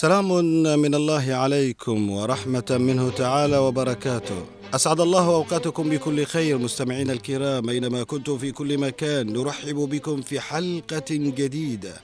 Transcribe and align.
سلام 0.00 0.28
من 0.80 0.94
الله 0.94 1.34
عليكم 1.34 2.10
ورحمة 2.10 2.64
منه 2.70 3.10
تعالى 3.10 3.58
وبركاته. 3.58 4.44
أسعد 4.74 5.00
الله 5.00 5.26
أوقاتكم 5.26 5.90
بكل 5.90 6.24
خير 6.24 6.58
مستمعينا 6.58 7.12
الكرام 7.12 7.68
أينما 7.68 8.02
كنتم 8.02 8.38
في 8.38 8.52
كل 8.52 8.78
مكان. 8.78 9.32
نرحب 9.32 9.76
بكم 9.76 10.22
في 10.22 10.40
حلقة 10.40 11.10
جديدة 11.10 11.94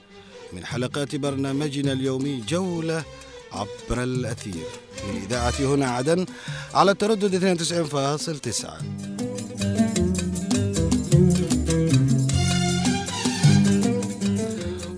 من 0.53 0.65
حلقات 0.65 1.17
برنامجنا 1.17 1.93
اليومي 1.93 2.43
جولة 2.49 3.05
عبر 3.53 4.03
الأثير. 4.03 4.69
من 5.09 5.23
إذاعة 5.23 5.61
هنا 5.61 5.91
عدن 5.91 6.27
على 6.75 6.91
التردد 6.91 7.35
92.9 7.35 9.16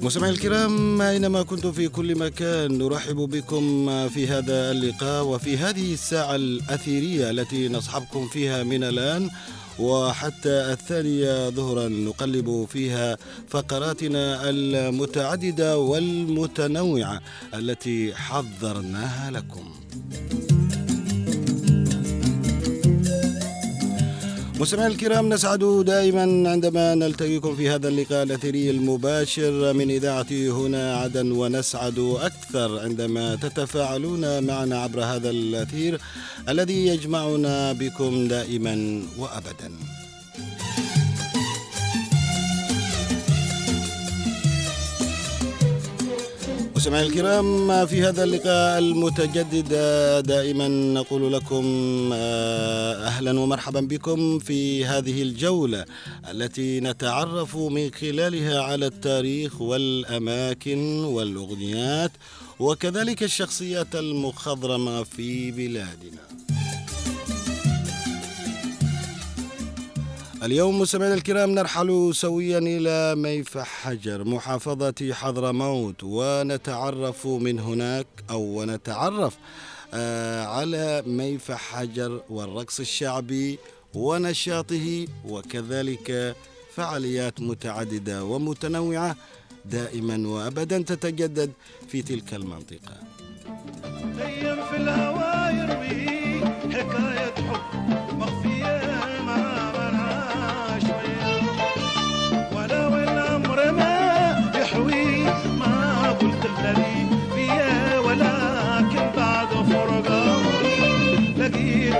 مستمعي 0.08 0.30
الكرام 0.30 1.00
أينما 1.02 1.42
كنتم 1.42 1.72
في 1.72 1.88
كل 1.88 2.18
مكان 2.18 2.78
نرحب 2.78 3.16
بكم 3.16 3.86
في 4.08 4.26
هذا 4.26 4.70
اللقاء 4.70 5.24
وفي 5.24 5.56
هذه 5.56 5.92
الساعة 5.92 6.34
الأثيرية 6.34 7.30
التي 7.30 7.68
نصحبكم 7.68 8.28
فيها 8.28 8.62
من 8.62 8.84
الآن 8.84 9.30
وحتى 9.78 10.72
الثانية 10.72 11.48
ظهرا 11.48 11.88
نقلب 11.88 12.66
فيها 12.72 13.16
فقراتنا 13.48 14.50
المتعددة 14.50 15.78
والمتنوعة 15.78 17.20
التي 17.54 18.14
حضرناها 18.14 19.30
لكم. 19.30 19.72
مستمعي 24.60 24.86
الكرام 24.86 25.28
نسعد 25.28 25.84
دائما 25.86 26.50
عندما 26.50 26.94
نلتقيكم 26.94 27.56
في 27.56 27.68
هذا 27.68 27.88
اللقاء 27.88 28.22
الاثيري 28.22 28.70
المباشر 28.70 29.72
من 29.72 29.90
اذاعه 29.90 30.26
هنا 30.30 30.96
عدن 30.96 31.32
ونسعد 31.32 31.98
أكثر 31.98 32.78
عندما 32.78 33.34
تتفاعلون 33.34 34.44
معنا 34.44 34.82
عبر 34.82 35.04
هذا 35.04 35.30
الأثير 35.30 36.00
الذي 36.48 36.86
يجمعنا 36.86 37.72
بكم 37.72 38.28
دائما 38.28 39.02
وابدا. 39.18 39.70
مستمعي 46.78 47.06
الكرام 47.06 47.86
في 47.86 48.02
هذا 48.02 48.24
اللقاء 48.24 48.78
المتجدد 48.78 49.68
دائما 50.26 50.68
نقول 50.68 51.32
لكم 51.32 51.64
أهلا 52.12 53.40
ومرحبا 53.40 53.80
بكم 53.80 54.38
في 54.38 54.84
هذه 54.84 55.22
الجولة 55.22 55.84
التي 56.30 56.80
نتعرف 56.80 57.56
من 57.56 57.90
خلالها 57.90 58.62
على 58.62 58.86
التاريخ 58.86 59.60
والأماكن 59.60 61.04
والأغنيات 61.04 62.12
وكذلك 62.60 63.22
الشخصيات 63.22 63.96
المخضرمة 63.96 65.02
في 65.02 65.50
بلادنا. 65.50 66.22
اليوم 70.42 70.78
مستمعينا 70.80 71.14
الكرام 71.14 71.50
نرحل 71.50 72.10
سويا 72.14 72.58
إلى 72.58 73.14
ميفح 73.16 73.66
حجر 73.68 74.24
محافظة 74.24 75.12
حضرموت 75.12 76.04
ونتعرف 76.04 77.26
من 77.26 77.58
هناك 77.60 78.06
أو 78.30 78.40
ونتعرف 78.42 79.36
على 80.54 81.02
ميفح 81.06 81.60
حجر 81.60 82.20
والرقص 82.30 82.80
الشعبي 82.80 83.58
ونشاطه 83.94 85.06
وكذلك 85.28 86.36
فعاليات 86.76 87.40
متعددة 87.40 88.24
ومتنوعة 88.24 89.16
دائما 89.64 90.28
وأبدا 90.28 90.78
تتجدد 90.82 91.52
في 91.88 92.02
تلك 92.02 92.34
المنطقة. 92.34 92.94
في 94.70 94.76
الهوى 94.76 95.58
يروي 95.58 96.40
حكاية 96.72 97.27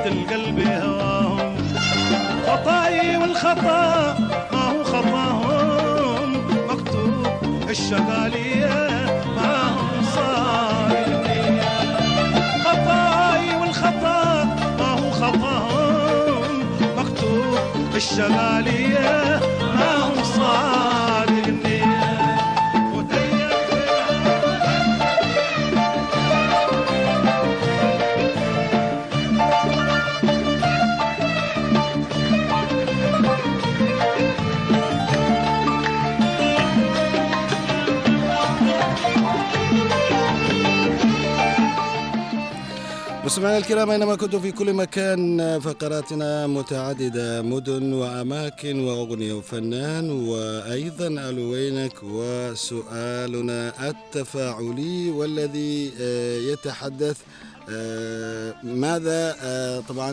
القلب 0.09 0.59
هواهم. 0.61 1.57
خطاي 2.47 3.17
والخطا 3.17 4.19
ما 4.53 4.63
هو 4.73 4.85
خطاهم. 4.85 6.33
مكتوب 6.71 7.71
الشقالية 7.71 8.77
ما 9.37 9.63
هم 9.69 10.03
صايرين 10.15 11.61
خطاي 12.65 13.57
والخطا 13.61 14.45
ما 14.79 14.91
هو 15.01 15.11
خطاهم. 15.11 16.63
مكتوب 16.99 17.95
الشغالية 17.97 19.38
مستمعينا 43.29 43.59
الكرام 43.59 43.91
أينما 43.91 44.15
كنتم 44.15 44.41
في 44.41 44.53
كل 44.53 44.73
مكان 44.73 45.61
فقراتنا 45.61 46.47
متعددة 46.47 47.43
مدن 47.43 47.93
وأماكن 47.93 48.81
وأغنية 48.81 49.33
وفنان 49.33 50.11
وأيضا 50.11 51.07
الوينك 51.07 51.93
وسؤالنا 52.03 53.89
التفاعلي 53.89 55.11
والذي 55.11 55.93
يتحدث 56.53 57.17
ماذا 58.63 59.37
طبعا 59.89 60.13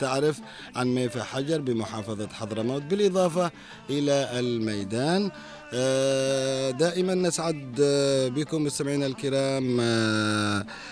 تعرف 0.00 0.40
عن 0.76 0.86
ميفا 0.94 1.22
حجر 1.22 1.60
بمحافظة 1.60 2.28
حضرموت 2.28 2.82
بالإضافة 2.82 3.50
إلى 3.90 4.28
الميدان. 4.38 5.30
دائما 6.78 7.14
نسعد 7.14 7.74
بكم 8.36 8.64
مستمعينا 8.64 9.06
الكرام 9.06 9.76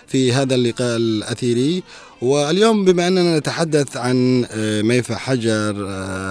في 0.06 0.32
هذا 0.32 0.54
اللقاء 0.54 0.96
الأثيري. 0.96 1.82
واليوم 2.22 2.84
بما 2.84 3.08
أننا 3.08 3.38
نتحدث 3.38 3.96
عن 3.96 4.46
ميفا 4.84 5.16
حجر 5.16 5.86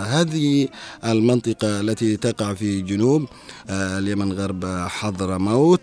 هذه 0.06 0.68
المنطقة 1.06 1.80
التي 1.80 2.18
تقع 2.18 2.54
في 2.54 2.82
جنوب 2.82 3.26
اليمن 3.70 4.34
غرب 4.34 4.66
حضرموت. 4.88 5.82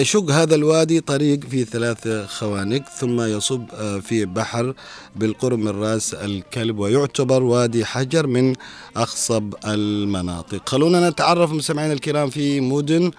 يشق 0.00 0.30
هذا 0.30 0.54
الوادي 0.54 1.00
طريق 1.00 1.40
في 1.50 1.64
ثلاث 1.64 2.08
خوانق 2.26 2.88
ثم 2.88 3.20
يصب 3.20 3.64
في 4.00 4.24
بحر 4.24 4.74
بالقرب 5.16 5.58
من 5.58 5.68
راس 5.68 6.14
الكلب 6.14 6.78
ويعتبر 6.78 7.42
وادي 7.42 7.84
حجر 7.84 8.26
من 8.26 8.54
أخصب 8.96 9.54
المناطق. 9.66 10.68
خلونا 10.68 11.10
نتعرف 11.10 11.52
مستمعينا 11.52 11.92
الكرام 11.92 12.30
في 12.30 12.60
مدن 12.60 13.10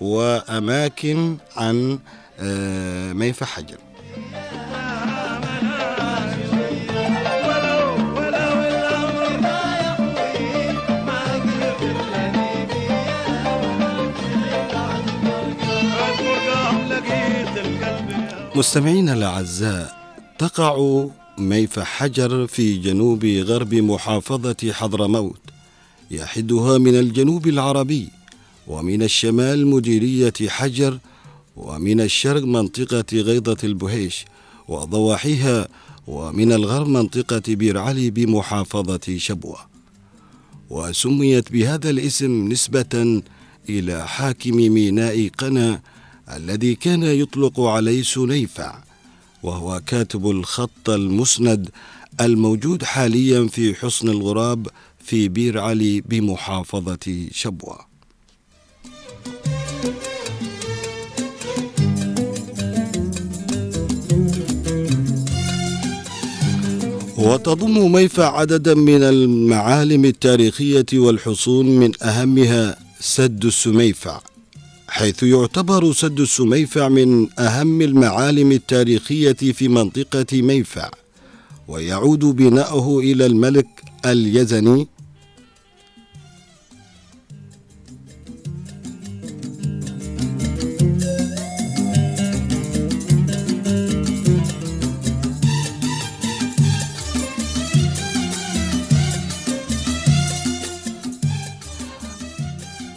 وأماكن 0.00 1.36
عن 1.56 1.98
ميفا 3.14 3.46
حجر. 3.46 3.76
مستمعينا 18.60 19.12
الأعزاء 19.12 19.96
تقع 20.38 21.04
ميفا 21.38 21.84
حجر 21.84 22.46
في 22.46 22.76
جنوب 22.76 23.24
غرب 23.24 23.74
محافظة 23.74 24.72
حضرموت 24.72 25.40
يحدها 26.10 26.78
من 26.78 26.94
الجنوب 26.94 27.48
العربي 27.48 28.08
ومن 28.66 29.02
الشمال 29.02 29.66
مديرية 29.66 30.32
حجر 30.48 30.98
ومن 31.56 32.00
الشرق 32.00 32.42
منطقة 32.42 33.04
غيضة 33.12 33.56
البهيش 33.64 34.24
وضواحيها 34.68 35.68
ومن 36.06 36.52
الغرب 36.52 36.88
منطقة 36.88 37.42
بير 37.48 37.78
علي 37.78 38.10
بمحافظة 38.10 39.16
شبوة. 39.16 39.58
وسميت 40.70 41.52
بهذا 41.52 41.90
الاسم 41.90 42.48
نسبة 42.48 43.22
إلى 43.68 44.08
حاكم 44.08 44.56
ميناء 44.56 45.28
قنا 45.38 45.80
الذي 46.36 46.74
كان 46.74 47.02
يطلق 47.02 47.60
عليه 47.60 48.02
سليفع 48.02 48.78
وهو 49.42 49.80
كاتب 49.86 50.30
الخط 50.30 50.90
المسند 50.90 51.70
الموجود 52.20 52.84
حاليا 52.84 53.46
في 53.46 53.74
حصن 53.74 54.08
الغراب 54.08 54.66
في 55.04 55.28
بير 55.28 55.58
علي 55.58 56.00
بمحافظة 56.00 57.28
شبوة. 57.32 57.90
وتضم 67.18 67.92
ميفع 67.92 68.38
عددا 68.40 68.74
من 68.74 69.02
المعالم 69.02 70.04
التاريخية 70.04 70.86
والحصون 70.94 71.66
من 71.66 71.92
أهمها 72.02 72.76
سد 73.00 73.44
السميفع 73.44 74.20
حيث 74.90 75.22
يعتبر 75.22 75.92
سد 75.92 76.20
السميفع 76.20 76.88
من 76.88 77.28
أهم 77.38 77.82
المعالم 77.82 78.52
التاريخية 78.52 79.32
في 79.32 79.68
منطقة 79.68 80.42
ميفع 80.42 80.90
ويعود 81.68 82.18
بناؤه 82.24 82.98
إلى 83.00 83.26
الملك 83.26 83.66
اليزني 84.06 84.88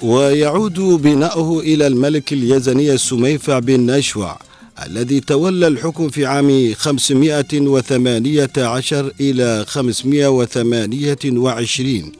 ويعود 0.04 0.80
بناؤه 0.80 1.60
إلى 1.60 1.88
الملك 1.88 2.34
اليزني 2.34 2.94
السميفع 2.94 3.60
بن 3.60 3.92
نشوع 3.92 4.40
الذي 4.86 5.20
تولى 5.20 5.68
الحكم 5.68 6.10
في 6.10 6.26
عام 6.26 6.74
518 6.74 9.14
إلى 9.22 9.66
528 9.68 12.12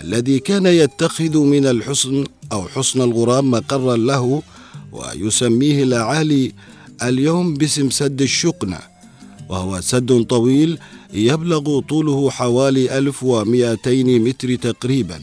الذي 0.00 0.38
كان 0.38 0.66
يتخذ 0.66 1.38
من 1.38 1.66
الحصن 1.66 2.24
أو 2.52 2.68
حصن 2.68 3.02
الغراب 3.02 3.44
مقرا 3.44 3.96
له 3.96 4.42
ويسميه 4.92 5.82
الأعالي 5.82 6.52
اليوم 7.02 7.54
باسم 7.54 7.90
سد 7.90 8.22
الشقنة 8.22 8.78
وهو 9.48 9.80
سد 9.80 10.22
طويل 10.22 10.78
يبلغ 11.12 11.80
طوله 11.80 12.30
حوالي 12.30 12.98
1200 12.98 14.18
متر 14.18 14.54
تقريباً. 14.54 15.20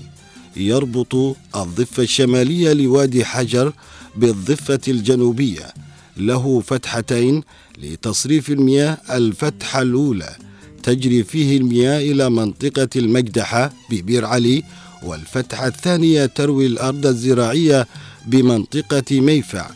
يربط 0.59 1.35
الضفة 1.55 2.03
الشمالية 2.03 2.73
لوادي 2.73 3.25
حجر 3.25 3.73
بالضفة 4.15 4.79
الجنوبية. 4.87 5.73
له 6.17 6.59
فتحتين 6.59 7.43
لتصريف 7.77 8.49
المياه 8.49 8.97
الفتحة 9.09 9.81
الأولى. 9.81 10.35
تجري 10.83 11.23
فيه 11.23 11.57
المياه 11.57 11.99
إلى 11.99 12.29
منطقة 12.29 12.89
المجدحة 12.95 13.73
ببير 13.89 14.25
علي 14.25 14.63
والفتحة 15.03 15.67
الثانية 15.67 16.25
تروي 16.25 16.65
الأرض 16.65 17.05
الزراعية 17.05 17.87
بمنطقة 18.27 19.21
ميفع 19.21 19.69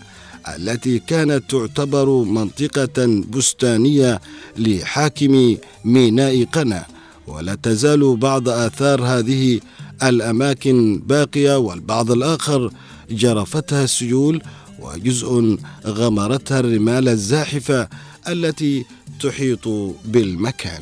التي 0.56 1.00
كانت 1.00 1.44
تعتبر 1.50 2.24
منطقة 2.24 3.24
بستانية 3.30 4.22
لحاكم 4.58 5.58
ميناء 5.86 6.44
قنا. 6.44 6.86
ولا 7.28 7.56
تزال 7.56 8.16
بعض 8.18 8.50
آثار 8.50 9.04
هذه 9.04 9.60
الأماكن 10.04 11.02
باقية 11.08 11.58
والبعض 11.58 12.12
الآخر 12.12 12.72
جرفتها 13.12 13.84
السيول 13.84 14.42
وجزء 14.80 15.58
غمرتها 15.86 16.60
الرمال 16.60 17.10
الزاحفة 17.10 17.88
التي 18.28 18.86
تحيط 19.20 19.68
بالمكان. 20.06 20.82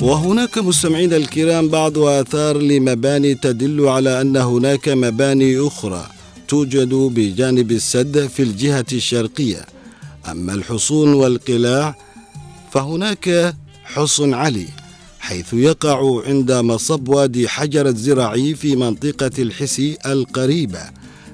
وهناك 0.00 0.58
مستمعين 0.58 1.12
الكرام 1.12 1.68
بعض 1.68 1.98
آثار 1.98 2.58
لمباني 2.58 3.34
تدل 3.34 3.88
على 3.88 4.20
أن 4.20 4.36
هناك 4.36 4.88
مباني 4.88 5.66
أخرى 5.66 6.06
توجد 6.48 6.94
بجانب 6.94 7.70
السد 7.70 8.26
في 8.26 8.42
الجهة 8.42 8.86
الشرقية. 8.92 9.66
أما 10.30 10.54
الحصون 10.54 11.12
والقلاع 11.12 11.96
فهناك 12.74 13.54
حصن 13.84 14.34
علي 14.34 14.66
حيث 15.20 15.54
يقع 15.54 16.22
عند 16.26 16.52
مصب 16.52 17.08
وادي 17.08 17.48
حجر 17.48 17.86
الزراعي 17.86 18.54
في 18.54 18.76
منطقة 18.76 19.30
الحسي 19.38 19.96
القريبة 20.06 20.80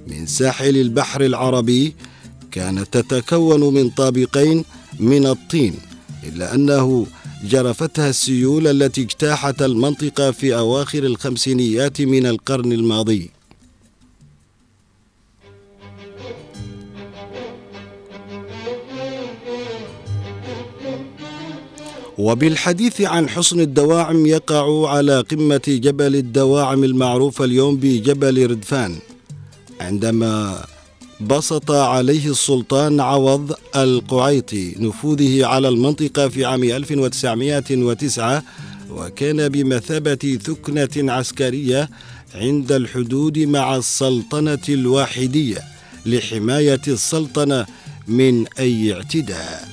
من 0.07 0.27
ساحل 0.27 0.77
البحر 0.77 1.21
العربي 1.25 1.95
كانت 2.51 2.97
تتكون 2.99 3.75
من 3.75 3.91
طابقين 3.91 4.65
من 4.99 5.27
الطين 5.27 5.75
إلا 6.25 6.55
أنه 6.55 7.07
جرفتها 7.45 8.11
السيول 8.11 8.67
التي 8.67 9.03
اجتاحت 9.03 9.63
المنطقة 9.63 10.31
في 10.31 10.55
أواخر 10.55 11.05
الخمسينيات 11.05 12.01
من 12.01 12.27
القرن 12.27 12.73
الماضي. 12.73 13.31
وبالحديث 22.21 23.01
عن 23.01 23.29
حصن 23.29 23.61
الدواعم 23.61 24.27
يقع 24.27 24.89
على 24.91 25.21
قمة 25.21 25.63
جبل 25.67 26.17
الدواعم 26.17 26.85
المعروف 26.85 27.43
اليوم 27.43 27.77
بجبل 27.77 28.51
ردفان 28.51 28.97
عندما 29.81 30.65
بسط 31.21 31.71
عليه 31.71 32.31
السلطان 32.31 33.01
عوض 33.01 33.53
القعيطي 33.77 34.75
نفوذه 34.79 35.47
على 35.47 35.69
المنطقة 35.69 36.29
في 36.29 36.45
عام 36.45 36.63
1909 36.65 38.43
وكان 38.91 39.49
بمثابة 39.49 40.39
ثكنة 40.45 41.13
عسكرية 41.13 41.91
عند 42.35 42.73
الحدود 42.73 43.39
مع 43.39 43.77
السلطنة 43.77 44.67
الواحدية 44.69 45.59
لحماية 46.07 46.83
السلطنة 46.89 47.67
من 48.09 48.47
أي 48.59 48.93
اعتداء. 48.95 49.69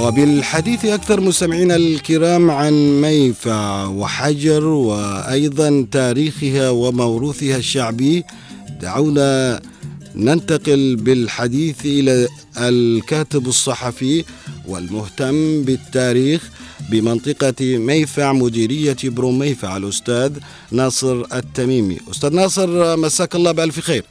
وبالحديث 0.00 0.84
أكثر 0.84 1.20
مستمعينا 1.20 1.76
الكرام 1.76 2.50
عن 2.50 3.00
ميفع 3.00 3.86
وحجر 3.86 4.64
وأيضا 4.64 5.86
تاريخها 5.92 6.70
وموروثها 6.70 7.56
الشعبي 7.56 8.24
دعونا 8.80 9.60
ننتقل 10.14 10.96
بالحديث 10.96 11.76
إلى 11.84 12.28
الكاتب 12.58 13.46
الصحفي 13.46 14.24
والمهتم 14.68 15.62
بالتاريخ 15.62 16.50
بمنطقة 16.90 17.78
ميفع 17.78 18.32
مديرية 18.32 18.96
برو 19.04 19.30
ميفع 19.30 19.76
الأستاذ 19.76 20.32
ناصر 20.72 21.24
التميمي. 21.34 21.98
أستاذ 22.10 22.34
ناصر 22.34 22.96
مساك 22.96 23.34
الله 23.34 23.52
بألف 23.52 23.80
خير. 23.80 24.04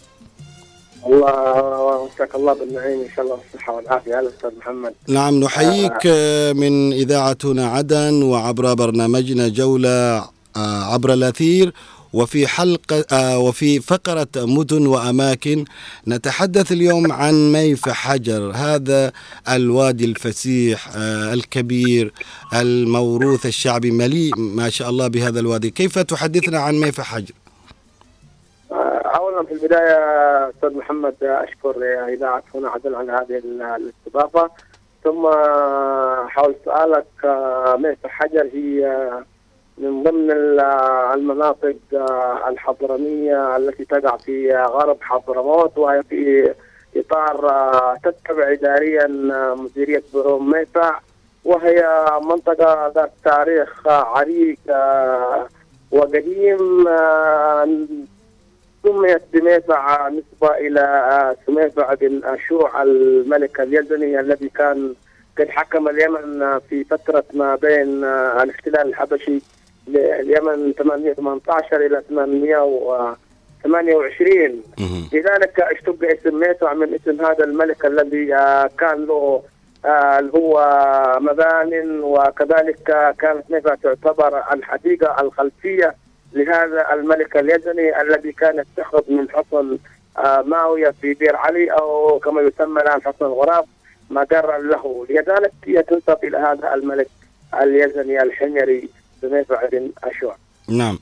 الله 1.06 1.85
مساك 2.04 2.36
الله 2.36 2.54
بالنعيم 2.54 3.02
إن 3.02 3.10
شاء 3.16 3.26
الله. 3.26 3.38
والصحه 3.54 3.74
والعافية. 3.74 4.20
هلا 4.20 4.30
أستاذ 4.30 4.50
محمد. 4.60 4.94
نعم 5.08 5.40
نحييك 5.40 6.08
من 6.56 6.94
إذاعة 6.94 7.38
هنا 7.44 7.68
عدن 7.68 8.24
وعبر 8.24 8.74
برنامجنا 8.74 9.48
جولة 9.48 10.18
آه، 10.56 10.94
عبر 10.94 11.14
الأثير 11.14 11.74
وفي 12.14 12.48
حلقة 12.48 13.06
آه، 13.12 13.40
وفي 13.40 13.80
فقرة 13.80 14.28
مدن 14.36 14.88
وأماكن 14.88 15.66
نتحدث 16.08 16.72
اليوم 16.72 17.12
عن 17.12 17.52
ميف 17.52 17.90
حجر. 17.90 18.52
هذا 18.56 19.12
الوادي 19.50 20.06
الفسيح 20.06 20.90
آه، 20.96 21.34
الكبير 21.34 22.14
الموروث 22.54 23.46
الشعبي 23.46 23.92
مليء 23.92 24.32
ما 24.38 24.70
شاء 24.70 24.90
الله 24.90 25.08
بهذا 25.08 25.40
الوادي. 25.40 25.70
كيف 25.70 26.00
تحدثنا 26.00 26.60
عن 26.60 26.76
ميف 26.76 27.02
حجر؟ 27.02 27.34
آه، 27.34 27.45
اولا 29.36 29.48
في 29.48 29.54
البداية 29.54 29.98
أستاذ 30.50 30.78
محمد 30.78 31.16
أشكر 31.22 31.76
اذاعه 32.08 32.44
هنا 32.56 32.70
عدل 32.70 32.96
على 32.96 33.12
هذه 33.12 33.38
ال- 33.38 33.62
الاستضافة. 33.62 34.50
ثم 35.04 35.28
حول 36.28 36.56
سؤالك 36.66 37.06
آه، 37.26 37.76
ميت 37.76 37.98
الحجر 38.06 38.50
هي 38.54 39.10
من 39.78 40.04
ضمن 40.04 40.32
ال- 40.32 40.60
المناطق 41.14 41.76
آه، 41.94 42.50
الحضرمية 42.50 43.58
التي 43.58 43.86
تقع 43.86 44.18
في 44.18 44.56
غرب 44.56 44.98
حضرموت 45.02 45.78
وهي 45.78 46.04
في 46.04 46.54
إطار 46.96 47.50
آه، 47.50 47.96
تتبع 48.04 48.52
اداريا 48.52 49.06
آه، 49.34 49.56
مديرية 49.56 50.04
بروم 50.14 50.50
ميفع 50.52 51.00
وهي 51.46 52.06
منطقة 52.22 52.88
ذات 52.96 53.12
تاريخ 53.24 53.88
آه، 53.88 54.04
عريق 54.18 54.58
آه، 54.70 55.48
وقديم 55.92 56.88
آه، 56.88 57.68
سميت 58.86 59.22
بميفع 59.34 60.10
نسبة 60.10 60.58
إلى 60.58 60.80
آه، 60.80 61.36
سميفع 61.48 61.94
بن 61.94 62.22
أشوع 62.24 62.84
الملك 62.84 63.60
اليزني 63.60 64.20
الذي 64.20 64.50
كان 64.50 64.94
قد 65.40 65.50
حكم 65.50 65.88
اليمن 65.90 66.42
آه، 66.42 66.62
في 66.70 66.84
فترة 66.84 67.24
ما 67.34 67.56
بين 67.56 68.04
آه، 68.04 68.44
الاحتلال 68.44 68.88
الحبشي 68.88 69.42
لليمن 69.88 70.74
818 70.78 71.86
إلى 71.86 72.02
828 72.10 74.64
مهم. 74.80 75.10
لذلك 75.14 75.60
اشتق 75.60 75.98
اسم 76.04 76.40
ميسع 76.40 76.74
من 76.74 76.94
اسم 76.94 77.26
هذا 77.26 77.44
الملك 77.44 77.86
الذي 77.86 78.26
كان 78.80 79.06
له 79.06 79.42
اللي 79.86 80.32
هو 80.36 80.58
مبان 81.22 82.00
وكذلك 82.04 82.80
كانت 83.20 83.44
ميسع 83.50 83.76
تعتبر 83.76 84.44
الحديقة 84.54 85.22
الخلفية 85.22 85.96
لهذا 86.36 86.86
الملك 86.94 87.38
اليزني 87.38 88.02
الذي 88.02 88.32
كان 88.32 88.60
يستخرج 88.60 89.04
من 89.10 89.30
حصن 89.30 89.78
آه، 90.18 90.42
ماوية 90.42 90.94
في 91.02 91.14
بير 91.14 91.36
علي 91.36 91.72
أو 91.72 92.20
كما 92.20 92.42
يسمى 92.42 92.82
الآن 92.82 93.02
حصن 93.02 93.26
الغراب 93.26 93.66
مقرا 94.10 94.58
له. 94.58 95.06
لذلك 95.10 95.52
هي 95.66 95.84
تنسب 95.84 96.18
إلى 96.24 96.38
هذا 96.38 96.74
الملك 96.74 97.08
اليزني 97.62 98.24
الحميري 98.24 98.90
بميفع 99.24 99.70
بن 99.72 99.92
أشوع 100.04 100.36
نعم. 100.70 101.00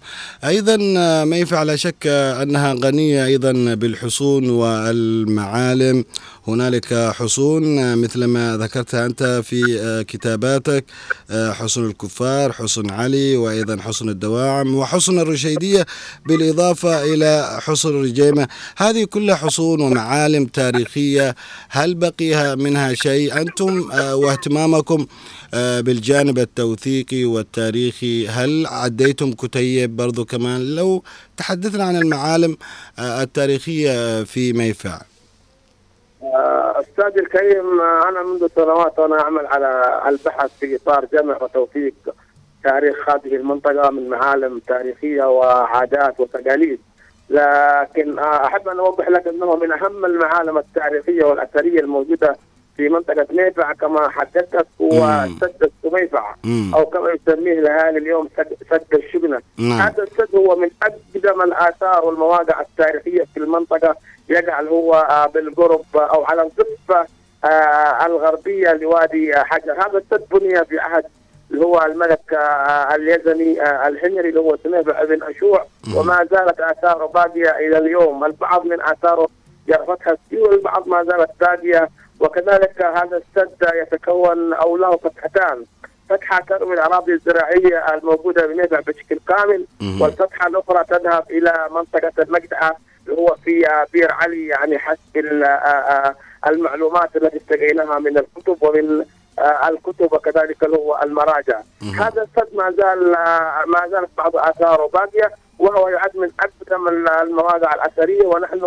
أيضا 0.47 0.77
آه، 0.97 1.23
ميفع 1.23 1.63
لا 1.63 1.75
شك 1.75 2.07
أنها 2.41 2.73
غنية 2.73 3.25
أيضا 3.25 3.51
بالحصون 3.75 4.49
والمعالم. 4.49 6.05
هنالك 6.47 6.93
حصون 6.93 7.97
مثل 7.97 8.25
ما 8.25 8.57
ذكرتها 8.57 9.05
أنت 9.05 9.41
في 9.45 9.79
آه، 9.79 10.01
كتاباتك 10.01 10.85
آه، 11.31 11.51
حصن 11.51 11.85
الكفار 11.85 12.51
حصن 12.51 12.89
علي 12.89 13.37
وأيضا 13.37 13.81
حصن 13.81 14.09
الدواعم 14.09 14.75
وحصن 14.75 15.19
الرشيدية 15.19 15.85
بالإضافة 16.25 17.03
إلى 17.03 17.59
حصن 17.61 17.89
الرجيمة. 17.89 18.47
هذه 18.77 19.03
كلها 19.03 19.35
حصون 19.35 19.81
ومعالم 19.81 20.45
تاريخية 20.45 21.35
هل 21.69 21.95
بقي 21.95 22.55
منها 22.55 22.93
شيء؟ 22.93 23.41
أنتم 23.41 23.91
آه، 23.91 24.15
واهتمامكم 24.15 25.05
بالجانب 25.53 26.39
التوثيقي 26.39 27.25
والتاريخي 27.25 28.27
هل 28.27 28.67
عديتم 28.67 29.31
كتيب 29.31 29.95
برضو 29.95 30.25
كمان؟ 30.25 30.75
لو 30.75 31.03
تحدثنا 31.37 31.83
عن 31.83 31.95
المعالم 31.95 32.57
التاريخية 32.99 34.23
في 34.23 34.53
ميفع. 34.53 35.12
آه، 36.23 36.79
أستاذ 36.79 37.17
الكريم 37.17 37.81
آه، 37.81 38.09
أنا 38.09 38.23
منذ 38.23 38.47
سنوات 38.55 38.99
وأنا 38.99 39.21
أعمل 39.21 39.45
على 39.47 40.01
البحث 40.07 40.59
في 40.59 40.75
إطار 40.75 41.05
جمع 41.13 41.37
وتوثيق 41.43 41.93
تاريخ 42.63 43.09
هذه 43.09 43.35
المنطقة 43.35 43.89
من 43.89 44.09
معالم 44.09 44.59
تاريخية 44.67 45.23
وعادات 45.23 46.19
وتقاليد 46.19 46.79
لكن 47.29 48.19
آه، 48.19 48.45
أحب 48.45 48.67
أن 48.67 48.79
أوضح 48.79 49.09
لك 49.09 49.27
أنه 49.27 49.55
من 49.55 49.71
أهم 49.71 50.05
المعالم 50.05 50.57
التاريخية 50.57 51.23
والأثرية 51.23 51.79
الموجودة 51.79 52.35
في 52.77 52.89
منطقة 52.89 53.27
ميفع 53.31 53.73
كما 53.73 54.09
حدثت 54.09 54.67
هو. 54.81 55.25
سد 55.41 55.71
السميفع. 55.85 56.35
أو 56.75 56.85
كما 56.85 57.09
يسميه 57.11 57.59
الأهالي 57.59 57.97
اليوم 57.97 58.29
سد, 58.37 58.83
الشبنة 58.93 59.41
نعم 59.57 59.81
هذا 59.81 60.03
السد 60.03 60.35
هو 60.35 60.55
من 60.55 60.69
أقدم 60.83 61.41
الآثار 61.41 62.05
والمواقع 62.05 62.61
التاريخية 62.61 63.23
في 63.33 63.39
المنطقة 63.39 63.95
يقع 64.29 64.61
هو 64.61 64.93
آه، 64.93 65.25
بالقرب 65.25 65.85
آه، 65.95 65.99
أو 65.99 66.23
على 66.23 66.41
الضفه 66.41 67.07
آه، 67.45 68.05
الغربية 68.05 68.73
لوادي 68.73 69.35
حجر 69.35 69.73
هذا 69.73 69.97
السد 69.97 70.25
بني 70.31 70.65
في 70.65 70.79
عهد 70.79 71.05
اللي 71.51 71.65
هو 71.65 71.81
الملك 71.81 72.33
اليزني 72.95 73.61
الحميري 73.87 74.29
اللي 74.29 74.39
هو 74.39 74.57
سميفع 74.63 75.03
بن 75.03 75.23
أشوع. 75.23 75.65
وما 75.95 76.27
زالت 76.31 76.59
آثاره 76.59 77.05
باقية 77.05 77.49
إلى 77.49 77.77
اليوم. 77.77 78.25
البعض 78.25 78.65
من 78.65 78.81
آثاره 78.81 79.27
جرفتها 79.67 80.13
السيول 80.13 80.53
البعض 80.53 80.87
ما 80.87 81.03
زالت 81.03 81.29
باقية. 81.39 81.89
وكذلك 82.19 82.81
هذا 82.81 83.17
السد 83.17 83.67
يتكون 83.75 84.53
أو 84.53 84.77
له 84.77 84.97
فتحتان. 84.97 85.65
فتحه 86.13 86.39
تروي 86.39 86.73
الأراضي 86.73 87.13
الزراعية 87.13 87.93
الموجودة 87.93 88.47
بميفع 88.47 88.79
بشكل 88.79 89.19
كامل 89.27 89.65
مم. 89.81 90.01
والفتحة 90.01 90.47
الأخرى 90.47 90.83
تذهب 90.83 91.23
إلى 91.31 91.67
منطقة 91.71 92.23
المجدعه 92.23 92.75
اللي 93.07 93.17
هو 93.21 93.35
في 93.43 93.65
بير 93.93 94.11
علي 94.11 94.47
يعني 94.47 94.77
حسب 94.79 95.17
آه، 95.17 95.45
آه، 95.45 96.15
المعلومات 96.47 97.15
التي 97.15 97.37
استقيناها 97.37 97.99
من 97.99 98.17
الكتب 98.17 98.57
ومن 98.61 99.05
آه، 99.39 99.69
الكتب 99.69 100.13
وكذلك 100.13 100.63
اللي 100.63 100.77
هو 100.77 100.99
المراجع. 101.03 101.59
هذا 101.99 102.21
السد 102.21 102.55
ما 102.55 102.71
زال 102.71 103.11
ما 103.67 103.87
زالت 103.91 104.09
بعض 104.17 104.35
آثاره 104.35 104.87
باقية 104.93 105.31
وهو 105.59 105.87
يعد 105.89 106.17
من 106.17 106.29
اقدم 106.39 106.87
ال- 106.87 107.09
المواقع 107.09 107.73
الأثرية 107.75 108.25
ونحن 108.25 108.57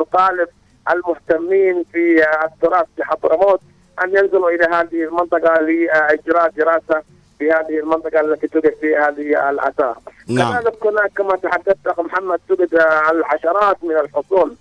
نطالب 0.00 0.48
المهتمين 0.90 1.84
في 1.92 2.26
التراث 2.44 2.86
في 2.96 3.04
حضرموت 3.04 3.60
أن 4.02 4.08
ينزلوا 4.16 4.50
إلى 4.50 4.64
هذه 4.64 5.04
المنطقة 5.04 5.60
لاجراء 5.60 6.48
دراسة 6.56 7.02
في 7.38 7.52
هذه 7.52 7.78
المنطقة 7.78 8.20
التي 8.20 8.46
توجد 8.48 8.74
فيها 8.80 9.08
هذه 9.08 9.50
الأثار. 9.50 9.98
نعم 10.28 10.52
كذلك 10.60 10.86
هناك 10.86 11.12
كما 11.16 11.36
تحدثت 11.36 11.86
أخ 11.86 12.00
محمد 12.00 12.40
توجد 12.48 12.74
آه، 12.74 13.10
العشرات 13.10 13.84
من 13.84 13.96
الحصون. 13.96 14.56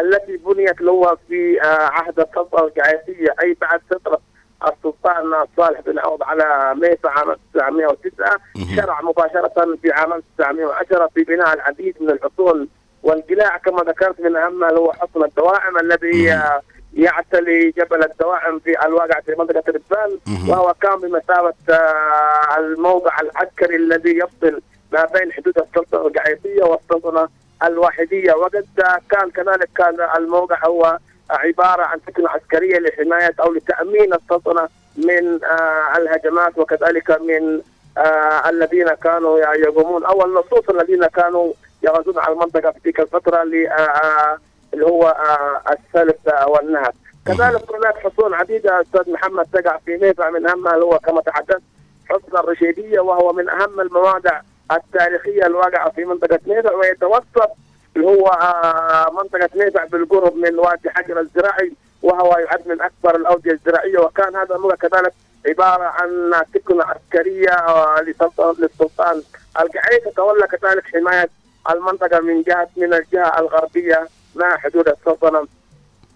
التي 0.00 0.36
بنيت 0.36 0.80
له 0.80 1.16
في 1.28 1.62
آه، 1.62 1.66
عهد 1.66 2.20
السلطنه 2.20 2.60
القعيسيه 2.60 3.34
أي 3.42 3.56
بعد 3.60 3.80
فترة 3.90 4.20
السلطان 4.68 5.46
صالح 5.56 5.80
بن 5.80 5.98
عوض 5.98 6.22
على 6.22 6.74
ميفا 6.80 7.08
عام 7.10 7.30
1909 7.30 8.36
مهم. 8.56 8.76
شرع 8.76 9.00
مباشرة 9.00 9.76
في 9.82 9.92
عام 9.92 10.12
1910 10.12 11.08
في 11.14 11.24
بناء 11.24 11.54
العديد 11.54 11.94
من 12.00 12.10
الحصون 12.10 12.68
والقلاع 13.02 13.56
كما 13.56 13.82
ذكرت 13.82 14.20
من 14.20 14.36
اهمها 14.36 14.72
هو 14.72 14.92
حصن 14.92 15.24
الدواعم 15.24 15.78
الذي. 15.78 16.32
آه، 16.32 16.62
يعتلي 16.94 17.70
جبل 17.70 18.04
الدواعم 18.04 18.58
في 18.58 18.86
الواقع 18.86 19.20
في 19.20 19.34
منطقة 19.38 19.62
ربان. 19.68 20.18
وهو 20.48 20.74
كان 20.82 20.96
بمثابة 21.00 21.54
آه، 21.70 22.58
الموضع 22.58 23.10
العسكري 23.20 23.76
الذي 23.76 24.18
يفصل 24.18 24.60
ما 24.92 25.04
بين 25.04 25.32
حدود 25.32 25.58
السلطنة 25.58 26.06
القعيسيه 26.06 26.62
والسلطنة 26.62 27.28
الواحدية 27.62 28.32
وقد 28.32 28.66
كان 29.10 29.30
كذلك 29.30 29.68
كان 29.76 29.96
الموقع 30.16 30.66
هو 30.66 30.98
عبارة 31.30 31.82
عن 31.82 31.98
سكنه 32.06 32.28
عسكرية 32.28 32.78
لحماية 32.78 33.34
أو 33.40 33.52
لتأمين 33.52 34.14
السلطنة 34.14 34.68
من 34.96 35.44
آه، 35.44 35.96
الهجمات 35.96 36.58
وكذلك 36.58 37.20
من 37.20 37.60
آه، 37.98 38.48
الذين 38.48 38.88
كانوا 38.88 39.38
يقومون 39.38 40.04
أو 40.04 40.24
اللصوص 40.24 40.70
الذين 40.70 41.06
كانوا 41.06 41.52
يغزون 41.82 42.18
على 42.18 42.32
المنطقة 42.32 42.70
في 42.70 42.80
تلك 42.84 43.00
الفترة 43.00 43.42
ل 43.44 43.66
آه، 43.66 43.72
آه، 43.72 44.38
اللي 44.74 44.86
هو 44.86 45.02
آه، 45.08 45.62
السلف 45.72 46.28
آه، 46.28 46.48
والنهب. 46.48 46.94
كذلك 47.26 47.72
هناك 47.74 47.94
حصون 47.98 48.34
عديدة 48.34 48.80
أستاذ 48.80 49.12
محمد 49.12 49.46
تقع 49.52 49.78
في 49.86 49.96
ميفع 49.96 50.30
من 50.30 50.46
اهمها 50.46 50.74
اللي 50.74 50.84
هو 50.84 50.98
كما 50.98 51.20
تحدثت 51.20 51.62
حصن 52.08 52.36
الرشيدية 52.38 53.00
وهو 53.00 53.32
من 53.32 53.48
أهم 53.48 53.80
المواقع 53.80 54.40
التاريخية 54.72 55.46
الواقعة 55.46 55.90
في 55.90 56.04
منطقة 56.04 56.38
ميفع 56.46 56.74
ويتوسط 56.74 57.50
اللي 57.96 58.06
هو 58.06 58.26
آه، 58.26 59.10
منطقة 59.10 59.48
ميفع 59.54 59.84
بالقرب 59.84 60.36
من 60.36 60.58
وادي 60.58 60.90
حجر 60.90 61.20
الزراعي 61.20 61.72
وهو 62.02 62.38
يعد 62.38 62.68
من 62.68 62.80
أكبر 62.82 63.16
الأودية 63.16 63.52
الزراعية. 63.52 63.98
وكان 63.98 64.36
هذا 64.36 64.54
الموقع 64.54 64.74
كذلك 64.74 65.12
عبارة 65.46 65.84
عن 65.84 66.32
ثكنة 66.54 66.84
عسكرية 66.84 67.56
لسلطان 68.00 68.54
للسلطان 68.58 69.22
القعيطي 69.60 70.02
تولى 70.16 70.46
كذلك 70.46 70.84
حماية 70.86 71.28
المنطقة 71.70 72.20
من 72.20 72.42
جهه 72.42 72.68
من 72.76 72.94
الجهة 72.94 73.38
الغربية 73.38 74.08
مع 74.34 74.56
حدود 74.56 74.88
السلطنه 74.88 75.46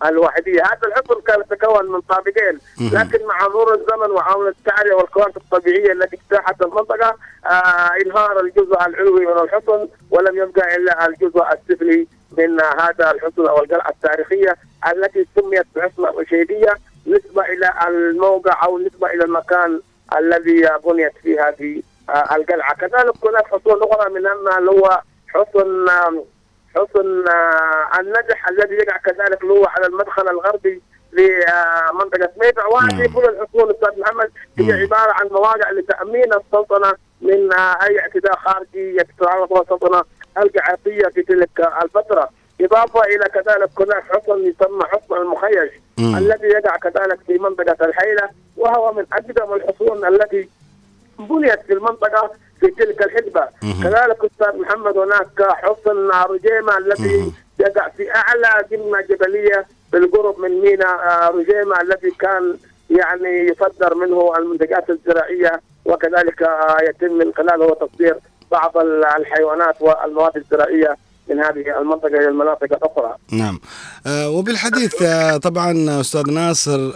الواحديه، 0.04 0.62
هذا 0.62 0.88
الحصن 0.88 1.21
كان 1.26 1.40
يتكون 1.40 1.92
من 1.92 2.00
طابقين،. 2.00 2.59
لكن 2.92 3.26
مع 3.26 3.49
مرور 3.49 3.75
الزمن 3.75 4.11
وعون 4.11 4.49
التعريه 4.49 4.94
والكوارث 4.94 5.37
الطبيعية 5.37 5.92
التي 5.92 6.16
اجتاحت 6.16 6.62
المنطقة 6.62 7.16
آه 7.47 7.90
إنهار 8.06 8.40
الجزء 8.40 8.87
العلوي 8.87 9.26
من 9.26 9.38
الحصن 9.42 9.88
ولم 10.11 10.37
يبقى 10.37 10.76
إلا 10.76 11.06
الجزء 11.06 11.42
السفلي 11.52 12.06
من 12.38 12.61
هذا 12.61 13.11
الحصن 13.11 13.47
أو 13.47 13.59
القلعة 13.59 13.88
التاريخية 13.90 14.56
التي 14.92 15.26
سميت 15.37 15.66
بحصن 15.76 16.04
الرشيدية. 16.04 16.75
نسبة 17.06 17.42
إلى 17.42 17.71
الموقع 17.88 18.64
أو 18.64 18.78
نسبة 18.78 19.06
إلى 19.11 19.25
المكان 19.25 19.80
الذي 20.18 20.68
بنيت 20.87 21.12
فيه 21.23 21.49
هذه 21.49 21.83
آه، 22.09 22.37
القلعة، 22.37 22.75
كذلك 22.75 23.26
هناك 23.26 23.47
حصون 23.47 23.83
أخرى 23.83 24.11
من 24.11 24.26
اللي 24.59 24.71
هو 24.71 25.00
حصن 25.28 25.87
حصن 26.76 27.28
آه، 27.28 28.00
النجح 28.00 28.48
الذي 28.48 28.74
يقع 28.74 28.96
كذلك 28.96 29.44
هو 29.44 29.66
على 29.66 29.86
المدخل 29.86 30.28
الغربي 30.28 30.82
لمنطقة 31.12 32.30
ميفع 32.42 32.66
وهذه 32.66 32.94
نعم. 32.94 33.12
كل 33.14 33.24
الحصون 33.24 33.70
أستاذ 33.70 34.00
محمد 34.00 34.30
هي 34.58 34.64
مم. 34.64 34.82
عبارة 34.82 35.12
عن 35.12 35.26
مواقع 35.26 35.70
لتأمين 35.70 36.32
السلطنة 36.32 36.92
من 37.20 37.52
آه، 37.52 37.76
أي 37.86 38.00
اعتداء 38.00 38.36
خارجي 38.36 38.96
يتعرض 38.96 39.52
له 39.52 39.60
السلطنة 39.62 40.02
القعيصيه 40.38 41.08
في 41.08 41.22
تلك 41.22 41.70
الفترة 41.82 42.28
إضافة 42.60 43.00
إلى 43.00 43.24
كذلك 43.24 43.70
هناك 43.80 44.02
حصن 44.02 44.38
يسمى 44.38 44.84
حصن 44.84 45.14
المخيش. 45.16 45.70
الذي 45.98 46.46
يقع 46.46 46.76
كذلك 46.76 47.18
في 47.26 47.38
منطقة 47.38 47.84
الحيلة 47.84 48.28
وهو 48.56 48.92
من 48.92 49.06
أقدم 49.12 49.54
الحصون 49.54 50.06
التي 50.06 50.48
بنيت 51.18 51.60
في 51.60 51.72
المنطقة 51.72 52.30
في 52.61 52.66
تلك 52.66 53.02
الحقبه. 53.02 53.49
كذلك 53.82 54.18
أستاذ 54.25 54.61
محمد 54.61 54.96
هناك 54.99 55.42
حصن 55.42 56.11
رجيمه 56.30 56.78
الذي. 56.78 57.32
يقع 57.61 57.88
في 57.96 58.14
أعلى 58.14 58.66
قمه 58.70 59.00
جبلية 59.11 59.66
بالقرب 59.92 60.38
من 60.40 60.61
ميناء 60.61 60.88
آه، 61.08 61.28
رجيمه 61.28 61.80
الذي 61.80 62.11
كان 62.18 62.56
يعني 62.90 63.46
يصدر 63.49 63.94
منه 63.94 64.32
المنتجات 64.38 64.90
الزراعية 64.90 65.61
وكذلك 65.84 66.42
آه، 66.42 66.76
يتم 66.88 67.12
من 67.18 67.32
خلاله 67.37 67.75
تصدير 67.75 68.16
بعض 68.50 68.76
ال- 68.76 69.04
الحيوانات 69.04 69.75
والمواد 69.82 70.37
الزراعية 70.37 70.96
من 71.28 71.40
هذه 71.40 71.78
المنطقة 71.80 72.08
إلى 72.08 72.28
المناطق 72.28 72.64
الأخرى. 72.73 73.16
نعم 73.32 73.61
آه، 74.06 74.30
وبالحديث 74.30 74.94
طبعا 75.42 76.00
أستاذ 76.00 76.30
ناصر 76.30 76.90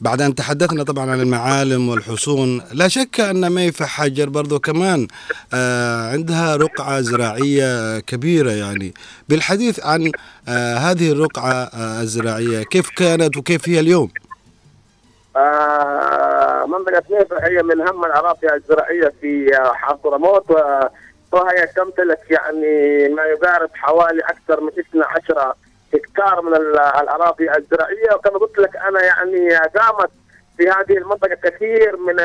بعد 0.00 0.22
أن 0.22 0.34
تحدثنا 0.34 0.82
طبعا 0.82 1.10
عن 1.10 1.20
المعالم 1.20 1.88
والحصون 1.88 2.62
لا 2.72 2.88
شك 2.88 3.20
أن 3.20 3.50
ميفا 3.50 3.86
حجر 3.86 4.28
برضو 4.28 4.58
كمان 4.58 5.08
آه، 5.54 6.12
عندها 6.12 6.56
رقعة 6.56 7.00
زراعية 7.00 8.00
كبيرة 8.00 8.50
يعني. 8.50 8.94
بالحديث 9.28 9.86
عن 9.86 10.12
آه، 10.48 10.74
هذه 10.74 11.12
الرقعة 11.12 11.52
آه، 11.52 12.00
الزراعية 12.00 12.62
كيف 12.62 12.90
كانت 12.90 13.36
وكيف 13.36 13.68
هي 13.68 13.80
اليوم؟ 13.80 14.10
منطقة 16.68 17.02
نيفا 17.10 17.46
هي 17.46 17.62
من 17.62 17.80
أهم 17.80 18.04
الأراضي 18.04 18.54
الزراعية 18.54 19.12
في 19.20 19.50
حضرموت 19.74 20.50
وهي 21.32 21.66
تمتلك 21.76 22.20
يعني 22.30 23.08
ما 23.08 23.22
يقارب 23.22 23.70
حوالي 23.74 24.20
أكثر 24.20 24.60
من 24.60 24.70
12 24.78 25.54
هكتار 25.94 26.40
من 26.42 26.54
ال- 26.54 26.78
الأراضي 26.78 27.50
الزراعية. 27.56 28.14
وكما 28.14 28.38
قلت 28.38 28.58
لك 28.58 28.76
أنا 28.76 29.02
يعني 29.04 29.56
قامت 29.56 30.10
في 30.56 30.70
هذه 30.70 30.98
المنطقة 30.98 31.34
كثير 31.34 31.96
من 31.96 32.16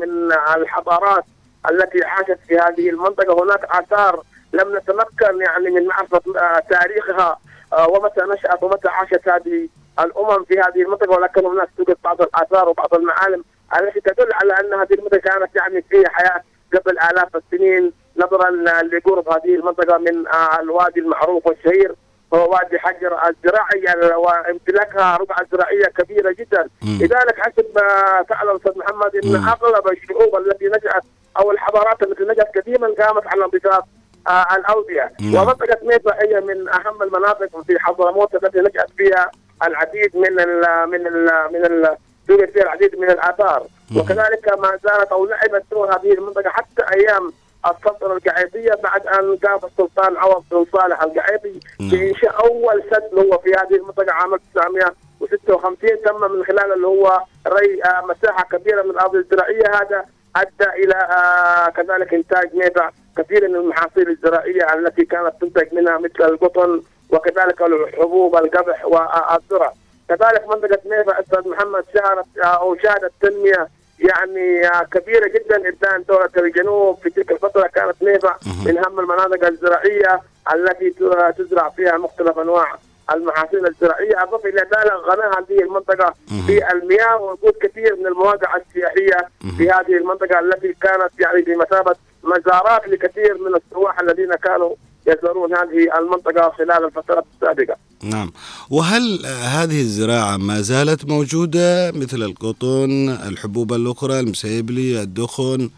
من 0.00 0.32
الحضارات 0.56 1.24
التي 1.70 2.04
عاشت 2.04 2.38
في 2.48 2.58
هذه 2.58 2.90
المنطقة. 2.90 3.42
هناك 3.44 3.64
آثار 3.64 4.22
لم 4.52 4.76
نتمكن 4.76 5.40
يعني 5.40 5.70
من 5.70 5.86
معرفة 5.86 6.20
آه، 6.38 6.58
تاريخها 6.70 7.38
آه، 7.72 7.88
ومتى 7.88 8.20
نشأت 8.22 8.62
ومتى 8.62 8.88
عاشت 8.88 9.28
هذه 9.28 9.68
الأمم 10.00 10.44
في 10.44 10.54
هذه 10.60 10.82
المنطقة. 10.82 11.10
ولكن 11.16 11.46
هناك 11.46 11.68
توجد 11.76 11.96
بعض 12.04 12.22
الآثار 12.22 12.68
وبعض 12.68 12.94
المعالم 12.94 13.44
التي 13.80 14.00
تدل 14.00 14.28
على 14.32 14.52
أن 14.60 14.80
هذه 14.80 14.94
المنطقة 14.94 15.18
كانت 15.18 15.56
يعني 15.56 15.82
فيها 15.82 16.08
حياة 16.08 16.42
قبل 16.74 16.98
آلاف 16.98 17.36
السنين 17.36 17.92
نظرا 18.16 18.50
لقرب 18.82 19.28
هذه 19.28 19.54
المنطقة 19.54 19.98
من 19.98 20.26
آه، 20.28 20.60
الوادي 20.60 21.00
المعروف 21.00 21.46
والشهير 21.46 21.94
هو 22.34 22.52
وادي 22.52 22.78
حجر 22.78 23.18
الزراعي 23.28 24.14
وامتلاكها 24.16 25.16
رقعة 25.16 25.46
زراعية 25.52 25.84
كبيرة 25.84 26.34
جدا 26.38 26.68
مم. 26.82 26.98
لذلك 27.00 27.40
حسب 27.40 27.66
ما 27.74 28.22
تعلم 28.28 28.56
أستاذ 28.56 28.78
محمد 28.78 29.16
أن 29.16 29.30
مم. 29.40 29.48
أغلب 29.48 29.88
الشعوب 29.88 30.36
التي 30.36 30.66
نشأت 30.66 31.02
أو 31.38 31.50
الحضارات 31.50 32.02
التي 32.02 32.22
نشأت 32.24 32.58
قديما 32.58 32.86
قامت 32.86 33.26
على 33.26 33.44
امتصاص 33.44 33.82
آه، 34.28 34.46
الأودية 34.56 35.12
نعم. 35.20 35.34
ومنطقة 35.42 35.78
ميتا 35.82 36.14
هي 36.22 36.40
من 36.40 36.68
أهم 36.68 37.02
المناطق 37.02 37.60
في 37.66 37.78
حضرموت 37.78 38.34
التي 38.34 38.58
نشأت 38.58 38.90
فيها 38.96 39.30
العديد 39.66 40.16
من 40.16 40.40
ال 40.40 40.60
من 40.90 41.06
ال 41.06 41.48
من 41.52 41.64
ال 41.64 41.96
توجد 42.28 42.50
فيها 42.50 42.62
العديد 42.62 42.98
من 42.98 43.10
الآثار 43.10 43.66
مم. 43.90 44.00
وكذلك 44.00 44.58
ما 44.58 44.78
زالت 44.84 45.12
أو 45.12 45.26
لعبت 45.26 45.64
دور 45.70 45.94
هذه 45.94 46.12
المنطقة 46.12 46.50
حتى 46.50 46.82
أيام 46.94 47.32
السلطنة 47.70 48.12
القعيطية 48.12 48.74
بعد 48.82 49.06
أن 49.06 49.36
قام 49.36 49.60
السلطان 49.64 50.16
عوض 50.16 50.44
بن 50.50 50.66
صالح 50.72 51.02
القعيطي 51.02 51.60
نعم. 51.80 51.90
بإنشاء 51.90 52.46
أول 52.46 52.82
سد 52.90 53.18
هو 53.18 53.38
في 53.38 53.50
هذه 53.50 53.76
المنطقة 53.76 54.12
عام 54.12 54.34
1956 54.34 55.90
تم 56.04 56.36
من 56.36 56.44
خلال 56.44 56.72
اللي 56.72 56.86
هو 56.86 57.22
ري 57.46 57.84
آه، 57.84 58.06
مساحة 58.06 58.44
كبيرة 58.44 58.82
من 58.82 58.90
الأرض 58.90 59.14
الزراعية 59.14 59.66
هذا 59.74 60.04
أدى 60.36 60.84
إلى 60.84 60.94
آه، 60.94 61.70
كذلك 61.70 62.14
إنتاج 62.14 62.54
نيفع 62.54 62.90
كثير 63.18 63.48
من 63.48 63.56
المحاصيل 63.56 64.08
الزراعية 64.08 64.74
التي 64.74 65.04
كانت 65.04 65.32
تنتج 65.40 65.74
منها 65.74 65.98
مثل 65.98 66.24
القطن 66.24 66.82
وكذلك 67.10 67.62
الحبوب 67.62 68.36
القمح 68.36 68.84
والذرة 68.84 69.72
كذلك 70.08 70.48
منطقة 70.48 70.78
نيفع 70.86 71.20
أستاذ 71.20 71.48
محمد 71.48 71.84
شهرت 71.94 72.26
آه، 72.42 72.46
أو 72.46 72.76
شهدت 72.76 73.12
تنمية 73.20 73.68
يعني 74.08 74.66
آه، 74.68 74.82
كبيرة 74.92 75.28
جدا 75.28 75.68
إبدان 75.68 76.04
دولة 76.08 76.30
الجنوب 76.36 76.98
في 77.02 77.10
تلك 77.10 77.32
الفترة 77.32 77.66
كانت 77.66 78.02
مهم. 78.02 78.64
من 78.64 78.78
أهم 78.78 79.00
المناطق 79.00 79.46
الزراعية 79.46 80.20
التي 80.54 80.90
تزرع 81.38 81.68
فيها 81.68 81.98
مختلف 81.98 82.38
أنواع 82.38 82.78
المحاصيل 83.12 83.66
الزراعية 83.66 84.22
أضف 84.22 84.46
إلى 84.46 84.60
ذلك 84.60 84.92
غنى 84.92 85.34
هذه 85.38 85.62
المنطقة 85.62 86.14
مهم. 86.30 86.46
في 86.46 86.72
المياه 86.72 87.16
ووجود 87.16 87.52
كثير 87.62 87.96
من 87.96 88.06
المواقع 88.06 88.56
السياحية 88.56 89.28
مهم. 89.44 89.56
في 89.56 89.70
هذه 89.70 89.96
المنطقة 89.96 90.38
التي 90.40 90.72
كانت 90.82 91.20
يعني 91.20 91.42
بمثابة 91.42 91.96
مزارات 92.24 92.88
لكثير 92.88 93.38
من 93.38 93.54
السواح 93.54 94.00
الذين 94.00 94.34
كانوا 94.34 94.74
يزورون 95.06 95.54
هذه 95.54 95.98
المنطقة 95.98 96.52
خلال 96.58 96.84
الفترات 96.84 97.24
السابقة. 97.34 97.76
نعم. 98.02 98.32
وهل 98.70 99.26
هذه 99.26 99.80
الزراعة 99.80 100.36
ما 100.36 100.60
زالت 100.60 101.04
موجودة 101.04 101.92
مثل 101.92 102.22
القطن 102.22 103.08
الحبوب 103.28 103.72
الأخرى 103.72 104.20
المسيبلي 104.20 105.02
الدخن؟ 105.02 105.70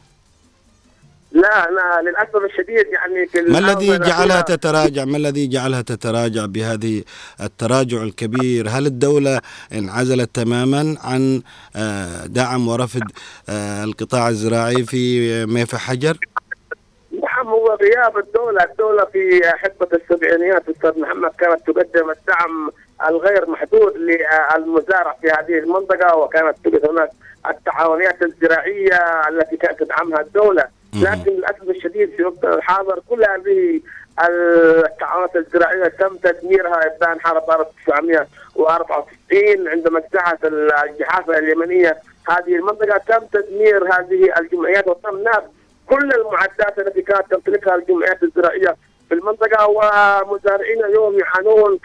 لا 1.33 1.71
لا 1.71 2.11
للأسف 2.11 2.37
الشديد 2.51 2.87
يعني 2.93 3.27
في 3.27 3.41
ما 3.41 3.59
الذي 3.59 3.99
جعلها 3.99 4.41
تتراجع؟ 4.41 5.05
ما 5.05 5.17
الذي 5.17 5.47
جعلها 5.47 5.83
تتراجع 5.83 6.47
بهذه 6.47 7.03
التراجع 7.41 8.03
الكبير؟ 8.03 8.69
هل 8.69 8.87
الدولة 8.87 9.41
انعزلت 9.73 10.31
تماما 10.35 10.97
عن 11.01 11.43
آه، 11.77 12.27
دعم 12.27 12.69
ورفض 12.69 13.03
آه، 13.49 13.85
القطاع 13.85 14.29
الزراعي 14.29 14.85
في 14.85 15.47
ميفا 15.47 15.79
حجر؟ 15.79 16.19
نعم 17.47 17.55
هو 17.55 17.75
غياب 17.75 18.19
الدولة. 18.19 18.65
الدولة 18.65 19.05
في 19.05 19.41
حقبة 19.45 19.89
السبعينيات 19.93 20.69
أستاذ 20.69 21.01
محمد 21.01 21.31
كانت 21.39 21.67
تقدم 21.67 22.11
الدعم 22.11 22.71
الغير 23.09 23.51
محدود 23.51 23.97
للمزارع 23.97 25.17
في 25.21 25.31
هذه 25.31 25.59
المنطقة 25.59 26.17
وكانت 26.17 26.57
توجد 26.65 26.89
هناك 26.89 27.11
التعاونيات 27.51 28.23
الزراعية 28.23 29.29
التي 29.29 29.57
كانت 29.57 29.83
تدعمها 29.83 30.21
الدولة. 30.21 30.65
لكن 31.03 31.31
للأسف 31.31 31.63
الشديد 31.63 32.11
في 32.17 32.25
وقتنا 32.25 32.55
الحاضر 32.55 33.01
كل 33.11 33.25
هذه 33.25 33.81
التعاونات 34.21 35.37
الزراعية 35.37 35.89
تم 35.89 36.17
تدميرها 36.17 36.87
إبان 36.87 37.21
حرب 37.21 37.51
1994 37.51 39.69
عندما 39.69 39.99
اجتاحت 39.99 40.45
الجحافة 40.45 41.39
اليمنية 41.39 41.97
هذه 42.29 42.57
المنطقة. 42.57 42.99
تم 42.99 43.27
تدمير 43.33 43.85
هذه 43.95 44.39
الجمعيات 44.39 44.89
وتم 44.89 45.23
ناب 45.23 45.45
كل 45.87 46.13
المعدات 46.13 46.79
التي 46.79 47.03
كانت 47.03 47.31
تمتلكها 47.35 47.75
الجمعيات 47.75 48.23
الزراعية 48.23 48.77
في 49.09 49.15
المنطقة 49.15 49.67
ومزارعين 49.69 50.85
اليوم 50.85 51.19
يعانون 51.19 51.79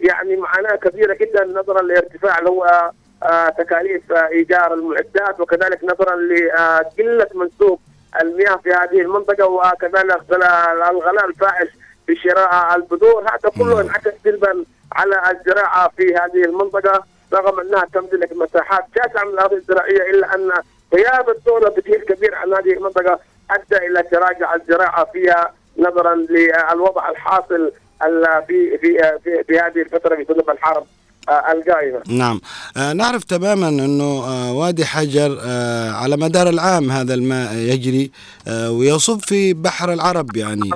يعني 0.00 0.36
معاناة 0.36 0.76
كبيرة 0.76 1.14
جدا 1.14 1.44
نظرا 1.44 1.82
لارتفاع 1.82 2.38
اللي 2.38 2.50
هو 2.50 2.90
آه، 3.22 3.48
تكاليف 3.48 4.12
آه، 4.12 4.28
إيجار 4.28 4.74
المعدات 4.74 5.40
وكذلك 5.40 5.84
نظرا 5.84 6.16
لقلة 6.16 7.26
منسوب 7.34 7.80
المياه 8.22 8.56
في 8.56 8.70
هذه 8.72 9.00
المنطقة 9.00 9.46
وكذلك 9.46 10.20
غلا- 10.30 10.90
الغلاء 10.90 11.24
الفاحش 11.26 11.68
في 12.06 12.16
شراء 12.16 12.76
البذور 12.76 13.22
هذا 13.22 13.50
كله. 13.58 13.80
انعكس 13.80 14.10
سلبا 14.24 14.64
على 14.92 15.22
الزراعة 15.30 15.90
في 15.96 16.14
هذه 16.14 16.44
المنطقة 16.44 17.04
رغم 17.32 17.60
أنها 17.60 17.86
تمتلك 17.94 18.32
مساحات 18.32 18.84
شاسعة 18.96 19.24
من 19.24 19.30
الأرض 19.32 19.52
الزراعية 19.52 20.10
إلا 20.10 20.34
أن 20.34 20.52
غياب 20.94 21.30
الدولة 21.30 21.68
بشكل 21.70 22.14
كبير 22.14 22.34
عن 22.34 22.54
هذه 22.54 22.72
المنطقة 22.72 23.20
أدى 23.50 23.76
إلى 23.86 24.02
تراجع 24.10 24.54
الزراعة 24.54 25.06
فيها 25.12 25.52
نظرا 25.78 26.14
للوضع 26.14 27.10
الحاصل 27.10 27.72
ال- 28.06 28.42
في 28.48 28.78
في 28.78 28.98
في, 29.24 29.44
في 29.48 29.58
هذه 29.58 29.82
الفترة 29.82 30.14
بسبب 30.14 30.50
الحرب 30.50 30.84
آه، 31.28 31.52
القائمة. 31.52 32.02
نعم. 32.08 32.40
آه، 32.76 32.92
نعرف 32.92 33.24
تماما 33.24 33.68
أنه 33.68 34.04
آه، 34.04 34.52
وادي 34.52 34.84
حجر 34.84 35.38
آه، 35.42 35.90
على 35.90 36.16
مدار 36.16 36.48
العام 36.48 36.90
هذا 36.90 37.14
الماء 37.14 37.54
يجري 37.56 38.10
آه، 38.48 38.70
ويصب 38.70 39.20
في 39.20 39.52
بحر 39.54 39.92
العرب 39.92 40.36
يعني. 40.36 40.70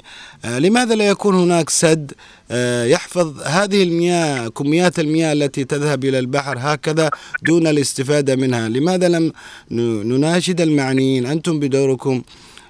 آه، 0.45 0.59
لماذا 0.59 0.95
لا 0.95 1.09
يكون 1.09 1.35
هناك 1.35 1.71
سد 1.71 2.13
يحفظ 2.85 3.43
هذه 3.43 3.83
المياه 3.83 4.49
كميات 4.49 4.99
المياه 4.99 5.33
التي 5.33 5.65
تذهب 5.65 6.05
إلى 6.05 6.19
البحر 6.19 6.57
هكذا 6.61 7.11
دون 7.43 7.67
الاستفادة 7.67 8.37
منها؟ 8.37 8.69
لماذا 8.69 9.09
لم 9.09 9.33
نناشد 9.71 10.61
المعنيين؟ 10.61 11.27
أنتم 11.27 11.61
بدوركم 11.61 12.23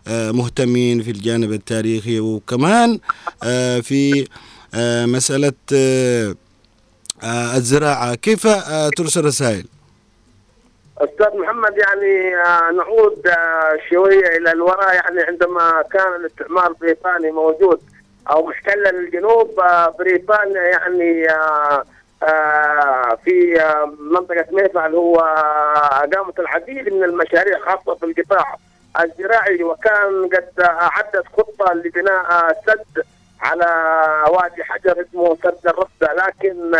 مهتمين 0.08 1.02
في 1.02 1.10
الجانب 1.10 1.52
التاريخي 1.52 2.20
وكمان 2.20 3.00
آه، 3.44 3.80
في 3.80 4.28
آه، 4.74 5.06
مسألة 5.06 5.52
آه، 5.74 6.34
آه، 7.22 7.56
الزراعة. 7.56 8.14
كيف 8.14 8.46
آه، 8.46 8.90
ترسل 8.96 9.24
رسائل؟ 9.24 9.64
أستاذ 10.98 11.38
محمد 11.38 11.74
يعني 11.78 12.36
آه، 12.36 12.70
نعود 12.70 13.26
آه، 13.26 13.78
شوية 13.90 14.36
إلى 14.36 14.52
الوراء. 14.52 14.94
يعني 14.94 15.20
عندما 15.22 15.82
كان 15.92 16.14
الاستعمار 16.20 16.66
البريطاني 16.70 17.30
موجود 17.30 17.80
أو 18.30 18.46
محتل 18.46 18.86
الجنوب 18.86 19.60
آه، 19.60 19.94
بريطانيا 19.98 20.60
يعني 20.62 21.30
آه، 21.30 21.84
آه، 22.22 23.18
في 23.24 23.60
آه، 23.60 23.92
منطقة 24.12 24.44
ميفا 24.52 24.86
اللي 24.86 24.96
هو 24.96 25.16
آه، 25.20 26.08
قامت 26.16 26.38
العديد 26.40 26.92
من 26.92 27.04
المشاريع 27.04 27.58
خاصة 27.58 27.94
في 27.94 28.06
القطاع. 28.06 28.56
الزراعي 29.00 29.62
وكان 29.64 30.28
قد 30.32 30.60
أعدت 30.60 31.24
خطة 31.36 31.72
لبناء 31.74 32.52
سد 32.66 33.04
على 33.40 33.64
وادي 34.30 34.64
حجر 34.64 35.00
اسمه 35.00 35.36
سد 35.44 35.66
الرفدة 35.66 36.12
لكن 36.26 36.72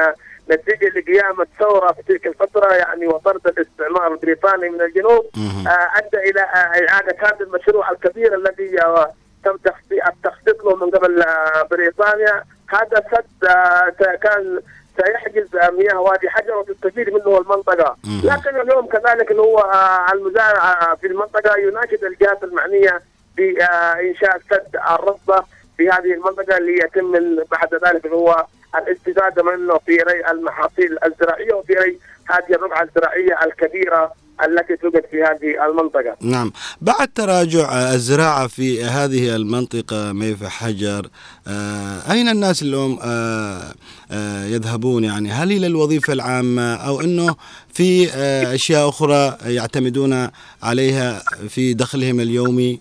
نتيجة 0.51 0.99
لقيام 0.99 1.41
الثوره 1.41 1.93
في 1.93 2.03
تلك 2.03 2.27
الفترة 2.27 2.75
يعني 2.75 3.07
وطرد 3.07 3.47
الاستعمار 3.47 4.13
البريطاني 4.13 4.69
من 4.69 4.81
الجنوب. 4.83 5.25
آه، 5.67 5.91
أدى 5.99 6.31
إلى 6.31 6.41
آه، 6.41 6.89
إعادة 6.91 7.17
هذا 7.21 7.37
المشروع 7.41 7.91
الكبير 7.91 8.35
الذي 8.35 8.77
تم 9.45 9.57
تخطي- 9.57 10.09
التخطيط 10.09 10.65
له 10.65 10.77
من 10.77 10.91
قبل 10.91 11.23
آه، 11.23 11.63
بريطانيا 11.71 12.45
هذا 12.69 13.03
سد 13.11 13.49
كان 14.23 14.61
سيحجز 14.97 15.49
مياه 15.73 16.01
وادي 16.01 16.31
حجر 16.31 16.57
وتستفيد 16.57 17.11
منه 17.11 17.39
المنطقة،. 17.39 17.97
لكن 18.25 18.61
اليوم 18.61 18.87
كذلك 18.87 19.31
اللي 19.31 19.43
هو 19.43 19.59
آه، 19.59 20.13
المزارع 20.13 20.73
آه، 20.73 20.95
في 20.95 21.07
المنطقة 21.07 21.59
يناشد 21.59 22.05
الجهات 22.05 22.45
المعنية 22.45 23.01
بانشاء 23.37 24.39
سد 24.51 24.77
الرصبة 24.91 25.45
في 25.77 25.91
هذه 25.91 26.15
المنطقة 26.15 26.59
ليتم 26.59 27.13
بعد 27.51 27.75
ذلك 27.75 28.05
اللي 28.05 28.17
هو 28.17 28.47
الاستفادة 28.75 29.43
منه 29.43 29.79
في 29.79 29.97
ري 29.97 30.31
المحاصيل 30.31 30.99
الزراعية 31.05 31.55
وفي 31.55 31.75
ري 31.75 31.99
هذه 32.31 32.55
الرقعه 32.57 32.83
الزراعية 32.83 33.39
الكبيرة 33.45 34.13
التي 34.45 34.77
توجد 34.77 35.05
في 35.11 35.23
هذه 35.23 35.67
المنطقة. 35.67 36.17
نعم. 36.21 36.53
بعد 36.81 37.09
تراجع 37.15 37.93
الزراعة 37.95 38.47
في 38.47 38.85
هذه 38.85 39.37
المنطقة 39.37 40.13
ميفا 40.13 40.49
حجر 40.49 41.07
آه، 41.49 42.13
أين 42.13 42.29
الناس 42.29 42.63
اليوم 42.63 42.99
آه، 43.05 43.75
آه، 44.13 44.45
يذهبون؟ 44.45 45.05
يعني 45.05 45.31
هل 45.31 45.53
إلى 45.53 45.67
الوظيفة 45.67 46.13
العامة 46.13 46.75
أو 46.75 47.01
أنه 47.01 47.37
في 47.75 48.09
آه، 48.15 48.55
أشياء 48.55 48.89
أخرى 48.89 49.39
يعتمدون 49.47 50.29
عليها 50.63 51.19
في 51.49 51.75
دخلهم 51.75 52.21
اليومي؟ 52.21 52.81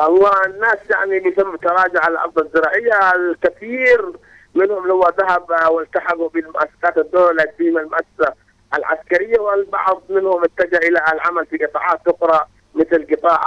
الله 0.00 0.46
الناس 0.46 0.78
يعني 0.90 1.20
بسبب 1.20 1.56
تراجع 1.56 2.08
الأرض 2.08 2.38
الزراعية 2.38 3.12
الكثير. 3.16 4.12
منهم 4.56 4.90
هو 4.90 5.12
ذهب 5.18 5.70
والتحقوا 5.70 6.28
بالمؤسسات 6.28 6.98
الدولة 6.98 7.46
في 7.58 7.68
المؤسسه 7.68 8.32
العسكرية 8.74 9.38
والبعض 9.38 10.02
منهم 10.08 10.44
اتجه 10.44 10.76
إلى 10.76 11.02
العمل 11.12 11.46
في 11.46 11.66
قطاعات 11.66 12.00
أخرى 12.08 12.40
مثل 12.74 13.06
قطاع 13.16 13.42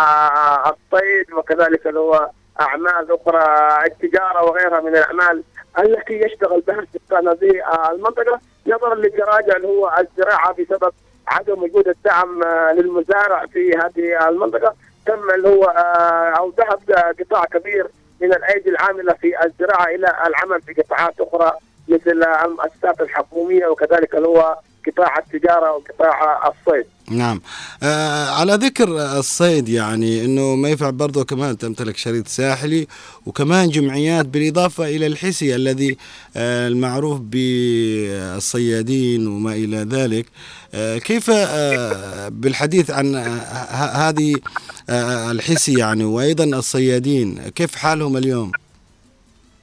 الصيد 0.70 1.34
وكذلك 1.34 1.88
اللي 1.88 2.00
هو 2.00 2.30
أعمال 2.62 3.08
أخرى 3.22 3.44
التجارة 3.86 4.44
وغيرها 4.44 4.80
من 4.80 4.96
الأعمال 4.96 5.44
التي 5.80 6.14
يشتغل 6.14 6.62
بها 6.62 6.86
سكان 6.94 7.28
هذه 7.28 7.52
المنطقة. 7.92 8.40
نظرا 8.68 8.96
لتراجع 8.96 9.56
اللي 9.56 9.68
هو 9.68 9.92
الزراعة 10.00 10.54
بسبب 10.54 10.94
عدم 11.28 11.64
وجود 11.64 11.88
الدعم 11.88 12.44
للمزارع 12.74 13.46
في 13.46 13.72
هذه 13.72 14.30
المنطقة 14.30 14.76
تم 15.06 15.30
اللي 15.36 15.50
هو 15.50 15.64
آه، 15.64 16.34
أو 16.38 16.54
ذهب 16.58 16.80
قطاع 17.20 17.46
كبير 17.46 17.88
من 18.22 18.34
الأيدي 18.34 18.70
العاملة 18.70 19.14
في 19.14 19.46
الزراعة 19.46 19.86
إلى 19.86 20.14
العمل 20.28 20.62
في 20.62 20.74
قطاعات 20.74 21.14
أخرى 21.22 21.52
مثل 21.88 22.24
المؤسسات 22.46 23.02
الحكومية 23.02 23.68
وكذلك 23.68 24.16
اللي 24.16 24.28
هو 24.28 24.58
قطاع 24.92 25.18
التجارة 25.18 25.72
وقطاع 25.72 26.48
الصيد. 26.48 26.86
نعم 27.12 27.42
آه 27.84 28.30
على 28.30 28.54
ذكر 28.54 28.88
الصيد 29.20 29.70
يعني 29.70 30.26
إنه 30.26 30.56
ما 30.56 30.70
ينفع 30.70 30.90
برضه 30.90 31.24
كمان 31.24 31.58
تمتلك 31.58 31.98
شريط 31.98 32.28
ساحلي 32.28 32.88
وكمان 33.26 33.70
جمعيات 33.70 34.26
بالإضافة 34.26 34.88
إلى 34.88 35.08
الحسي 35.08 35.56
الذي 35.56 35.98
آه 36.38 36.68
المعروف 36.68 37.20
بالصيادين 37.24 39.28
وما 39.28 39.54
إلى 39.54 39.78
ذلك 39.78 40.26
آه 40.74 40.98
كيف 40.98 41.30
آه 41.30 42.30
بالحديث 42.30 42.92
عن 42.92 43.16
آه 43.16 44.10
هذه 44.10 44.36
آه 44.90 45.32
الحسي 45.32 45.80
يعني 45.80 46.04
وأيضا 46.04 46.44
الصيادين 46.44 47.40
كيف 47.56 47.76
حالهم 47.76 48.18
اليوم؟ 48.18 48.52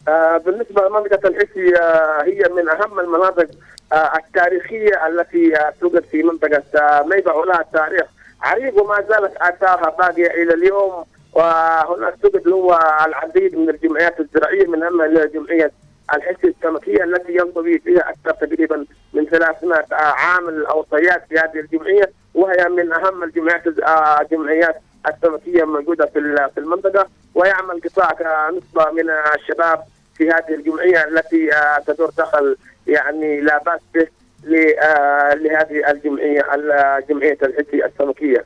آه، 0.08 0.36
بالنسبة 0.36 0.82
لمنطقة 0.88 1.28
الحسي 1.28 1.76
آه، 1.82 2.22
هي 2.24 2.42
من 2.56 2.68
أهم 2.68 3.00
المناطق 3.00 3.46
آه، 3.92 4.16
التاريخية 4.16 5.06
التي 5.06 5.56
آه، 5.56 5.72
توجد 5.80 6.04
في 6.04 6.22
منطقة 6.22 6.62
آه، 6.76 7.02
ميبع 7.02 7.34
ولها 7.34 7.64
تاريخ 7.72 8.06
عريق 8.42 8.82
وما 8.82 9.04
زالت 9.08 9.36
آثارها 9.36 9.90
باقية 9.90 10.26
إلى 10.42 10.54
اليوم. 10.54 11.04
وهناك 11.32 12.14
توجد 12.22 12.48
هو 12.48 12.80
العديد 13.06 13.56
من 13.56 13.70
الجمعيات 13.70 14.20
الزراعية 14.20 14.66
من 14.66 14.82
اهمها 14.82 15.06
جمعيه 15.06 15.70
الحسي 16.14 16.46
السمكية 16.46 17.04
التي 17.04 17.32
ينضوي 17.32 17.78
فيها 17.78 18.10
أكثر 18.10 18.46
تقريبا 18.46 18.86
من 19.12 19.26
300 19.26 19.78
آه، 19.92 19.94
عامل 19.94 20.66
أو 20.66 20.86
صياد 20.90 21.22
في 21.28 21.38
هذه 21.38 21.60
الجمعية. 21.60 22.10
وهي 22.34 22.68
من 22.68 22.92
أهم 22.92 23.22
الجمعيات 23.22 23.66
آه، 23.66 24.22
جمعيات 24.30 24.76
السمكية 25.08 25.64
موجوده 25.64 26.06
في 26.06 26.48
في 26.54 26.60
المنطقة. 26.60 27.06
ويعمل 27.34 27.80
قطاع 27.84 28.10
كنسبه 28.12 28.90
من 28.90 29.10
الشباب 29.34 29.82
في 30.14 30.30
هذه 30.30 30.54
الجمعية 30.54 31.04
التي 31.04 31.50
تدور 31.86 32.10
دخل 32.18 32.56
يعني 32.86 33.40
لا 33.40 33.62
بأس 33.66 33.80
به 33.94 34.06
آه، 34.82 35.34
لهذه 35.34 35.90
الجمعيه 35.90 36.54
ال- 36.54 37.06
جمعيه 37.08 37.38
الحسي 37.42 37.84
السمكيه. 37.86 38.44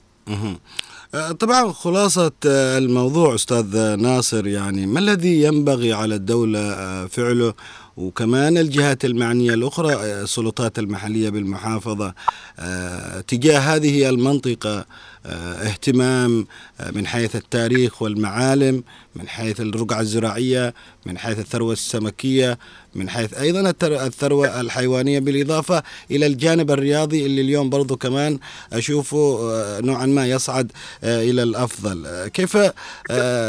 آه، 1.14 1.33
طبعا 1.33 1.72
خلاصة 1.72 2.33
آه، 2.46 2.79
الموضوع 2.79 3.35
أستاذ 3.35 3.96
ناصر 3.96 4.46
يعني 4.46 4.87
ما 4.87 4.98
الذي 5.00 5.42
ينبغي 5.42 5.92
على 5.92 6.14
الدولة 6.14 6.61
فعله 7.07 7.55
وكمان 8.00 8.58
الجهات 8.58 9.04
المعنية 9.04 9.54
الأخرى 9.54 9.94
آه، 9.94 10.22
السلطات 10.22 10.78
المحلية 10.78 11.28
بالمحافظة 11.30 12.14
آه، 12.58 13.20
تجاه 13.20 13.58
هذه 13.58 14.08
المنطقة 14.08 14.86
آه، 15.26 15.54
اهتمام 15.54 16.46
من 16.92 17.06
حيث 17.06 17.36
التاريخ 17.36 18.02
والمعالم 18.02 18.84
من 19.16 19.28
حيث 19.28 19.60
الرقعة 19.60 20.00
الزراعية 20.00 20.74
من 21.06 21.18
حيث 21.18 21.38
الثروة 21.38 21.72
السمكية 21.72 22.58
من 22.94 23.10
حيث 23.10 23.34
أيضا 23.34 23.74
الثروة 23.82 24.60
الحيوانية 24.60 25.18
بالإضافة 25.18 25.82
إلى 26.10 26.26
الجانب 26.26 26.70
الرياضي 26.70 27.26
اللي 27.26 27.40
اليوم 27.40 27.70
برضو 27.70 27.96
كمان 27.96 28.38
أشوفه 28.72 29.38
نوعا 29.80 30.06
ما 30.06 30.26
يصعد 30.26 30.72
إلى 31.04 31.42
الأفضل. 31.42 32.28
كيف 32.28 32.58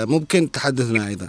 ممكن 0.07 0.51
تحدثنا 0.51 1.07
أيضا؟ 1.07 1.27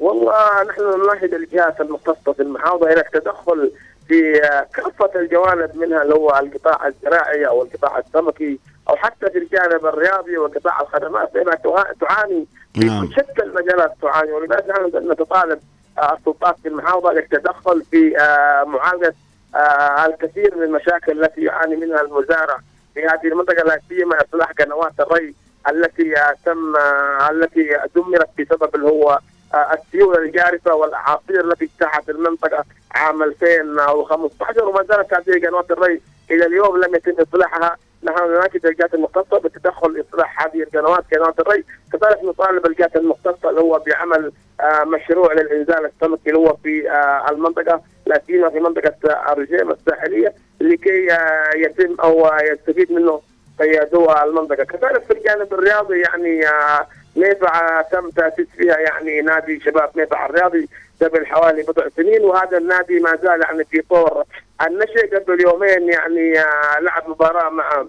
والله 0.00 0.62
نحن 0.62 0.82
نناشد 1.02 1.34
الجهات 1.34 1.80
المختصة 1.80 2.32
في 2.32 2.42
المحافظة 2.42 2.92
إلى 2.92 3.00
التدخل 3.00 3.72
في 4.08 4.32
كافة 4.74 5.10
الجوانب 5.20 5.76
منها 5.76 6.02
اللي 6.02 6.14
هو 6.14 6.30
القطاع 6.42 6.86
الزراعي 6.86 7.46
أو 7.46 7.62
القطاع 7.62 7.98
السمكي 7.98 8.58
أو 8.88 8.96
حتى 8.96 9.30
في 9.30 9.38
الجانب 9.38 9.86
الرياضي 9.86 10.38
وقطاع 10.38 10.80
الخدمات 10.80 11.34
لأنها 11.34 11.54
تع- 11.54 11.92
تعاني 12.00 12.46
في 12.74 12.80
نعم. 12.80 13.10
شتى 13.10 13.42
المجالات 13.42 13.92
تعاني 14.02 14.32
ولذلك 14.32 14.68
نحن 14.70 15.10
نتطالب 15.12 15.58
آه، 15.98 16.16
السلطات 16.16 16.56
في 16.62 16.68
المحافظة 16.68 17.12
للتدخل 17.12 17.82
في 17.90 18.18
آه، 18.20 18.64
معالجة 18.64 19.14
آه، 19.54 20.06
الكثير 20.06 20.56
من 20.56 20.62
المشاكل 20.62 21.24
التي 21.24 21.40
يعاني 21.42 21.76
منها 21.76 22.00
المزارع 22.00 22.58
في 22.94 23.06
هذه 23.06 23.24
المنطقة 23.32 23.64
لا 23.64 23.80
سيما 23.88 24.16
إصلاح 24.28 24.52
قنوات 24.52 24.92
الري 25.00 25.34
التي 25.70 26.14
تم 26.46 26.72
التي 27.30 27.68
دمرت 27.96 28.28
بسبب 28.38 28.74
اللي 28.74 28.86
هو 28.88 29.18
السيول 29.54 30.24
الجارفة 30.24 30.74
والاعاصير 30.74 31.44
التي 31.44 31.64
اجتاحت 31.64 32.10
المنطقة 32.10 32.64
عام 32.94 33.22
2015 33.22 34.64
وما 34.64 34.82
زالت 34.82 35.14
هذه 35.14 35.46
قنوات 35.46 35.70
الري 35.70 36.00
إلى 36.30 36.46
اليوم 36.46 36.76
لم 36.76 36.94
يتم 36.94 37.22
إصلاحها. 37.22 37.76
نحن 38.02 38.30
نناشد 38.30 38.66
الجهات 38.66 38.94
المختصة 38.94 39.38
بالتدخل 39.38 39.92
لاصلاح 39.92 40.42
هذه 40.42 40.62
القنوات 40.62 41.04
قنوات 41.14 41.40
الري. 41.40 41.64
كذلك 41.92 42.24
نطالب 42.24 42.66
الجهات 42.66 42.96
المختصة 42.96 43.50
اللي 43.50 43.60
هو 43.60 43.82
بعمل 43.86 44.32
آه، 44.60 44.84
مشروع 44.84 45.32
للإنزال 45.32 45.84
السمكي 45.86 46.30
اللي 46.30 46.38
هو 46.38 46.56
في 46.62 46.90
آه، 46.90 47.30
المنطقة 47.30 47.82
لا 48.06 48.22
سيما 48.26 48.50
في 48.50 48.60
منطقة 48.60 48.94
آه، 49.10 49.32
الرجيم 49.32 49.70
الساحلية 49.70 50.34
لكي 50.60 51.08
يتم 51.56 51.96
أو 52.00 52.30
يستفيد 52.52 52.92
منه 52.92 53.20
صيادو 53.58 54.12
المنطقة. 54.24 54.64
كذلك 54.64 55.02
في 55.02 55.12
الجانب 55.12 55.54
الرياضي 55.54 56.00
يعني 56.00 56.40
ميفع 57.16 57.82
تم 57.82 58.10
تأسيس 58.10 58.46
فيها 58.56 58.78
يعني 58.78 59.20
نادي 59.20 59.60
شباب 59.60 59.90
ميفع 59.94 60.26
الرياضي 60.26 60.68
قبل 61.02 61.26
حوالي 61.26 61.62
بضع 61.62 61.88
سنين 61.96 62.24
وهذا 62.24 62.58
النادي 62.58 63.00
ما 63.00 63.16
زال 63.22 63.42
يعني 63.42 63.64
في 63.64 63.82
طور 63.90 64.24
النشء 64.66 65.16
قبل 65.16 65.40
يومين 65.42 65.88
يعني 65.88 66.40
آه، 66.40 66.78
لعب 66.80 67.08
مباراة 67.08 67.50
مع 67.50 67.86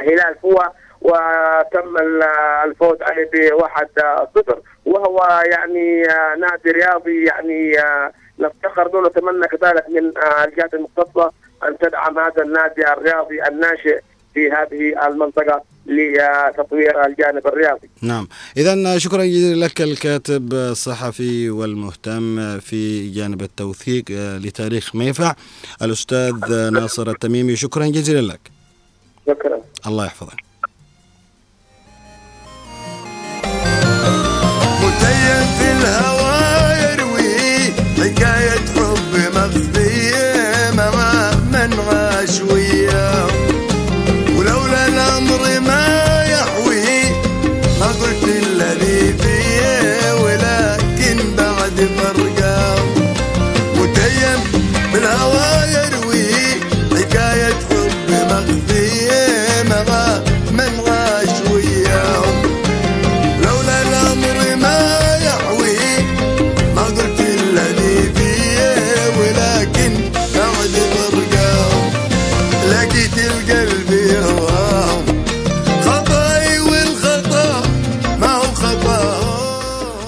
هلال 0.00 0.34
فوا 0.42 0.64
وتم 1.00 1.96
ال- 1.96 2.22
الفوز 2.64 3.02
عليه 3.02 3.30
بواحد 3.32 3.88
صفر. 4.34 4.58
وهو 4.84 5.42
يعني 5.46 6.10
آه، 6.10 6.34
نادي 6.34 6.70
رياضي 6.70 7.24
يعني 7.24 7.80
آه، 7.80 8.12
نفتخر 8.38 8.88
به 8.88 8.98
ونتمنى 8.98 9.46
كذلك 9.48 9.84
من 9.88 10.12
الجهات 10.44 10.74
المختصة 10.74 11.32
أن 11.64 11.78
تدعم 11.78 12.18
هذا 12.18 12.42
النادي 12.42 12.92
الرياضي 12.92 13.42
الناشئ 13.48 14.00
في 14.34 14.50
هذه 14.52 15.06
المنطقة. 15.06 15.62
لتطوير 15.86 17.06
الجانب 17.06 17.46
الرياضي. 17.46 17.88
نعم 18.02 18.28
إذا 18.56 18.98
شكرا 18.98 19.24
جزيلا 19.24 19.64
لك 19.64 19.80
الكاتب 19.82 20.52
الصحفي 20.54 21.50
والمهتم 21.50 22.58
في 22.60 23.10
جانب 23.10 23.42
التوثيق 23.42 24.04
آه، 24.10 24.38
لتاريخ 24.38 24.96
ميفع 24.96 25.34
الأستاذ 25.82 26.70
ناصر 26.70 27.10
التميمي 27.10 27.56
شكرا 27.56 27.86
جزيلا 27.86 28.32
لك 28.32 28.40
شكرا. 29.26 29.60
الله 29.86 30.06
يحفظك 30.06 30.45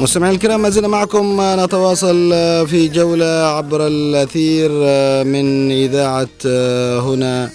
مستمعينا 0.08 0.34
الكرام 0.36 0.62
ما 0.62 0.70
زلنا 0.70 0.88
معكم. 0.88 1.36
نتواصل 1.40 2.30
في 2.66 2.88
جولة 2.88 3.26
عبر 3.26 3.86
الأثير 3.86 4.70
من 5.24 5.70
إذاعة 5.72 6.28
هنا 7.06 7.50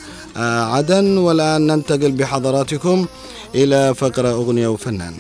عدن. 0.74 1.18
والآن 1.18 1.68
ننتقل 1.68 2.12
بحضراتكم 2.12 3.06
إلى 3.56 3.94
فقرة 3.96 4.30
أغنية 4.30 4.68
وفنان. 4.68 5.14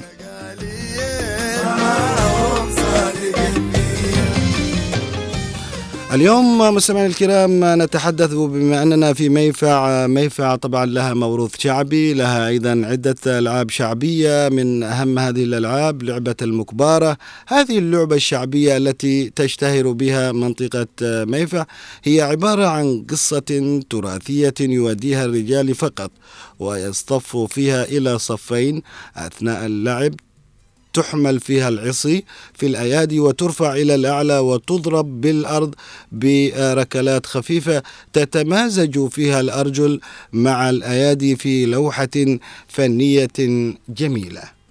اليوم 6.13 6.57
مستمعينا 6.57 7.07
الكرام 7.07 7.81
نتحدث 7.81 8.33
بما 8.33 8.83
أننا 8.83 9.13
في 9.13 9.29
ميفع 9.29 10.07
ميفع 10.07 10.55
طبعا 10.55 10.85
لها 10.85 11.13
موروث 11.13 11.51
شعبي 11.59 12.13
لها 12.13 12.47
أيضا 12.47 12.81
عدة 12.85 13.15
ألعاب 13.39 13.69
شعبية 13.69 14.49
من 14.49 14.83
أهم 14.83 15.19
هذه 15.19 15.43
الألعاب 15.43 16.03
لعبة 16.03 16.35
المكباره 16.41 17.17
هذه 17.47 17.77
اللعبة 17.77 18.15
الشعبية 18.15 18.77
التي 18.77 19.29
تشتهر 19.29 19.91
بها 19.91 20.31
منطقة 20.31 20.87
ميفع 21.01 21.65
هي 22.03 22.21
عبارة 22.21 22.67
عن 22.67 23.05
قصة 23.09 23.81
تراثية 23.89 24.53
يؤديها 24.59 25.25
الرجال 25.25 25.75
فقط 25.75 26.11
ويصطف 26.59 27.37
فيها 27.37 27.83
إلى 27.83 28.19
صفين 28.19 28.81
أثناء 29.15 29.65
اللعب. 29.65 30.13
تحمل 30.93 31.39
فيها 31.39 31.69
العصي 31.69 32.23
في 32.53 32.65
الأيادي 32.65 33.19
وترفع 33.19 33.73
إلى 33.73 33.95
الأعلى 33.95 34.39
وتضرب 34.39 35.21
بالأرض 35.21 35.75
بركلات 36.11 37.25
خفيفة 37.25 37.83
تتمازج 38.13 39.07
فيها 39.07 39.39
الأرجل 39.39 39.99
مع 40.33 40.69
الأيادي 40.69 41.35
في 41.35 41.65
لوحة 41.65 42.37
فنية 42.67 43.27
جميلة. 43.89 44.62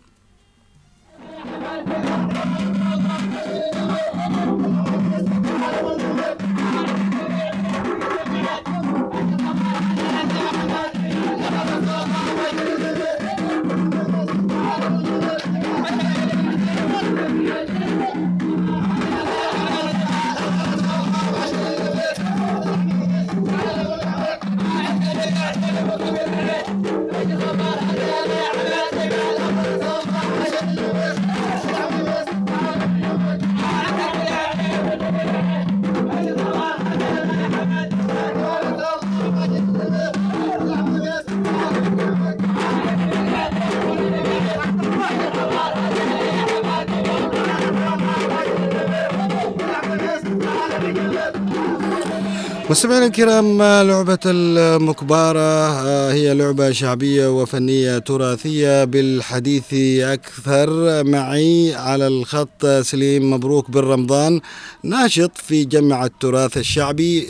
مستمعينا 52.73 53.07
الكرام 53.07 53.63
لعبة 53.63 54.19
المكبارة 54.27 55.71
هي 56.11 56.35
لعبة 56.35 56.73
شعبية 56.73 57.27
وفنية 57.41 57.99
تراثية 57.99 58.85
بالحديث 58.85 59.75
أكثر. 60.01 61.05
معي 61.05 61.75
على 61.75 62.07
الخط 62.07 62.67
سليم 62.67 63.31
مبروك 63.31 63.71
بن 63.71 63.81
رمضان 63.81 64.41
ناشط 64.83 65.31
في 65.37 65.65
جمع 65.65 66.05
التراث 66.05 66.57
الشعبي 66.57 67.27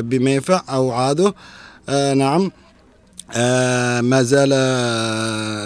بميفع 0.00 0.62
أو 0.68 0.92
عاده 0.92 1.34
نعم. 2.14 2.50
ما 4.10 4.22
زال 4.22 4.50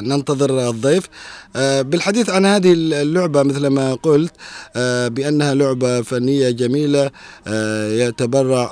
ننتظر 0.09 0.69
الضيف. 0.71 1.05
بالحديث 1.57 2.31
عن 2.31 2.47
هذه 2.47 2.73
اللعبة 2.77 3.43
مثل 3.43 3.67
ما 3.67 3.95
قلت 3.95 4.33
بأنها 5.11 5.55
لعبة 5.55 6.03
فنية 6.03 6.51
جميلة 6.51 7.11
يتبرع 8.07 8.67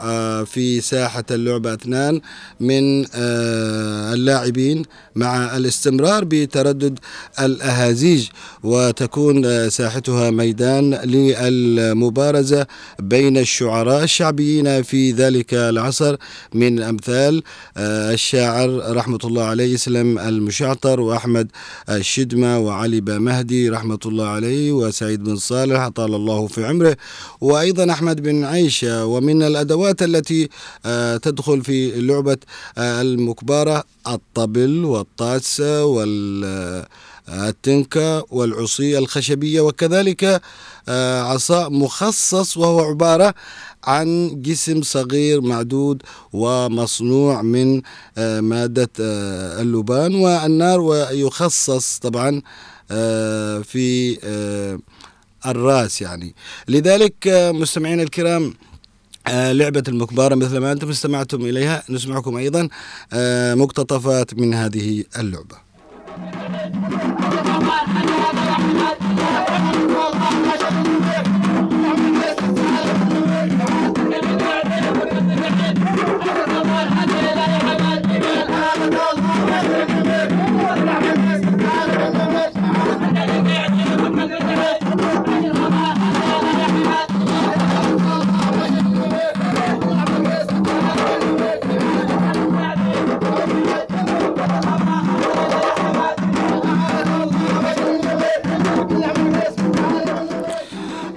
في 0.45 0.81
ساحة 0.81 1.25
اللعبة 1.31 1.75
اثنان 1.75 2.21
من 2.61 3.05
اللاعبين 4.15 4.83
مع 5.15 5.57
الاستمرار 5.57 6.25
بتردد 6.25 6.99
الأهازيج 7.41 8.29
وتكون 8.63 9.71
ساحتها 9.71 10.31
ميدان 10.31 10.95
للمبارزة 10.95 12.67
بين 12.99 13.39
الشعراء 13.39 14.03
الشعبيين 14.05 14.83
في 14.83 15.13
ذلك 15.13 15.55
العصر. 15.55 16.17
من 16.55 16.83
أمثال 16.83 17.43
الشاعر 17.77 18.97
رحمة 18.97 19.19
الله 19.25 19.45
عليه 19.45 19.75
يسلم 19.75 20.19
المشعطر 20.19 21.01
وأحمد 21.01 21.49
الشدمة 21.91 22.59
وعلي 22.75 23.01
مهدي 23.01 23.69
رحمة 23.69 23.99
الله 24.07 24.27
عليه 24.27 24.73
وسعيد 24.73 25.25
بن 25.25 25.37
صالح 25.37 25.89
طال 25.89 26.15
الله 26.15 26.47
في 26.47 26.67
عمره 26.67 26.97
وأيضا 27.41 27.93
أحمد 27.93 28.23
بن 28.23 28.45
عيشة 28.45 29.07
ومن 29.07 29.43
الأدوات 29.43 30.03
التي 30.03 30.49
تدخل 31.23 31.65
في 31.65 32.01
لعبة 32.01 32.37
المكبارة 32.79 33.85
الطبل 34.07 34.85
والطاسة 34.85 35.85
وال 35.85 36.87
التنكة 37.29 38.25
والعصي 38.31 38.99
الخشبية 38.99 39.61
وكذلك 39.61 40.41
عصاء 41.31 41.71
مخصص 41.71 42.57
وهو 42.57 42.81
عبارة 42.81 43.35
عن 43.87 44.31
جسم 44.43 44.83
صغير 44.83 45.41
معدود 45.41 46.03
ومصنوع 46.33 47.43
من 47.43 47.83
مادة 48.41 48.91
اللبان 49.61 50.15
والنار 50.15 50.81
ويخصص 50.81 51.99
طبعا 51.99 52.43
في 53.63 54.19
الرأس 55.47 56.03
يعني. 56.03 56.35
لذلك 56.69 57.15
مستمعينا 57.55 58.03
الكرام 58.03 58.55
لعبة 59.29 59.83
المكبارة 59.89 60.35
مثل 60.35 60.59
ما 60.59 60.73
أنتم 60.73 60.91
استمعتم 60.91 61.41
إليها 61.41 61.83
نسمعكم 61.91 62.37
أيضا 62.37 62.69
مقتطفات 63.55 64.35
من 64.35 64.55
هذه 64.55 65.05
اللعبة. 65.19 65.57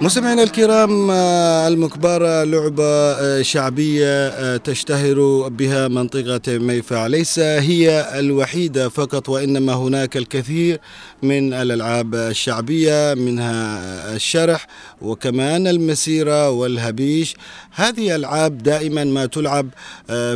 مستمعينا 0.00 0.42
الكرام 0.42 1.10
المكبارة 1.72 2.44
لعبة 2.44 3.42
شعبية 3.42 4.56
تشتهر 4.56 5.48
بها 5.48 5.88
منطقة 5.88 6.58
ميفع 6.58 7.06
ليس 7.06 7.38
هي 7.38 8.18
الوحيدة 8.18 8.88
فقط 8.88 9.28
وإنما 9.28 9.72
هناك 9.74 10.16
الكثير 10.16 10.80
من 11.22 11.52
الألعاب 11.54 12.14
الشعبية 12.14 13.14
منها 13.14 13.80
الشرح 14.16 14.66
وكمان 15.02 15.66
المسيرة 15.66 16.50
والهبيش. 16.50 17.36
هذه 17.72 18.14
ألعاب 18.16 18.62
دائما 18.62 19.04
ما 19.04 19.26
تلعب 19.26 19.68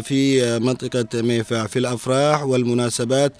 في 0.02 0.58
منطقة 0.58 1.22
ميفع 1.22 1.66
في 1.66 1.78
الأفراح 1.78 2.42
والمناسبات 2.44 3.32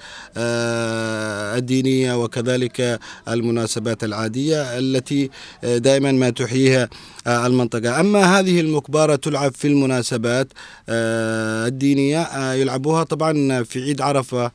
الدينية 1.57 2.23
وكذلك 2.23 3.01
المناسبات 3.29 4.05
العادية 4.05 4.79
التي 4.79 5.31
دائما 5.63 6.12
ما 6.13 6.31
تحييها 6.31 6.89
المنطقة. 7.27 8.01
أما 8.01 8.39
هذه 8.39 8.61
المكبارة 8.61 9.17
تلعب 9.17 9.53
في 9.55 9.69
المناسبات 9.69 10.49
الدينية 10.89 12.53
يلعبوها 12.53 13.03
طبعا 13.05 13.63
في 13.63 13.83
عيد 13.83 14.01
عرفة 14.01 14.53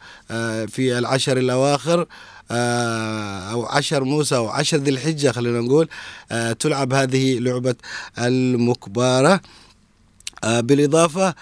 في 0.67 0.97
العشر 0.97 1.37
الأواخر 1.37 2.05
أو 3.51 3.65
عشر 3.65 4.03
موسى 4.03 4.35
أو 4.35 4.47
عشر 4.47 4.77
ذي 4.77 4.91
الحجة 4.91 5.31
خلينا 5.31 5.59
نقول 5.61 5.87
تلعب 6.59 6.93
هذه 6.93 7.39
لعبة 7.39 7.75
المكبارة 8.19 9.41
بالإضافة 10.43 11.33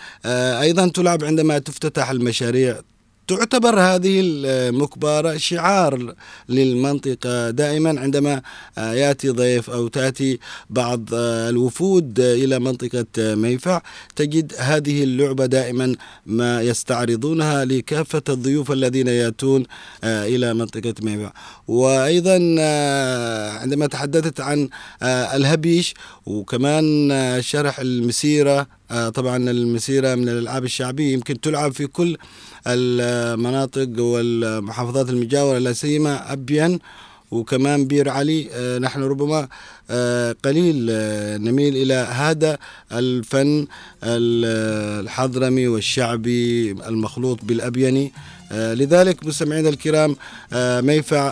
أيضا 0.61 0.87
تلعب 0.87 1.23
عندما 1.23 1.59
تفتتح 1.59 2.09
المشاريع 2.09 2.79
تعتبر 3.27 3.79
هذه 3.79 4.21
المكبرة 4.23 5.37
شعار 5.37 6.15
للمنطقة. 6.49 7.49
دائما 7.49 7.99
عندما 7.99 8.41
يأتي 8.77 9.29
ضيف 9.29 9.69
أو 9.69 9.87
تأتي 9.87 10.39
بعض 10.69 11.09
الوفود 11.13 12.19
إلى 12.19 12.59
منطقة 12.59 13.05
ميفع 13.17 13.81
تجد 14.15 14.53
هذه 14.57 15.03
اللعبة 15.03 15.45
دائما 15.45 15.95
ما 16.25 16.61
يستعرضونها 16.61 17.65
لكافة 17.65 18.21
الضيوف 18.29 18.71
الذين 18.71 19.07
يأتون 19.07 19.63
إلى 20.03 20.53
منطقة 20.53 20.93
ميفع. 21.01 21.31
وأيضا 21.67 22.33
عندما 23.61 23.87
تحدثت 23.87 24.41
عن 24.41 24.69
الهبيش 25.03 25.93
وكمان 26.25 27.11
شرح 27.41 27.79
المسيرة 27.79 28.67
طبعا 29.13 29.37
المسيرة 29.37 30.15
من 30.15 30.29
الألعاب 30.29 30.63
الشعبية 30.63 31.13
يمكن 31.13 31.41
تلعب 31.41 31.71
في 31.73 31.87
كل 31.87 32.17
المناطق 32.67 33.89
والمحافظات 33.99 35.09
المجاورة 35.09 35.57
لا 35.57 35.73
سيما 35.73 36.33
أبين 36.33 36.79
وكمان 37.31 37.85
بير 37.87 38.09
علي. 38.09 38.47
آه، 38.53 38.77
نحن 38.77 39.03
ربما 39.03 39.47
آه، 39.89 40.35
قليل 40.45 40.87
آه، 40.91 41.37
نميل 41.37 41.75
إلى 41.77 41.93
هذا 41.93 42.57
الفن 42.91 43.67
ال- 44.03 45.03
الحضرمي 45.03 45.67
والشعبي 45.67 46.71
المخلوط 46.71 47.39
بالأبيني 47.43 48.11
لذلك 48.51 49.25
مستمعينا 49.25 49.69
الكرام 49.69 50.15
ميفع 50.85 51.29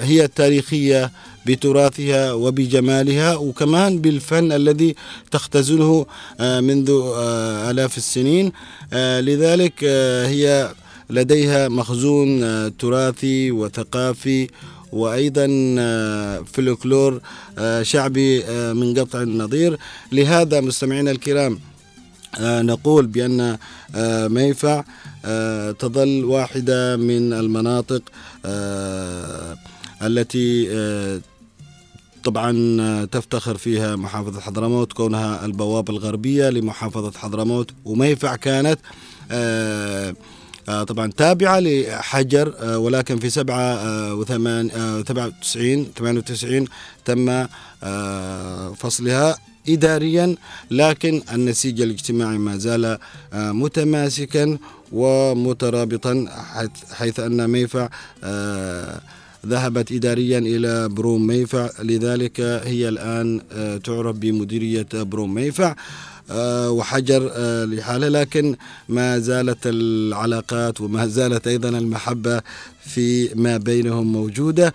هي 0.00 0.24
التاريخية 0.24 1.10
بتراثها 1.46 2.32
وبجمالها 2.32 3.34
وكمان 3.36 4.00
بالفن 4.00 4.52
الذي 4.52 4.94
تختزنه 5.30 6.06
آه، 6.40 6.60
منذ 6.60 6.90
آه، 6.90 7.70
آلاف 7.70 7.96
السنين. 7.96 8.52
آه، 8.92 9.20
لذلك 9.20 9.84
هي 10.26 10.72
لديها 11.10 11.68
مخزون 11.68 12.40
تراثي 12.76 13.50
وثقافي 13.50 14.48
وأيضا 14.92 15.46
فلكلور 16.52 17.20
شعبي 17.82 18.42
من 18.72 18.98
قطع 18.98 19.22
النظير. 19.22 19.78
لهذا 20.12 20.60
مستمعينا 20.60 21.10
الكرام 21.10 21.58
نقول 22.40 23.10
آه، 23.94 24.28
ميفع 24.28 24.84
تظل 25.78 26.24
واحدة 26.24 26.96
من 26.96 27.32
المناطق 27.32 28.02
التي 30.02 30.68
طبعا 32.24 32.76
آه، 32.80 33.04
تفتخر 33.04 33.56
فيها 33.56 33.96
محافظة 33.96 34.40
حضرموت 34.40 34.92
كونها 34.92 35.44
البوابة 35.44 35.92
الغربية 35.92 36.50
لمحافظة 36.50 37.18
حضرموت. 37.18 37.70
وميفع 37.84 38.36
كانت 38.36 38.78
آه، 39.30 40.14
آه، 40.68 40.82
طبعا 40.84 41.10
تابعة 41.16 41.60
لحجر 41.60 42.54
ولكن 42.76 43.18
في 43.18 43.30
سبعة 43.30 44.14
وثمان 44.14 44.70
سبعة 45.08 45.26
وتسعين 45.26 45.86
ثمانية 45.98 46.18
وتسعين 46.18 46.64
تم 47.04 47.46
فصلها 48.74 49.38
إداريا. 49.68 50.36
لكن 50.70 51.22
النسيج 51.32 51.80
الاجتماعي 51.80 52.38
ما 52.38 52.56
زال 52.56 52.98
متماسكا 53.34 54.58
ومترابطا 54.92 56.26
حيث- 56.92 57.20
أن 57.20 57.50
ميفع 57.50 57.88
ذهبت 59.46 59.92
إداريا 59.92 60.38
إلى 60.38 60.88
بروم 60.88 61.26
ميفع. 61.26 61.70
لذلك 61.82 62.40
هي 62.40 62.88
الآن 62.88 63.40
آه، 63.52 63.76
تعرف 63.76 64.16
بمديرية 64.16 64.86
بروم 64.92 65.34
ميفع 65.34 65.74
آه، 66.30 66.70
وحجر 66.70 67.30
آه، 67.34 67.64
لحالها. 67.64 68.08
لكن 68.10 68.56
ما 68.88 69.18
زالت 69.18 69.58
العلاقات 69.66 70.80
وما 70.80 71.06
زالت 71.06 71.46
أيضا 71.46 71.68
المحبة 71.68 72.40
في 72.84 73.28
ما 73.34 73.56
بينهم 73.56 74.12
موجودة. 74.12 74.72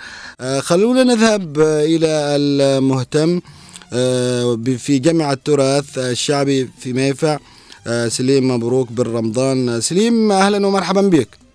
خلونا 0.60 1.03
نذهب 1.03 1.60
إلى 1.60 2.08
المهتم 2.36 3.41
في 4.77 4.99
جمع 4.99 5.34
التراث 5.34 5.97
الشعبي 5.97 6.69
في 6.80 6.93
ميفع 6.93 7.39
سليم 8.08 8.51
مبروك 8.51 8.91
بن 8.91 9.03
رمضان 9.03 9.82
سليم 9.82 10.32
أهلا 10.32 10.67
ومرحبا 10.67 11.01
بك. 11.01 11.46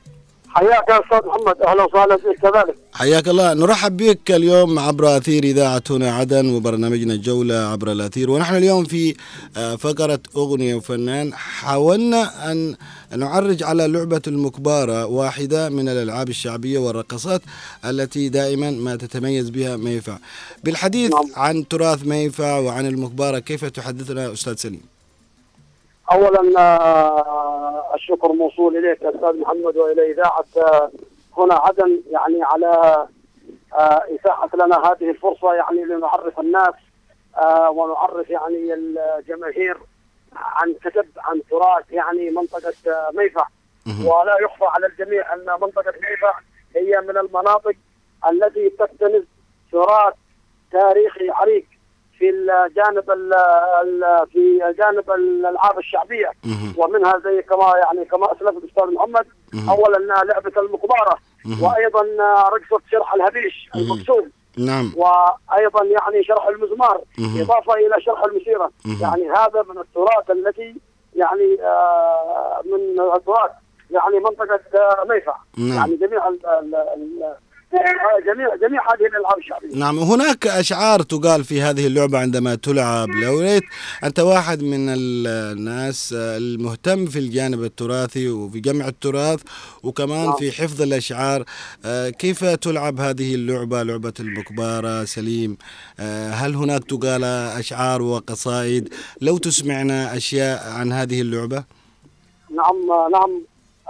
حياك 0.54 0.88
يا 0.88 1.00
أستاذ 1.00 1.28
محمد. 1.28 1.62
أهلا 1.62 1.82
وسهلا 1.84 2.16
فيك. 2.16 2.40
كذلك. 2.42 2.74
حياك 2.94 3.28
الله. 3.28 3.54
نرحب 3.54 3.96
بك 3.96 4.30
اليوم 4.30 4.78
عبر 4.78 5.16
أثير 5.16 5.44
إذاعة 5.44 5.82
هنا 5.90 6.12
عدن 6.14 6.54
وبرنامجنا 6.54 7.14
الجولة 7.14 7.54
عبر 7.54 7.92
الأثير. 7.92 8.30
ونحن 8.30 8.54
اليوم 8.56 8.84
في 8.84 9.14
آه، 9.56 9.76
فقرة 9.76 10.20
أغنية 10.36 10.74
وفنان. 10.74 11.34
حاولنا 11.34 12.52
أن 12.52 12.76
نعرج 13.16 13.62
على 13.62 13.86
لعبة 13.88 14.22
المكبارة 14.26 15.06
واحدة 15.06 15.68
من 15.68 15.88
الألعاب 15.88 16.28
الشعبية 16.28 16.78
والرقصات 16.78 17.42
التي 17.84 18.28
دائما 18.28 18.70
ما 18.70 18.96
تتميز 18.96 19.50
بها 19.50 19.76
ميفع 19.76 20.16
بالحديث 20.64 21.10
نعم. 21.10 21.24
عن 21.36 21.68
تراث 21.68 22.06
ميفع 22.06 22.58
وعن 22.58 22.86
المكبارة 22.86 23.38
كيف 23.38 23.64
تحدثنا 23.64 24.32
أستاذ 24.32 24.54
سليم؟ 24.56 24.91
اولا 26.12 26.60
آه، 26.60 27.94
الشكر 27.94 28.32
موصول 28.32 28.76
إليك 28.76 29.02
أستاذ 29.04 29.40
محمد 29.40 29.76
وإلى 29.76 30.12
إذاعة 30.12 30.44
آه، 30.56 30.90
هنا 31.38 31.54
عدن 31.54 32.02
يعني 32.10 32.42
على 32.42 33.06
آه، 33.74 34.02
اتاحه 34.08 34.48
لنا 34.54 34.76
هذه 34.78 35.10
الفرصة 35.10 35.54
يعني 35.54 35.84
لنعرف 35.84 36.40
الناس 36.40 36.74
آه، 37.36 37.70
ونعرف 37.70 38.30
يعني 38.30 38.74
الجماهير 38.74 39.76
عن 40.36 40.74
كتب 40.84 41.06
عن 41.18 41.40
تراث 41.50 41.92
يعني 41.92 42.30
منطقة 42.30 42.72
آه، 42.86 43.10
ميفع. 43.14 43.46
ولا 44.04 44.36
يخفى 44.42 44.64
على 44.64 44.86
الجميع 44.86 45.34
أن 45.34 45.46
منطقة 45.60 45.92
ميفع 46.10 46.32
هي 46.76 47.00
من 47.08 47.16
المناطق 47.18 47.74
التي 48.30 48.68
تكتنز 48.70 49.24
تراث 49.72 50.14
تاريخي 50.72 51.30
عريق 51.30 51.64
في 52.18 52.30
الجانب 52.30 53.10
ال 53.10 53.34
ال 53.82 54.26
في 54.32 54.58
جانب 54.78 55.10
الألعاب 55.10 55.78
الشعبية. 55.78 56.30
ومنها 56.76 57.18
زي 57.24 57.42
كما 57.42 57.72
يعني 57.76 58.04
كما 58.04 58.32
اسلف 58.32 58.56
الأستاذ 58.64 58.94
محمد. 58.94 59.26
اولا 59.68 59.98
لعبة 60.24 60.60
المقباره. 60.60 61.18
وأيضا 61.62 62.02
رقصة 62.48 62.82
شرح 62.90 63.14
الهبيش 63.14 63.70
مهم. 63.74 63.84
المقسوم 63.84 64.30
نعم 64.58 64.92
وأيضا 64.96 65.84
يعني 65.84 66.24
شرح 66.24 66.46
المزمار. 66.46 67.00
إضافة 67.40 67.74
إلى 67.74 68.00
شرح 68.00 68.24
المسيرة. 68.24 68.70
يعني 69.00 69.30
هذا 69.30 69.64
من 69.68 69.78
التراث 69.78 70.30
التي 70.30 70.74
يعني 71.16 71.58
آه 71.62 72.62
من 72.64 73.00
التراث 73.16 73.50
يعني 73.90 74.18
منطقة 74.18 74.60
آه 74.74 75.04
ميفع 75.08 75.36
نعم. 75.58 75.76
يعني 75.76 75.96
جميع 75.96 76.28
ال 76.28 76.46
ال 76.46 76.74
ال 76.74 77.34
جميع 78.26 78.56
جميع 78.56 78.80
هذه 78.94 79.06
الألعاب 79.06 79.38
الشعبية. 79.38 79.74
نعم 79.76 79.98
هناك 79.98 80.46
أشعار 80.46 81.02
تقال 81.02 81.44
في 81.44 81.62
هذه 81.62 81.86
اللعبة 81.86 82.18
عندما 82.18 82.54
تلعب 82.54 83.08
لو 83.08 83.40
ريت 83.40 83.62
أنت 84.04 84.20
واحد 84.20 84.62
من 84.62 84.88
ال- 84.88 85.26
الناس 85.26 86.14
المهتم 86.18 87.06
في 87.06 87.18
الجانب 87.18 87.64
التراثي 87.64 88.28
وفي 88.28 88.60
جمع 88.60 88.88
التراث 88.88 89.40
وكمان 89.82 90.24
نعم. 90.26 90.36
في 90.36 90.52
حفظ 90.52 90.82
الأشعار. 90.82 91.44
آه، 91.84 92.08
كيف 92.10 92.44
تلعب 92.44 93.00
هذه 93.00 93.34
اللعبة 93.34 93.82
لعبة 93.82 94.12
المكبارة 94.20 95.04
سليم. 95.04 95.56
آه، 96.00 96.30
هل 96.30 96.54
هناك 96.54 96.84
تقال 96.84 97.24
أشعار 97.58 98.02
وقصائد؟ 98.02 98.94
لو 99.20 99.38
تسمعنا 99.38 100.16
أشياء 100.16 100.70
عن 100.70 100.92
هذه 100.92 101.20
اللعبة. 101.20 101.64
نعم 102.56 103.10
نعم. 103.12 103.40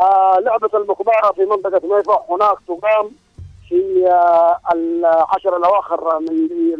آه 0.00 0.38
لعبة 0.44 0.70
المقبارة 0.74 1.32
في 1.32 1.40
منطقة 1.40 1.96
ميفا 1.96 2.24
هناك 2.30 2.56
تقام 2.68 3.10
في 3.72 4.08
العشر 4.74 5.56
الأواخر 5.56 6.18
من 6.20 6.46
ذي 6.46 6.76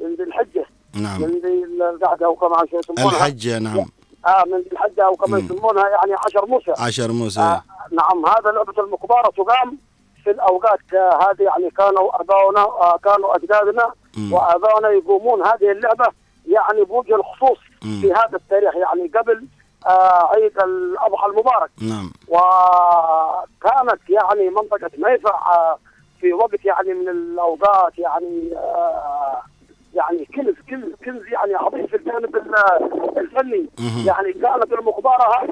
من 0.00 0.14
ذي 0.14 0.22
الحجة. 0.22 0.66
نعم. 0.94 1.20
من 1.22 1.28
ذي 1.28 1.64
القعدة 1.64 2.26
أو 2.26 2.34
كما 2.34 2.56
يسمونها. 2.72 3.16
الحجة 3.16 3.58
نعم. 3.58 3.78
آه 4.26 4.44
من 4.46 4.58
ذي 4.58 4.68
الحجة 4.72 5.04
أو 5.06 5.12
كما. 5.16 5.38
يسمونها 5.38 5.88
يعني 5.88 6.12
عشر 6.26 6.46
موسى. 6.46 6.72
عشر 6.78 7.12
موسى. 7.12 7.40
آه 7.40 7.62
نعم 7.92 8.26
هذا 8.26 8.50
لعبة 8.50 8.82
المقبارة 8.82 9.30
تقام 9.30 9.78
في 10.24 10.30
الأوقات 10.30 10.78
آه 10.94 11.18
هذه 11.30 11.42
يعني 11.42 11.70
كانوا 11.70 12.20
آباؤنا 12.20 12.60
آه 12.60 12.96
كانوا 13.04 13.36
أجدادنا 13.36 13.92
مم. 14.16 14.32
وآباؤنا 14.32 14.88
يقومون 14.90 15.46
هذه 15.46 15.70
اللعبة 15.72 16.06
يعني 16.46 16.84
بوجه 16.84 17.14
الخصوص 17.14 17.58
مم. 17.84 18.00
في 18.00 18.12
هذا 18.12 18.36
التاريخ 18.36 18.74
يعني 18.76 19.10
قبل 19.18 19.46
آه 19.86 20.28
عيد 20.34 20.58
الأضحى 20.58 21.26
المبارك. 21.26 21.70
نعم. 21.82 22.12
وكانت 22.28 24.00
يعني 24.10 24.50
منطقة 24.50 24.90
ميفع 24.98 25.30
آه، 25.54 25.78
في 26.22 26.32
وقت 26.32 26.64
يعني 26.64 26.94
من 26.94 27.08
الأوقات 27.08 27.98
يعني 27.98 28.50
آه، 28.56 29.42
يعني 29.94 30.24
كنز 30.24 30.54
كنز 30.70 30.94
كنز 31.04 31.22
يعني 31.32 31.54
عظيم 31.54 31.86
في 31.86 31.96
الجانب 31.96 32.36
ال- 32.36 33.18
الفني. 33.18 33.66
يعني 34.06 34.32
كانت 34.32 34.72
المقبرة 34.72 35.26
هذه 35.42 35.50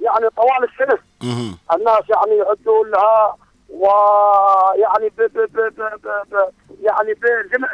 يعني 0.00 0.30
طوال 0.36 0.64
السنة 0.64 0.98
مهم. 1.22 1.58
الناس 1.74 2.02
يعني 2.10 2.36
يعدوا 2.38 2.84
لها 2.84 3.36
ويعني 3.70 5.08
ب 5.08 5.22
ب 5.22 5.38
ب 5.38 5.56
ب 5.56 5.80
ب 6.02 6.08
ب 6.30 6.50
يعني 6.80 7.14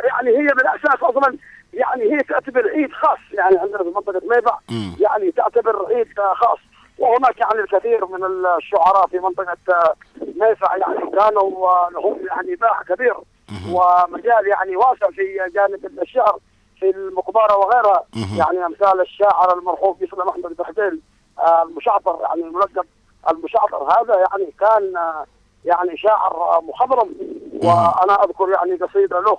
يعني 0.04 0.30
هي 0.38 0.46
بالأساس 0.46 1.02
أصلا 1.02 1.36
يعني 1.74 2.02
هي 2.12 2.18
تعتبر 2.18 2.68
عيد 2.68 2.92
خاص 2.92 3.18
يعني 3.32 3.58
عندنا 3.58 3.78
في 3.78 3.84
منطقة 3.84 4.20
ميفع 4.36 4.58
مم. 4.70 4.96
يعني 5.00 5.30
تعتبر 5.32 5.86
عيد 5.94 6.08
خاص 6.34 6.58
وهناك 6.98 7.38
يعني 7.40 7.60
الكثير 7.60 8.06
من 8.06 8.24
الشعراء 8.24 9.06
في 9.06 9.18
منطقة 9.18 9.56
آه، 9.68 9.94
ميفع 10.20 10.76
يعني 10.76 11.10
كانوا 11.10 11.68
آه، 11.68 11.88
لهم 11.92 12.18
يعني 12.26 12.54
باع 12.56 12.82
كبير. 12.82 13.14
ومجال 13.70 14.46
يعني 14.46 14.76
واسع 14.76 15.10
في 15.10 15.50
جانب 15.54 16.00
الشعر 16.02 16.38
في 16.80 16.90
المقبرة 16.90 17.56
وغيرها. 17.56 18.04
يعني 18.38 18.66
أمثال 18.66 19.00
الشاعر 19.00 19.58
المرحوم 19.58 19.96
يسلم 20.00 20.28
احمد 20.28 20.56
بحديل 20.56 21.00
آه، 21.38 21.62
المشعطر 21.62 22.18
يعني 22.22 22.42
الملقب 22.42 22.86
المشعطر 23.30 23.76
هذا 23.76 24.16
يعني 24.16 24.52
كان 24.60 24.96
آه، 24.96 25.26
يعني 25.64 25.96
شاعر 25.96 26.32
آه، 26.32 26.60
مخضرم 26.60 27.14
وأنا 27.62 28.24
أذكر 28.24 28.48
يعني 28.48 28.74
قصيدة 28.76 29.20
له 29.20 29.38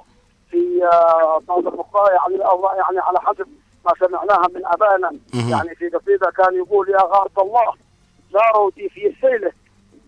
في 0.52 0.86
آه، 0.94 1.40
بعض 1.48 1.68
المقبره 1.68 2.10
يعني 2.10 2.46
أو 2.46 2.66
يعني 2.66 3.00
على 3.00 3.20
حسب 3.20 3.48
ما 3.86 4.08
سمعناها 4.08 4.48
من 4.56 4.66
ابائنا. 4.66 5.12
يعني 5.52 5.76
في 5.76 5.90
قصيدة 5.90 6.32
كان 6.38 6.56
يقول 6.56 6.90
يا 6.90 7.02
غارة 7.02 7.32
الله 7.38 7.74
زاروا 8.34 8.72
في 8.72 9.08
السيله 9.08 9.52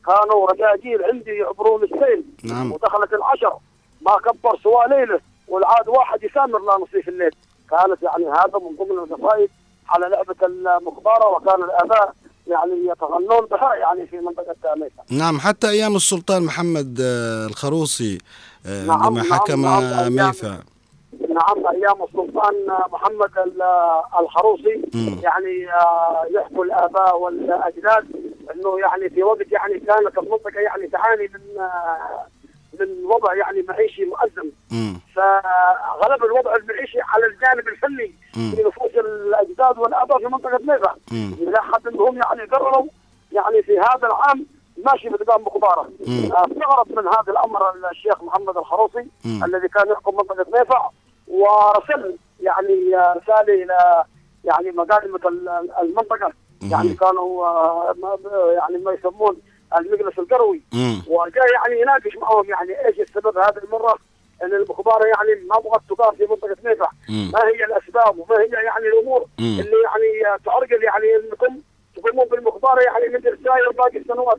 كانوا 0.06 0.52
رجاجيل 0.52 1.04
عندي 1.04 1.32
يعبرون 1.32 1.84
السيل. 1.84 2.24
نعم. 2.44 2.72
ودخلت 2.72 3.14
العشر. 3.14 3.58
ما 4.02 4.16
كبر 4.26 4.60
سوى 4.64 4.84
ليلة 4.90 5.20
والعاد 5.48 5.88
واحد 5.88 6.24
يسامر 6.24 6.60
لا 6.60 6.78
نصيف 6.78 7.10
الليل. 7.10 7.32
كانت 7.70 8.04
يعني 8.04 8.26
هذا 8.26 8.60
من 8.60 8.76
ضمن 8.80 8.98
القصائد 9.00 9.50
على 9.90 10.06
لعبة 10.10 10.36
المقبره 10.46 11.28
وكان 11.36 11.64
الآباء 11.64 12.14
يعني 12.48 12.88
يتغنون 12.92 13.46
بها 13.52 13.76
يعني 13.76 14.08
في 14.08 14.18
منطقة 14.18 14.76
ميسا 14.76 15.24
نعم 15.24 15.40
حتى 15.40 15.70
أيام 15.70 15.96
السلطان 15.96 16.44
محمد 16.44 17.00
آه، 17.02 17.46
الخروصي 17.46 18.18
آه، 18.66 18.86
نعم، 18.86 19.04
عندما 19.04 19.22
نعم، 19.24 19.34
حكم 19.34 19.62
نعم، 19.62 20.14
ميفا 20.16 20.48
نعم 20.48 20.60
أيام 21.32 22.04
السلطان 22.04 22.54
محمد 22.92 23.38
ال- 23.38 23.62
الخروصي 24.20 24.82
مم. 24.94 25.20
يعني 25.24 25.74
آه، 25.74 26.26
يحكوا 26.32 26.66
الآباء 26.66 27.20
والأجداد 27.20 28.06
إنه 28.56 28.80
يعني 28.80 29.10
في 29.10 29.24
وقت 29.24 29.52
يعني 29.52 29.80
كانت 29.80 30.18
المنطقة 30.18 30.60
يعني 30.60 30.88
تعاني 30.88 31.24
من 31.34 31.60
آه، 31.62 32.26
من 32.80 33.06
وضع 33.06 33.34
يعني 33.36 33.62
معيشي 33.70 34.06
مؤزم. 34.06 34.50
فغلب 35.16 36.24
الوضع 36.24 36.56
المعيشي 36.56 36.98
على 37.02 37.26
الجانب 37.26 37.68
الفني. 37.68 38.14
في 38.34 38.64
نفوس 38.64 38.92
الأجداد 39.06 39.78
والآباء 39.78 40.18
في 40.20 40.26
منطقة 40.26 40.60
مم. 41.12 41.32
إلى 41.42 41.58
حد 41.58 41.88
انهم 41.88 42.16
يعني 42.18 42.42
قرروا 42.52 42.86
يعني 43.32 43.62
في 43.64 43.80
هذا 43.80 44.08
العام 44.08 44.46
ماشي 44.86 45.10
بنظام 45.10 45.42
مقباره. 45.42 45.82
آه، 45.82 46.46
استغرب 46.46 46.92
من 46.92 47.08
هذا 47.08 47.32
الأمر 47.32 47.62
الشيخ 47.92 48.24
محمد 48.24 48.58
الخروصي. 48.58 49.08
الذي 49.46 49.68
كان 49.68 49.90
يحكم 49.92 50.16
منطقة 50.16 50.46
ميفع 50.60 50.90
ورسل 51.28 52.18
يعني 52.42 52.92
رسالة 52.96 53.64
إلى 53.64 54.04
يعني 54.46 54.72
مقادمه 54.72 55.20
ال- 55.26 55.70
المنطقة 55.82 56.34
يعني 56.72 56.94
كانوا 56.94 57.46
آه، 57.48 57.96
ما- 58.02 58.18
يعني 58.54 58.78
ما 58.78 58.92
يسمون 58.92 59.38
المجلس 59.78 60.20
القروي. 60.20 60.62
وجاء 61.08 61.52
يعني 61.54 61.82
يناقش 61.82 62.18
معهم 62.18 62.50
يعني 62.50 62.86
إيش 62.88 63.00
السبب 63.00 63.38
هذه 63.38 63.58
المرة 63.64 63.98
إن 64.44 64.54
المخباره 64.54 65.06
يعني 65.06 65.42
ما 65.50 65.60
بغت 65.60 65.82
تقام 65.90 66.16
في 66.16 66.24
منطقة 66.30 66.56
ميفع 66.64 66.90
مم. 67.10 67.32
ما 67.34 67.40
هي 67.40 67.66
الأسباب 67.66 68.20
وما 68.20 68.40
هي 68.42 68.48
يعني 68.50 68.88
الأمور 68.88 69.20
مم. 69.40 69.60
اللي 69.60 69.76
يعني 69.86 70.40
تعرقل 70.46 70.84
يعني 70.84 71.06
إنكم 71.16 71.62
تقومون 71.96 72.26
بالمخباره 72.26 72.82
يعني 72.82 73.08
من 73.08 73.16
رسائل 73.18 73.74
باقي 73.78 73.98
السنوات 73.98 74.38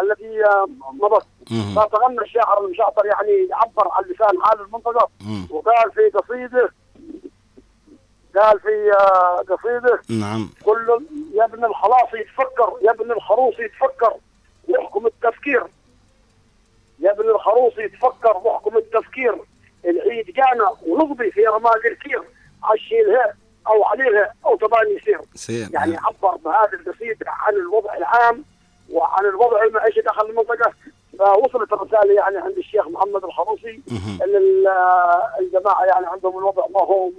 ال- 0.00 0.10
التي 0.12 0.44
آه، 0.44 0.66
مضت. 0.92 1.26
فتغنى 1.76 2.18
الشاعر 2.20 2.64
المشاطر 2.64 3.06
يعني 3.06 3.48
يعبر 3.50 3.88
عن 3.92 4.04
لسان 4.04 4.42
حال 4.42 4.60
المنطقة. 4.60 5.08
وقال 5.50 5.92
في 5.92 6.10
قصيده 6.18 6.68
قال 8.36 8.60
في 8.60 8.92
آه، 9.00 9.36
قصيده 9.54 10.00
نعم. 10.20 10.50
كل 10.64 11.06
يا 11.34 11.44
ابن 11.44 11.64
الخلاص 11.64 12.08
يتفكر 12.14 12.72
يا 12.82 12.90
ابن 12.90 13.12
الخروص 13.12 13.54
يتفكر 13.58 14.12
واحكم 14.68 15.06
التفكير. 15.06 15.62
يا 17.00 17.10
ابن 17.12 17.30
الخروص 17.30 17.78
يتفكر 17.78 18.36
واحكم 18.44 18.76
التفكير. 18.76 19.34
العيد 19.84 20.26
جانا 20.26 20.70
ونقضي 20.86 21.30
في 21.30 21.46
رماد 21.46 21.86
الكير. 21.86 22.22
عشيلها 22.64 23.34
أو 23.66 23.84
عليها 23.84 24.32
أو 24.46 24.56
تباني 24.56 24.90
يصير 24.96 25.20
يعني 25.72 25.92
نعم. 25.92 26.06
عبر 26.06 26.36
بهذه 26.36 26.74
القصيدة 26.74 27.26
عن 27.28 27.54
الوضع 27.54 27.94
العام. 27.94 28.44
وعن 28.90 29.24
الوضع 29.24 29.62
المعيشي 29.62 30.00
داخل 30.00 30.26
المنطقة 30.30 30.72
فوصلت 31.18 31.72
الرسالة 31.72 32.14
يعني 32.14 32.36
عند 32.38 32.56
الشيخ 32.58 32.88
محمد 32.88 33.24
الخروصي. 33.24 33.80
إن 34.24 34.36
ال- 34.36 34.68
الجماعة 35.40 35.84
يعني 35.84 36.06
عندهم 36.06 36.38
الوضع 36.38 36.62
ما 36.74 36.80
هو 36.80 37.10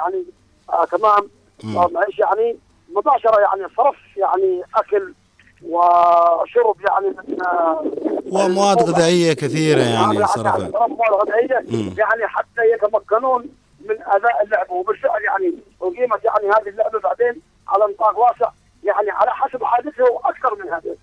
يعني 0.00 0.24
آه 0.70 0.84
تمام. 0.84 1.30
آه، 1.76 1.88
معيش 1.92 2.18
يعني 2.18 2.56
مباشرة 2.96 3.40
يعني 3.40 3.62
صرف 3.76 3.96
يعني 4.16 4.62
أكل 4.76 5.14
وشرب 5.62 6.76
يعني 6.88 7.06
من 7.28 7.42
آه، 7.42 7.84
ومواد 8.26 8.48
الموضع. 8.50 8.82
غذائية 8.82 9.32
كثيرة 9.32 9.80
يعني 9.80 10.14
يعني 10.14 10.26
صرفها 10.26 10.58
صرف 10.70 10.90
مواد 10.90 11.12
غذائية. 11.28 11.54
يعني 11.98 12.26
حتى 12.26 12.62
يتمكنون 12.74 13.42
من 13.88 13.96
أداء 14.06 14.42
اللعبه 14.44 14.72
وبالفعل 14.74 15.22
يعني 15.22 15.54
اقيمت 15.82 16.24
يعني 16.24 16.46
هذه 16.54 16.68
اللعبة 16.68 17.00
بعدين 17.00 17.42
على 17.68 17.84
نطاق 17.92 18.18
واسع 18.18 18.50
يعني 18.84 19.10
على 19.10 19.30
حسب 19.30 19.62
حادثه 19.64 20.02
وأكثر 20.12 20.54
من 20.64 20.72
هذا. 20.72 20.96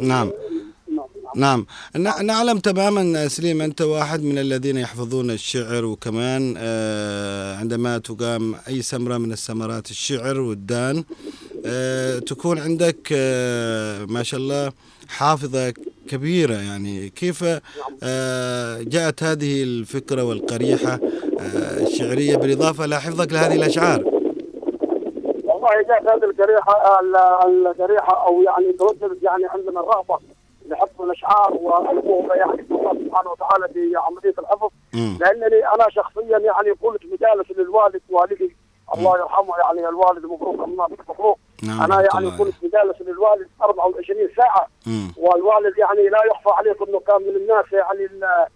نعم. 0.00 0.30
نعم 0.88 1.06
نعم. 1.36 1.66
ن- 1.96 2.26
نعلم 2.26 2.58
تماما 2.58 3.28
سليم 3.28 3.62
أنت 3.62 3.80
واحد 3.82 4.22
من 4.22 4.38
الذين 4.38 4.76
يحفظون 4.76 5.30
الشعر 5.30 5.84
وكمان 5.84 6.54
آه، 6.58 7.56
عندما 7.56 7.98
تقام 7.98 8.54
أي 8.68 8.82
سمرة 8.82 9.18
من 9.18 9.32
السمرات 9.32 9.90
الشعر 9.90 10.40
والدان 10.40 11.04
آه، 11.66 12.18
تكون 12.18 12.58
عندك 12.58 13.08
آه، 13.12 14.04
ما 14.04 14.22
شاء 14.22 14.40
الله 14.40 14.72
حافظة 15.08 15.74
كبيرة. 16.08 16.54
يعني 16.54 17.08
كيف 17.08 17.44
جاءت 18.80 19.22
هذه 19.22 19.62
الفكرة 19.62 20.22
والقريحة 20.24 21.00
الشعرية 21.80 22.36
بالإضافة 22.36 22.84
إلى 22.84 23.00
حفظك 23.00 23.32
لهذه 23.32 23.54
الأشعار؟ 23.54 24.13
والله 25.64 25.82
جاءت 25.82 26.06
هذه 26.08 26.24
الجريحة 26.30 27.00
ال- 27.00 27.16
الجريحة 27.66 28.26
أو 28.26 28.42
يعني 28.42 28.72
توجدت 28.72 29.22
يعني 29.22 29.44
عندنا 29.46 29.80
الرغبة 29.80 30.18
لحفظ 30.68 31.02
الأشعار 31.02 31.52
وألقوه 31.54 32.36
يعني 32.36 32.60
الله 32.70 32.92
سبحانه 33.06 33.30
وتعالى 33.30 33.68
في 33.68 33.92
عملية 33.96 34.34
الحفظ. 34.38 34.70
لأنني 35.20 35.66
أنا 35.74 35.84
شخصيا 35.90 36.38
يعني 36.38 36.74
كنت 36.82 37.04
مجالس 37.06 37.50
للوالد 37.58 38.00
والدي 38.10 38.56
الله 38.94 39.18
يرحمه 39.18 39.54
يعني 39.64 39.88
الوالد 39.88 40.26
مبروك 40.26 40.54
الله 40.68 40.86
مبروك 41.08 41.38
نعم، 41.62 41.82
أنا 41.82 41.94
يعني 42.14 42.30
كنت 42.38 42.54
مجالس 42.64 43.00
للوالد 43.02 43.48
24 43.62 44.28
ساعة. 44.36 44.66
مم. 44.86 45.12
والوالد 45.16 45.78
يعني 45.78 46.08
لا 46.08 46.18
يخفى 46.26 46.50
عليكم 46.58 46.84
إنه 46.88 47.00
كان 47.00 47.22
من 47.22 47.36
الناس 47.36 47.64
يعني 47.72 48.04
ال- 48.04 48.46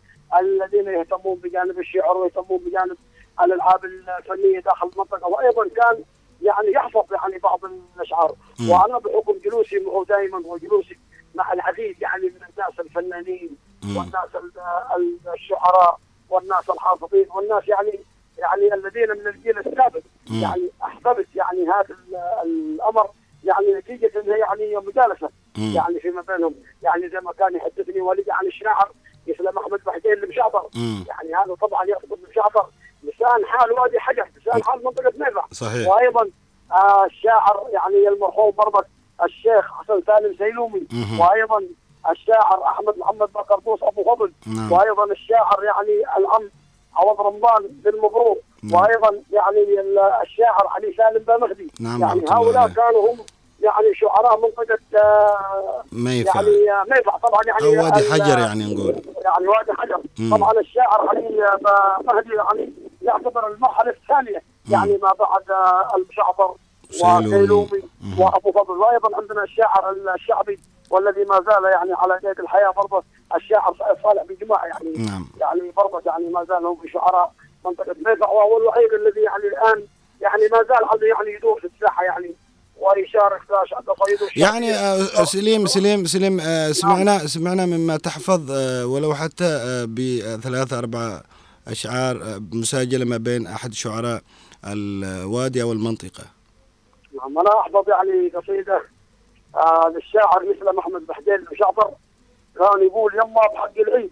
الذين 0.40 0.86
يهتمون 0.88 1.36
بجانب 1.36 1.78
الشعر 1.78 2.16
ويهتمون 2.16 2.58
بجانب 2.58 2.96
الألعاب 3.44 3.80
الفنية 3.84 4.60
داخل 4.60 4.90
المنطقة. 4.94 5.28
وأيضا 5.28 5.68
كان 5.68 6.04
يعني 6.42 6.72
يحفظ 6.72 7.12
يعني 7.12 7.38
بعض 7.38 7.60
الأشعار. 7.96 8.34
وأنا 8.70 8.98
بحكم 8.98 9.38
جلوسي 9.44 9.78
دائما 10.08 10.38
وجلوسي 10.46 10.98
مع 11.34 11.52
العديد 11.52 12.02
يعني 12.02 12.24
من 12.24 12.40
الناس 12.50 12.80
الفنانين. 12.80 13.50
والناس 13.96 14.34
ال- 14.34 14.60
ال- 14.96 15.32
الشعراء 15.34 15.98
والناس 16.30 16.70
الحافظين 16.70 17.26
والناس 17.34 17.68
يعني 17.68 17.98
يعني 18.38 18.74
الذين 18.74 19.08
من 19.10 19.26
الجيل 19.26 19.58
السابق. 19.58 20.00
يعني 20.42 20.70
احببت 20.82 21.26
يعني 21.34 21.62
هذا 21.68 21.94
ال- 21.94 22.16
الأمر 22.44 23.08
يعني 23.44 23.74
نتيجة 23.74 24.12
إنها 24.20 24.36
يعني 24.36 24.76
مجالسة. 24.76 25.28
يعني 25.74 26.00
فيما 26.00 26.20
بينهم 26.22 26.54
يعني 26.82 27.08
زي 27.08 27.20
ما 27.20 27.32
كان 27.32 27.54
يحدثني 27.56 28.00
والدي 28.00 28.32
عن 28.32 28.46
الشاعر 28.46 28.90
مثل 29.28 29.46
أحمد 29.58 29.80
بحدين 29.86 30.12
المشعطر 30.12 30.68
مم. 30.76 31.04
يعني 31.08 31.34
هذا 31.44 31.54
طبعا 31.54 31.84
يعتبر 31.84 32.16
المشعطر 32.24 32.66
لسان 33.02 33.44
حال 33.46 33.72
وادي 33.72 33.98
حجر 34.00 34.28
لسان 34.40 34.62
حال 34.64 34.84
منطقة 34.84 35.12
ميفع. 35.18 35.42
صحيح. 35.52 35.88
وأيضا 35.88 36.28
آه 36.72 37.04
الشاعر 37.04 37.66
يعني 37.72 38.08
المرحوم 38.08 38.50
برضك 38.50 38.86
الشيخ 39.24 39.72
حسن 39.82 40.02
سالم 40.06 40.34
سيلومي. 40.38 40.82
وأيضا 41.20 41.62
الشاعر 42.10 42.62
أحمد 42.64 42.98
محمد 42.98 43.28
بكردوس 43.32 43.82
أبو 43.82 44.04
فضل. 44.04 44.32
نعم. 44.46 44.72
وأيضا 44.72 45.04
الشاعر 45.04 45.64
يعني 45.64 46.02
العم 46.18 46.50
عوض 46.96 47.20
رمضان 47.20 47.62
بن 47.68 47.98
مبروك. 47.98 48.38
نعم. 48.62 48.80
وأيضا 48.82 49.10
يعني 49.32 49.60
ال- 49.80 49.98
الشاعر 50.22 50.66
علي 50.76 50.94
سالم 50.96 51.24
بامخدي 51.24 51.72
نعم، 51.80 52.00
يعني 52.02 52.24
هؤلاء 52.30 52.62
عليه. 52.62 52.74
كانوا 52.74 53.12
هم 53.12 53.18
يعني 53.60 53.94
شعراء 53.94 54.40
منطقة 54.40 54.78
آه 55.02 55.82
ميفا 55.92 56.30
يعني 56.40 56.72
آه، 56.72 56.84
ميفع 56.90 57.16
طبعا 57.16 57.40
يعني 57.46 57.78
وادي 57.78 58.12
حجر 58.12 58.38
يعني 58.38 58.74
نقول. 58.74 59.02
يعني 59.24 59.48
وادي 59.48 59.72
حجر. 59.78 60.00
مم. 60.18 60.36
طبعا 60.36 60.52
الشاعر 60.60 61.08
علي 61.08 61.44
آه، 61.44 61.98
مهدي 62.04 62.34
يعني 62.34 62.72
يعتبر 63.02 63.52
المرحله 63.52 63.90
الثانية 63.90 64.42
يعني 64.70 64.98
ما 65.02 65.12
بعد 65.12 65.50
آه،. 65.50 66.56
وسيلومي 66.94 67.82
مم. 68.00 68.20
وأبو 68.20 68.52
فضل. 68.52 68.76
وأيضا 68.78 69.16
عندنا 69.16 69.42
الشاعر 69.42 69.96
الشعبي 70.14 70.58
والذي 70.90 71.24
ما 71.24 71.40
زال 71.46 71.64
يعني 71.72 71.92
على 71.92 72.14
قيد 72.14 72.40
الحياة 72.40 72.70
برضه 72.70 73.04
الشاعر 73.36 73.76
صالح 74.02 74.22
بن 74.22 74.46
جماعة 74.46 74.64
يعني. 74.66 74.98
نعم. 74.98 75.28
يعني 75.40 75.72
برضه 75.76 76.02
يعني 76.06 76.28
ما 76.28 76.44
زال 76.44 76.66
هو 76.66 76.76
شعراء 76.92 77.32
منطقة 77.64 77.94
ميفع 78.06 78.28
وهو 78.28 78.58
الوحيد 78.60 78.92
الذي 78.92 79.20
يعني 79.20 79.44
الآن 79.44 79.86
يعني 80.20 80.42
ما 80.52 80.58
زال 80.58 80.88
عنده 80.92 81.06
يعني 81.06 81.36
يدور 81.36 81.60
في 81.60 81.66
الساحة 81.66 82.04
يعني 82.04 82.34
ويشارك 82.80 83.40
يعني 84.36 84.74
آه، 84.74 85.24
سليم 85.24 85.66
سليم 85.66 86.04
سليم 86.04 86.40
آه، 86.40 86.72
سمعنا 86.72 87.18
سمعنا 87.18 87.66
مما 87.66 87.96
تحفظ 87.96 88.50
آه، 88.50 88.86
ولو 88.86 89.14
حتى 89.14 89.44
آه، 89.44 89.84
بثلاثة 89.84 90.78
أربع 90.78 91.20
أشعار 91.68 92.22
آه، 92.22 92.40
مساجلة 92.52 93.04
ما 93.04 93.16
بين 93.16 93.46
أحد 93.46 93.72
شعراء 93.72 94.22
الوادي 94.64 95.62
أو 95.62 95.72
المنطقة. 95.72 96.24
نعم 97.18 97.38
أنا 97.38 97.60
أحفظ 97.60 97.88
يعني 97.88 98.28
قصيدة 98.28 98.82
آه 99.56 99.92
للشاعر 99.94 100.42
مثل 100.50 100.76
محمد 100.76 101.06
بحدين 101.06 101.44
وشعبر 101.52 101.90
كان 102.58 102.86
يقول 102.86 103.14
يما 103.14 103.46
بحق 103.54 103.78
العيد 103.78 104.10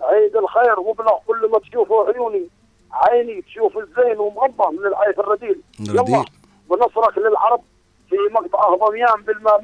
عيد 0.00 0.36
الخير 0.36 0.80
وابلغ 0.80 1.18
كل 1.26 1.50
ما 1.52 1.58
تشوفه 1.58 2.08
عيوني. 2.08 2.48
عيني 2.92 3.42
تشوف 3.42 3.78
الزين 3.78 4.18
ومغبى 4.18 4.76
من 4.78 4.86
العيف 4.86 5.20
الرديل. 5.20 5.60
يما 5.80 6.24
بنصرك 6.70 7.18
للعرب 7.18 7.60
في 8.08 8.16
مقطع 8.32 8.74
ضميان 8.86 9.22
بالماء 9.26 9.60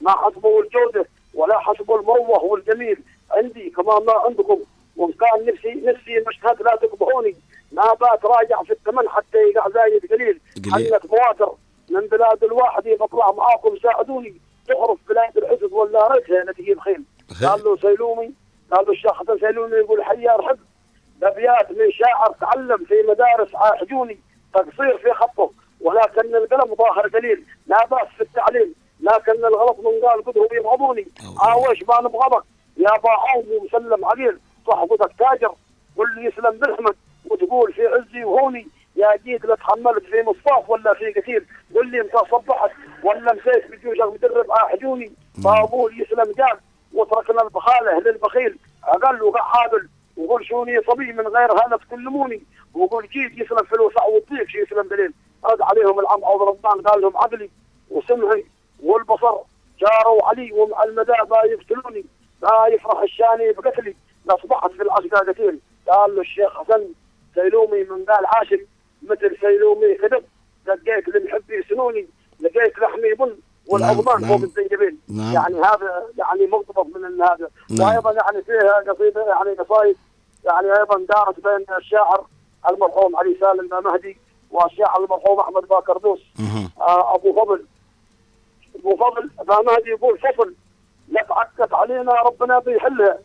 ما 0.00 0.10
حسبوا 0.12 0.62
الجودة 0.62 1.08
ولا 1.34 1.58
حسبوا 1.58 1.98
المروة 1.98 2.44
والجميل. 2.44 3.02
عندي 3.30 3.70
كمان 3.70 4.04
ما 4.06 4.12
عندكم. 4.12 4.58
وان 5.00 5.12
كان 5.12 5.46
نفسي 5.46 5.74
نفسي 5.74 6.24
مشهد 6.28 6.62
لا 6.62 6.76
تقبحوني. 6.76 7.36
ما 7.72 7.94
بات 7.94 8.24
راجع 8.24 8.62
في 8.62 8.72
الثمن 8.72 9.08
حتى 9.08 9.38
يقع 9.38 9.68
زايد 9.68 10.12
قليل. 10.12 10.40
حنك 10.72 11.12
مواتر 11.12 11.52
من 11.90 12.06
بلاد 12.06 12.44
الواحد 12.44 12.88
بطلع 12.88 13.32
معاكم 13.32 13.78
ساعدوني. 13.82 14.34
تخرف 14.68 14.98
بلاد 15.08 15.36
الحسد 15.38 15.72
ولا 15.72 16.12
ريتها 16.12 16.44
نتيجة 16.50 16.80
خيل 16.80 17.04
قال 17.42 17.64
له 17.64 17.76
سيلومي 17.76 18.30
قال 18.70 18.86
له 18.86 18.92
الشيخ 18.92 19.12
حسن 19.12 19.38
سيلومي 19.38 19.76
يقول 19.76 20.04
حيار 20.04 20.42
حب 20.42 20.58
ابيات 21.22 21.70
من 21.70 21.90
شاعر 21.90 22.34
تعلم 22.40 22.84
في 22.84 22.94
مدارس 23.08 23.54
عاحجوني 23.54 24.18
تقصير 24.54 24.98
في 24.98 25.12
خطه. 25.12 25.50
ولكن 25.80 26.36
القلم 26.36 26.74
ظاهر 26.74 27.08
قليل. 27.08 27.44
لا 27.66 27.86
بأس 27.86 28.08
في 28.16 28.20
التعليم. 28.20 28.74
لكن 29.00 29.44
الغلط 29.44 29.78
من 29.78 30.08
قال 30.08 30.24
قد 30.24 30.38
هو 30.38 30.48
يبغضوني 30.52 31.06
عاوش 31.40 31.82
ما 31.88 32.00
نبغضك 32.00 32.44
يا 32.76 32.98
باعوم 32.98 33.44
ومسلم 33.52 34.04
عقيل. 34.04 34.38
صحبتك 34.70 35.12
تاجر 35.18 35.54
واللي 35.96 36.24
يسلم 36.24 36.58
بالحمد 36.58 36.96
وتقول 37.30 37.72
في 37.72 37.86
عزي 37.86 38.24
وهوني 38.24 38.66
يا 38.96 39.16
جيد 39.24 39.46
لا 39.46 39.54
تحملت 39.54 40.04
في 40.04 40.22
مصطاف 40.22 40.70
ولا 40.70 40.94
في 40.94 41.12
قتيل 41.12 41.46
واللي 41.74 42.00
انت 42.00 42.16
صبحت 42.30 42.70
ولا 43.02 43.32
مسيت 43.32 43.70
بجوجك 43.70 44.14
مدرب 44.14 44.52
عاحجوني 44.52 45.12
طابول 45.44 46.00
يسلم 46.00 46.32
قال 46.38 46.58
وتركنا 46.94 47.42
البخاله 47.42 48.00
للبخيل 48.00 48.58
أقل 48.84 49.22
وقع 49.22 49.42
حابل 49.42 49.88
وقول 50.16 50.46
شوني 50.46 50.82
صبي 50.82 51.12
من 51.12 51.26
غير 51.26 51.52
هذا 51.52 51.76
تكلموني 51.76 52.42
وقول 52.74 53.08
جيت 53.08 53.32
يسلم 53.32 53.64
في 53.64 53.72
الوسع 53.74 54.04
والضيق 54.04 54.48
شي 54.48 54.58
يسلم 54.58 54.88
دليل 54.88 55.12
هذا 55.44 55.64
عليهم 55.64 56.00
العم 56.00 56.24
عوض 56.24 56.42
رمضان 56.42 56.82
قال 56.82 57.00
لهم 57.00 57.16
عقلي 57.16 57.50
وسمعي 57.90 58.44
والبصر. 58.82 59.36
جاروا 59.80 60.28
علي 60.28 60.52
ومع 60.52 60.82
المدى 60.82 61.12
ما 61.30 61.36
يقتلوني. 61.44 62.04
لا 62.42 62.66
يفرح 62.66 63.02
الشاني 63.02 63.52
بقتلي. 63.52 63.96
لاصبحت 64.30 64.70
في 64.70 64.82
العسكر 64.82 65.32
قتيل 65.32 65.60
قال 65.88 66.14
له 66.14 66.20
الشيخ 66.20 66.62
حسن 66.62 66.88
سيلومي 67.34 67.84
من 67.84 68.04
قال 68.04 68.26
عاشق 68.26 68.60
مثل 69.02 69.36
سيلومي 69.40 69.94
كذب 69.94 70.24
لقيت 70.66 71.08
للمحب 71.08 71.50
يسنوني 71.50 72.08
لقيت 72.40 72.78
لحمي 72.78 73.14
بن 73.18 73.36
والعظمان 73.66 74.20
نعم. 74.20 74.30
فوق 74.30 74.42
الزنجبيل 74.42 74.96
نعم. 75.08 75.34
يعني 75.34 75.56
هذا 75.56 76.06
يعني 76.18 76.46
مقتبس 76.46 76.96
من 76.96 77.22
هذا 77.22 77.48
نعم. 77.70 77.88
وأيضا 77.88 78.12
يعني 78.12 78.42
فيها 78.42 78.92
قصيدة 78.92 79.26
يعني 79.26 79.50
قصايد 79.50 79.96
يعني 80.44 80.78
أيضا 80.78 81.06
دارت 81.08 81.40
بين 81.40 81.76
الشاعر 81.76 82.26
المرحوم 82.70 83.16
علي 83.16 83.36
سالم 83.40 83.84
مهدي 83.84 84.18
والشاعر 84.50 85.04
المرحوم 85.04 85.40
أحمد 85.40 85.68
باكردوس. 85.68 86.20
آه 86.80 87.14
أبو 87.14 87.32
فضل 87.32 87.64
أبو 88.78 88.96
فضل 88.96 89.30
مهدي 89.48 89.90
يقول 89.90 90.18
فصل 90.18 90.54
لك 91.08 91.26
عكت 91.30 91.74
علينا 91.74 92.12
ربنا 92.12 92.58
بيحلها 92.58 93.18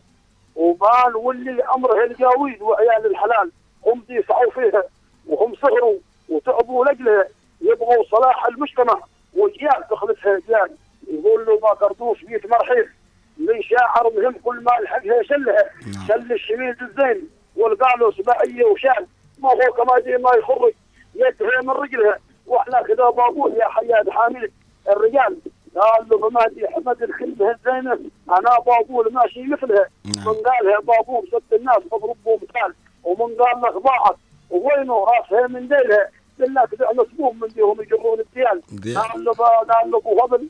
وبان 0.56 1.16
واللي 1.16 1.64
امره 1.64 2.04
الجاويد 2.04 2.62
وعيال 2.62 3.06
الحلال 3.06 3.52
هم 3.86 4.04
يسعوا 4.10 4.52
فيها 4.52 4.84
وهم 5.28 5.56
سهروا 5.56 5.98
وتعبوا 6.30 6.86
لاجلها 6.86 7.28
يبغوا 7.62 8.04
صلاح 8.12 8.46
المجتمع. 8.46 9.02
واجيال 9.36 9.84
تخلفها 9.92 10.38
اجيال 10.38 10.70
يقول 11.08 11.46
له 11.46 11.60
باكردوس 11.60 12.24
بيت 12.24 12.46
مرحيب 12.46 12.90
من 13.38 13.62
شاعر 13.62 14.12
مهم 14.16 14.36
كل 14.44 14.56
ما 14.64 14.72
لحقها 14.84 15.24
شلها. 15.24 15.70
نعم. 15.94 16.08
شل 16.08 16.34
الشميد 16.34 16.76
الزين 16.82 17.30
والقى 17.56 18.00
له 18.00 18.12
سباعيه 18.12 18.66
وشال. 18.66 19.06
ما 19.40 19.50
هو 19.50 19.74
كما 19.74 20.00
دي 20.00 20.18
ما 20.18 20.32
يخرج 20.38 20.74
يدها 21.16 21.62
من 21.64 21.70
رجلها. 21.70 22.18
وإحنا 22.48 22.82
كذا 22.82 23.10
بابول 23.10 23.54
يا 23.54 23.68
حياد 23.68 24.10
حامد 24.10 24.52
الرجال 24.90 25.38
قال 25.76 26.10
له 26.10 26.30
فمادي 26.30 26.68
حمد 26.68 27.04
الخلفه 27.04 27.52
الزينه 27.52 28.00
أنا 28.30 28.60
بابول 28.66 29.14
ماشي 29.14 29.44
مثلها. 29.44 29.90
نعم. 30.06 30.28
من 30.28 30.34
قالها 30.34 30.80
بابول 30.80 31.28
سد 31.32 31.54
الناس 31.54 31.80
مضروب 31.92 32.18
مثال 32.26 32.74
ومن 33.04 33.36
قال 33.36 33.62
لك 33.62 33.84
ضاعت. 33.84 34.16
ووينه؟ 34.50 34.94
راسها 34.94 35.48
من 35.48 35.68
ديلها. 35.68 36.10
بالله 36.40 36.66
كذا 36.66 36.88
نصبوهم 36.96 37.40
من 37.40 37.48
ديهم 37.48 37.82
يجرون 37.82 38.20
الديال. 38.20 38.62
ديال. 38.72 38.98
قال 38.98 39.24
له 39.24 39.32
قال 39.32 39.92
له 39.92 39.98
أبو 39.98 40.18
فضل. 40.18 40.50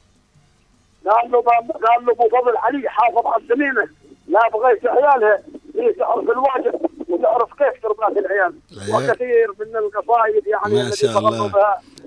قال 1.06 1.32
له 1.32 1.42
قال 1.42 2.06
له 2.06 2.12
أبو 2.12 2.30
فضل 2.30 2.58
علي 2.58 2.90
حافظ 2.90 3.28
على 3.28 3.44
الزميمه 3.44 3.90
لا 4.28 4.40
بغيت 4.54 4.86
عيالها 4.86 5.44
هي 5.76 5.94
تعرف 5.94 6.24
الواجب 6.24 6.80
وتعرف 7.10 7.50
كيف 7.50 7.84
تربات 7.84 8.26
العيال. 8.26 8.54
وكثير 8.94 9.48
من 9.60 9.76
القصائد 9.78 10.48
يعني 10.48 10.84
ما 10.84 10.92
شاء 10.96 11.18
الله. 11.20 11.52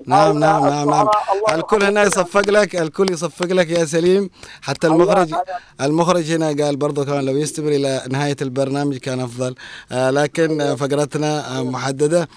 نعم 0.05 0.39
نعم 0.39 0.67
نعم 0.67 0.89
نعم 0.89 1.07
الشعراء، 1.07 1.33
الله 1.33 1.55
الكل 1.55 1.83
هنا. 1.83 2.03
يصفق 2.03 2.49
لك 2.49 2.75
الكل 2.75 3.05
يصفق 3.11 3.45
لك 3.45 3.69
يا 3.69 3.85
سليم 3.85 4.29
حتى 4.61 4.87
المخرج. 4.87 5.33
المخرج 5.81 6.31
هنا 6.31 6.47
قال 6.47 6.77
برضه 6.77 7.05
كمان 7.05 7.25
لو 7.25 7.37
يستمر 7.37 7.67
إلى 7.67 8.01
نهاية 8.09 8.35
البرنامج 8.41 8.97
كان 8.97 9.19
أفضل 9.19 9.55
آه 9.91 10.09
لكن 10.09 10.75
فقرتنا 10.75 11.59
آه 11.59 11.63
محددة 11.63 12.27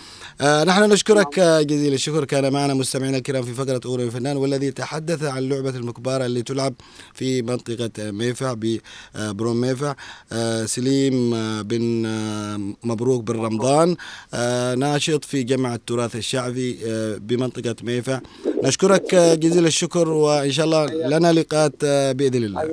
آه 0.43 0.65
نحن 0.65 0.83
نشكرك 0.93 1.39
آه 1.39 1.63
جزيل 1.63 1.93
الشكر. 1.95 2.25
كان 2.25 2.53
معنا 2.53 2.75
مستمعينا 2.75 3.17
الكرام 3.17 3.43
في 3.43 3.55
فقرة 3.55 3.81
أوري 3.87 4.05
الفنان 4.05 4.37
والذي 4.37 4.71
تحدث 4.71 5.25
عن 5.25 5.49
لعبة 5.49 5.71
المكباره 5.71 6.27
اللي 6.27 6.43
تلعب 6.43 6.75
في 7.15 7.43
منطقة 7.43 7.91
آه، 7.99 8.11
ميفع 8.11 8.55
ببروم 8.59 9.61
ميفع. 9.61 9.95
آه 10.33 10.65
سليم 10.65 11.35
آه 11.35 11.63
بن 11.63 12.07
آه 12.07 12.61
مبروك 12.85 13.23
بن 13.23 13.41
رمضان. 13.41 13.97
آه 14.35 14.75
ناشط 14.75 15.25
في 15.25 15.43
جمع 15.43 15.75
التراث 15.75 16.17
الشعبي 16.17 16.79
آه 16.87 17.17
بمنطقة 17.17 17.77
ميفع. 17.83 18.21
نشكرك 18.65 19.15
آه 19.15 19.35
جزيل 19.35 19.67
الشكر 19.67 20.09
وإن 20.09 20.53
شاء 20.53 20.65
الله 20.65 20.87
لنا 20.87 21.33
لقاءات 21.33 21.75
آه 21.85 22.13
بإذن 22.13 22.45
الله. 22.45 22.63
إن 22.63 22.69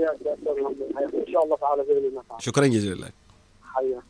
شاء 1.34 1.44
الله 1.46 1.58
تعالى 1.58 1.84
بإذن 1.84 2.08
الله. 2.08 2.22
شكرا 2.40 2.68
جزيلا. 2.68 2.96
لك 2.96 3.14
حياك. 3.64 4.04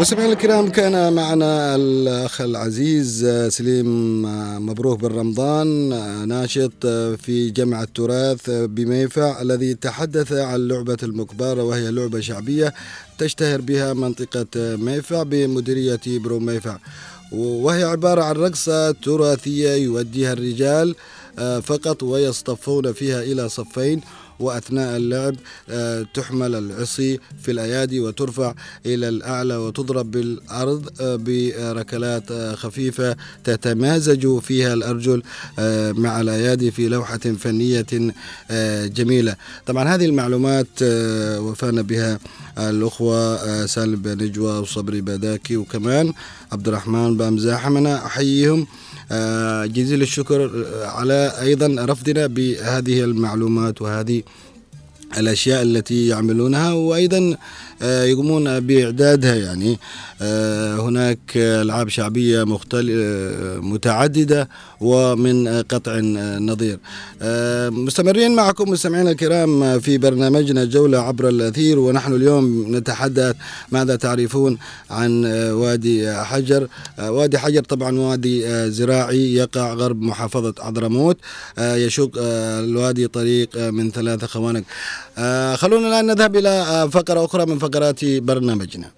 مستمعينا 0.00 0.32
الكرام 0.32 0.68
كان 0.68 1.12
معنا 1.12 1.74
الأخ 1.76 2.40
العزيز 2.40 3.24
آه، 3.24 3.48
سليم 3.48 4.26
آه، 4.26 4.58
مبروك 4.58 5.00
بن 5.00 5.18
رمضان 5.18 5.92
آه، 5.92 6.24
ناشط 6.24 6.86
في 7.16 7.50
جمع 7.50 7.82
التراث 7.82 8.50
بميفع 8.50 9.42
الذي 9.42 9.74
تحدث 9.74 10.32
عن 10.32 10.68
لعبة 10.68 10.96
المكباره 11.02 11.62
وهي 11.62 11.90
لعبة 11.90 12.20
شعبية. 12.20 12.74
تشتهر 13.20 13.60
بها 13.60 13.92
منطقة 13.92 14.46
آه، 14.56 14.76
ميفع 14.76 15.22
بمديرية 15.22 16.00
برو 16.06 16.38
ميفع 16.38 16.78
وهي 17.32 17.84
عبارة 17.84 18.22
عن 18.22 18.34
رقصة 18.34 18.90
تراثية 18.90 19.70
يؤديها 19.70 20.32
الرجال 20.32 20.94
آه، 21.38 21.60
فقط 21.60 22.02
ويصطفون 22.02 22.92
فيها 22.92 23.22
إلى 23.22 23.48
صفين. 23.48 24.00
وأثناء 24.40 24.96
اللعب 24.96 25.34
آه، 25.70 26.06
تحمل 26.14 26.54
العصي 26.54 27.18
في 27.42 27.50
الأيادي 27.50 28.00
وترفع 28.00 28.54
إلى 28.86 29.08
الأعلى 29.08 29.56
وتضرب 29.56 30.10
بالأرض 30.10 30.88
آه، 31.00 31.16
بركلات 31.16 32.30
آه، 32.30 32.54
خفيفة 32.54 33.16
تتمازج 33.44 34.38
فيها 34.38 34.74
الأرجل 34.74 35.22
آه، 35.58 35.92
مع 35.92 36.20
الأيادي 36.20 36.70
في 36.70 36.88
لوحة 36.88 37.18
فنية 37.18 37.86
آه، 38.50 38.86
جميلة. 38.86 39.36
طبعا 39.66 39.94
هذه 39.94 40.04
المعلومات 40.04 40.66
وفانا 41.38 41.82
بها 41.82 42.18
الأخوة 42.58 43.16
آه، 43.34 43.66
سالم 43.66 43.96
بن 43.96 44.22
نجوى 44.24 44.58
وصبري 44.58 45.00
بداكي 45.00 45.56
وكمان 45.56 46.12
عبد 46.52 46.68
الرحمن 46.68 47.16
بامزاحم 47.16 47.76
أنا 47.76 48.06
أحييهم 48.06 48.60
آه، 48.60 48.66
جزيل 49.66 50.02
الشكر 50.02 50.66
على 50.84 51.32
أيضا 51.40 51.84
رفضنا 51.84 52.26
بهذه 52.26 53.04
المعلومات 53.04 53.82
وهذه 53.82 54.22
الأشياء 55.18 55.62
التي 55.62 56.06
يعملونها. 56.06 56.72
وأيضا 56.72 57.18
آه، 57.18 57.38
يقومون 57.82 58.60
بإعدادها. 58.60 59.34
يعني 59.34 59.78
آه، 60.22 60.76
هناك 60.76 61.18
ألعاب 61.36 61.88
شعبية 61.88 62.44
مختل 62.44 62.90
آه، 62.90 63.56
متعددة 63.60 64.48
ومن 64.80 65.48
قطع 65.48 65.98
نظير. 66.38 66.78
آه، 67.22 67.68
مستمرين 67.68 68.34
معكم 68.36 68.70
مستمعينا 68.70 69.10
الكرام 69.10 69.80
في 69.80 69.98
برنامجنا 69.98 70.64
جولة 70.64 70.98
عبر 70.98 71.28
الأثير 71.28 71.78
ونحن 71.78 72.12
اليوم 72.14 72.76
نتحدث 72.76 73.36
ماذا 73.72 73.96
تعرفون 73.96 74.58
عن 74.90 75.24
آه، 75.24 75.54
وادي 75.54 76.12
حجر؟ 76.12 76.68
آه، 76.98 77.10
وادي 77.12 77.38
حجر 77.38 77.62
طبعا 77.62 77.98
وادي 77.98 78.46
آه، 78.46 78.68
زراعي 78.68 79.34
يقع 79.34 79.72
غرب 79.74 80.02
محافظة 80.02 80.54
حضرموت 80.60 81.16
آه، 81.58 81.76
يشق 81.76 82.10
آه، 82.18 82.60
الوادي 82.60 83.06
طريق 83.08 83.48
آه، 83.56 83.70
من 83.70 83.90
ثلاثة 83.90 84.26
خوانق. 84.26 84.62
آه، 85.18 85.56
خلونا 85.56 85.88
الآن 85.88 86.06
نذهب 86.06 86.36
إلى 86.36 86.48
آه، 86.48 86.86
فقرة 86.86 87.24
أخرى 87.24 87.46
من 87.46 87.58
فقرات 87.70 88.04
برنامجنا. 88.04 88.90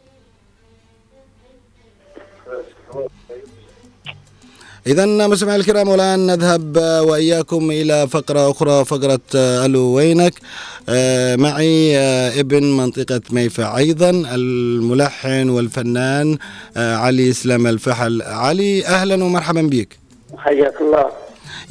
إذا 4.87 5.07
مستمعي 5.07 5.57
الكرام 5.57 5.89
والآن 5.89 6.27
نذهب 6.27 6.79
آه، 6.79 7.03
وإياكم 7.03 7.71
إلى 7.71 8.09
فقرة 8.09 8.51
أخرى 8.51 8.85
فقرة 8.85 9.21
آه، 9.37 9.67
ألو 9.67 9.81
وينك؟ 9.81 10.35
آه، 10.89 11.37
معي 11.37 11.97
ابن 12.41 12.65
منطقة 12.65 13.21
ميفا. 13.31 13.77
أيضا 13.77 14.11
الملحن 14.11 15.49
والفنان 15.49 16.39
علي 16.77 17.31
إسلام 17.31 17.67
الفحل. 17.67 18.23
علي 18.23 18.87
أهلا 18.87 19.25
ومرحبا 19.25 19.63
بك. 19.63 19.89
حياك 20.39 20.81
الله. 20.81 21.22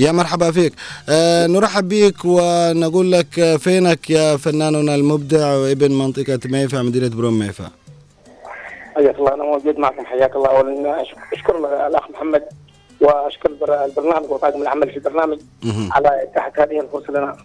يا 0.02 0.12
مرحبا 0.12 0.52
فيك 0.52 0.74
آه، 1.10 1.47
نرحب 1.47 1.89
بك 1.89 2.26
ونقول 2.26 3.12
لك 3.12 3.39
آه، 3.39 3.58
فينك 3.58 4.10
يا 4.10 4.38
فناننا 4.38 4.95
المبدع 4.95 5.54
وابن 5.56 5.91
منطقة 5.91 6.39
ميفع 6.45 6.82
مديرية 6.82 7.07
بروم 7.18 7.39
ميفع 7.39 7.70
حياك 8.95 9.16
الله 9.20 9.34
أنا 9.34 9.43
موجود 9.43 9.78
معكم 9.78 10.06
حياك 10.06 10.36
الله 10.36 10.47
اولا 10.49 11.02
أشكر 11.34 11.54
الأخ 11.88 12.10
محمد 12.12 12.43
وأشكر 13.02 13.49
البر- 13.49 13.86
البرنامج 13.86 14.30
وطاقم 14.32 14.62
العمل 14.62 14.89
في 14.91 14.97
البرنامج. 14.97 15.39
على 15.91 16.10
إتاحة 16.24 16.52
هذه 16.58 16.80
الفرصة 16.80 17.14
لنا. 17.14 17.38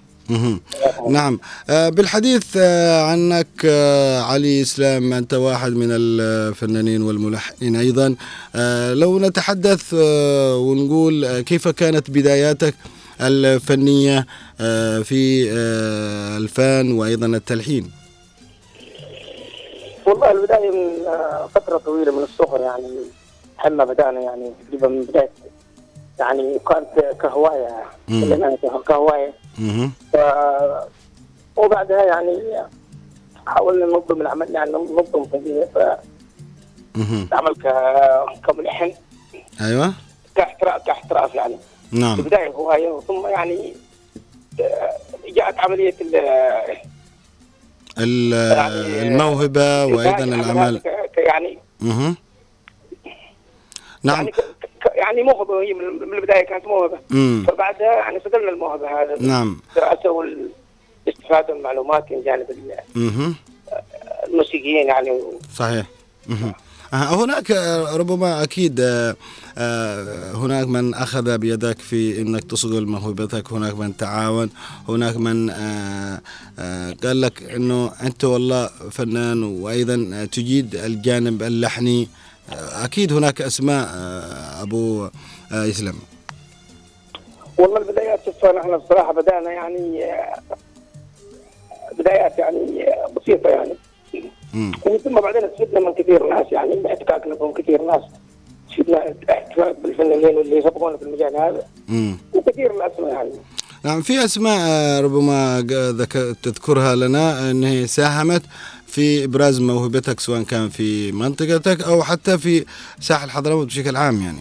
نعم. 1.08 1.40
آه، 1.70 1.88
بالحديث 1.88 2.56
آه، 2.56 3.02
عنك 3.02 3.46
آه، 3.64 4.20
علي 4.20 4.62
يسلم 4.62 5.12
أنت 5.12 5.34
واحد 5.34 5.72
من 5.72 5.88
الفنانين 5.90 7.02
والملحنين 7.02 7.76
أيضا. 7.76 8.16
لو 8.94 9.18
نتحدث 9.18 9.94
ونقول 10.54 11.40
كيف 11.40 11.68
كانت 11.68 12.10
بداياتك 12.10 12.74
الفنية 13.20 14.26
في 15.02 15.50
الفن 16.36 16.92
وأيضا 16.92 17.26
التلحين؟ 17.26 17.90
والله 20.06 20.30
البداية 20.30 20.70
من 20.70 20.88
فترة 21.54 21.78
طويلة 21.78 22.12
من 22.12 22.22
الصغر 22.22 22.60
يعني 22.60 22.88
حنا 23.56 23.84
بدأنا 23.84 24.20
يعني 24.20 24.52
تقريبا 24.66 24.88
من 24.88 25.02
بداية 25.02 25.30
يعني 26.18 26.58
كانت 26.58 27.16
كهواية. 27.20 27.84
كلنا 28.08 28.56
كهواية. 28.88 29.32
ف 30.12 30.16
وبعدها 31.56 32.02
يعني 32.04 32.42
حاولنا 33.46 33.86
ننظم 33.86 34.20
العمل 34.20 34.50
يعني 34.50 34.70
ننظم 34.72 35.24
فيه 35.24 35.68
مهم. 36.96 37.26
فالعمل 37.26 37.54
ك- 37.54 38.46
كملحن 38.46 38.92
أيوة 39.60 39.92
كاحتراف 40.34 40.86
كاحتراف 40.86 41.34
يعني 41.34 41.56
في 41.90 41.96
نعم 41.98 42.18
البدايه 42.18 42.48
هواية 42.50 43.00
ثم 43.00 43.26
يعني 43.26 43.74
آه، 44.60 44.90
جاءت 45.28 45.58
عملية 45.58 45.94
ال- 46.00 46.14
يعني 48.32 49.02
الموهبة 49.08 49.84
وأيضا 49.86 50.24
العمل 50.24 50.78
ك- 50.78 51.10
ك- 51.14 51.18
يعني. 51.18 51.58
نعم 54.02 54.16
يعني 54.16 54.32
يعني 54.94 55.22
موهبة 55.22 55.62
هي 55.62 55.74
من 55.74 56.14
البداية 56.14 56.46
كانت 56.46 56.66
موهبة 56.66 56.98
مم. 57.10 57.44
فبعدها 57.48 57.92
يعني 57.92 58.16
استغلنا 58.16 58.50
الموهبة 58.50 59.02
هذا 59.02 59.16
نعم 59.20 59.60
الدراسه 59.76 60.10
والاستفاده 60.10 61.54
من 61.54 61.60
المعلومات 61.60 62.12
من 62.12 62.22
جانب. 62.22 62.46
الموسيقيين 64.28 64.86
يعني 64.86 65.20
صحيح 65.54 65.86
مهم. 66.26 66.52
آه، 66.92 67.24
هناك 67.24 67.50
آه، 67.50 67.96
ربما 67.96 68.42
أكيد 68.42 68.80
آه، 68.80 69.16
هناك 70.34 70.66
من 70.66 70.94
أخذ 70.94 71.38
بيدك 71.38 71.78
في 71.78 72.20
إنك 72.20 72.44
تصقل 72.44 72.86
موهبتك 72.86 73.52
هناك 73.52 73.74
من 73.74 73.96
تعاون 73.96 74.50
هناك 74.88 75.16
من 75.16 75.50
قال 77.04 77.20
لك 77.20 77.42
إنه 77.42 77.92
أنت 78.02 78.24
والله 78.24 78.70
فنان 78.90 79.42
وأيضا 79.42 80.24
تجيد 80.32 80.74
الجانب 80.74 81.42
اللحني 81.42 82.08
أكيد 82.84 83.12
هناك 83.12 83.42
أسماء 83.42 83.88
آه، 83.94 84.62
أبو 84.62 85.04
آه، 85.04 85.10
إسلام. 85.70 85.94
والله 87.58 87.78
البدايات 87.78 88.20
شوف 88.24 88.44
نحن 88.44 88.76
بصراحة 88.76 89.12
بدأنا 89.12 89.50
يعني 89.52 90.04
آه، 90.04 90.40
بدايات 91.98 92.38
يعني 92.38 92.88
آه، 92.88 93.08
بسيطة 93.16 93.48
يعني. 93.50 93.72
ومن 94.86 94.98
ثم 94.98 95.14
بعدين 95.20 95.44
استفدنا 95.44 95.80
من 95.80 95.94
كثير 95.94 96.28
ناس 96.28 96.46
يعني 96.52 96.74
باحتكاكنا 96.76 97.34
بهم 97.34 97.52
كثير 97.52 97.82
ناس. 97.82 98.02
استفدنا 98.70 98.98
احتكاك 99.30 99.76
بالفنانين 99.82 100.36
واللي 100.36 100.56
يسبقونا 100.58 100.96
في 100.96 101.02
المجال 101.02 101.36
هذا. 101.36 101.66
مم. 101.88 102.16
وكثير 102.34 102.72
من 102.72 102.78
الأسماء 102.82 103.12
يعني. 103.14 103.30
نعم 103.84 104.02
في 104.02 104.24
أسماء 104.24 104.58
آه، 104.60 105.00
ربما 105.00 105.60
تذكرها 106.42 106.94
لنا 106.94 107.50
ان 107.50 107.64
هي 107.64 107.86
ساهمت. 107.86 108.42
في 108.96 109.24
إبراز 109.24 109.60
موهبتك 109.60 110.20
سواء 110.20 110.42
كان 110.42 110.68
في 110.68 111.12
منطقتك 111.12 111.82
أو 111.82 112.02
حتى 112.02 112.38
في 112.38 112.64
ساحل 113.00 113.30
حضرموت 113.30 113.66
بشكل 113.66 113.96
عام 113.96 114.22
يعني. 114.22 114.40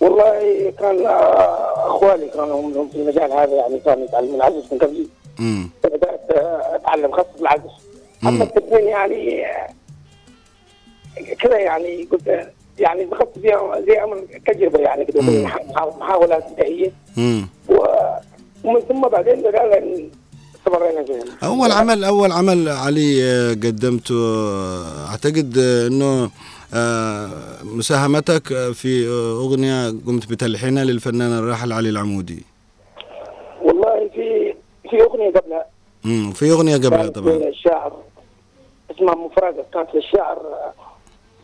والله 0.00 0.72
كان 0.78 1.06
أخواني 1.76 2.28
كانوا 2.28 2.60
هم 2.60 2.88
في 2.88 2.96
المجال 2.96 3.32
هذا 3.32 3.54
يعني 3.54 3.78
كانوا 3.78 4.04
يتعلمون 4.04 4.34
العزف 4.34 4.72
من 4.72 4.78
قبل. 4.78 5.06
فبدأت 5.82 6.30
أتعلم 6.74 7.12
خاصه 7.12 7.28
بالعزف. 7.38 7.72
أما 8.26 8.44
التلحين 8.44 8.86
يعني 8.88 9.44
كذا 11.40 11.58
يعني 11.58 12.08
قلت 12.12 12.52
يعني 12.78 13.04
دخلت 13.04 13.38
فيها 13.42 13.80
زي 13.80 14.02
أمر 14.04 14.24
تجربة 14.46 14.78
يعني 14.78 15.04
كذا 15.04 15.22
محاولات 16.00 16.44
بدائيه 16.52 16.92
ومن 18.64 18.80
ثم 18.88 19.00
بعدين 19.00 19.42
بدأنا 19.42 20.08
فيها 20.70 21.24
اول 21.48 21.72
عمل 21.72 22.04
اول 22.04 22.32
عمل 22.32 22.68
علي 22.68 23.24
آه، 23.24 23.50
قدمته. 23.50 24.14
أعتقد 25.10 25.58
آه، 25.58 25.86
إنه 25.86 26.30
آه، 26.74 27.30
مساهمتك 27.64 28.72
في 28.72 29.08
أغنية 29.44 29.88
قمت 30.06 30.30
بتلحينها 30.30 30.84
للفنان 30.84 31.38
الراحل 31.38 31.72
علي 31.72 31.88
العمودي. 31.88 32.42
والله 33.62 34.10
في 34.14 34.54
في 34.90 35.02
أغنية 35.02 35.30
قبلها. 35.30 35.66
امم 36.04 36.32
في 36.32 36.50
أغنية 36.50 36.76
قبلها 36.76 37.08
طبعا. 37.08 37.32
للشاعر 37.32 37.92
اسمها 38.90 39.14
مفرده 39.14 39.64
كانت 39.74 39.88
للشاعر 39.94 40.38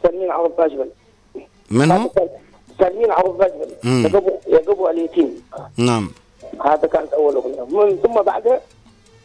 سلمين 0.03 0.31
عوض 0.31 0.51
باجبل 0.59 0.89
من 1.71 1.91
هو؟ 1.91 2.11
سلمين 2.79 3.11
عوض 3.11 3.39
باجبل 3.39 3.69
مم. 3.85 4.07
يقبو 4.07 4.31
يقبو 4.49 4.89
اليتيم. 4.89 5.43
نعم. 5.77 6.11
هذا 6.65 6.87
كانت 6.87 7.13
أول 7.13 7.35
أغنية. 7.35 7.65
من 7.65 7.97
ثم 7.97 8.23
بعدها 8.23 8.61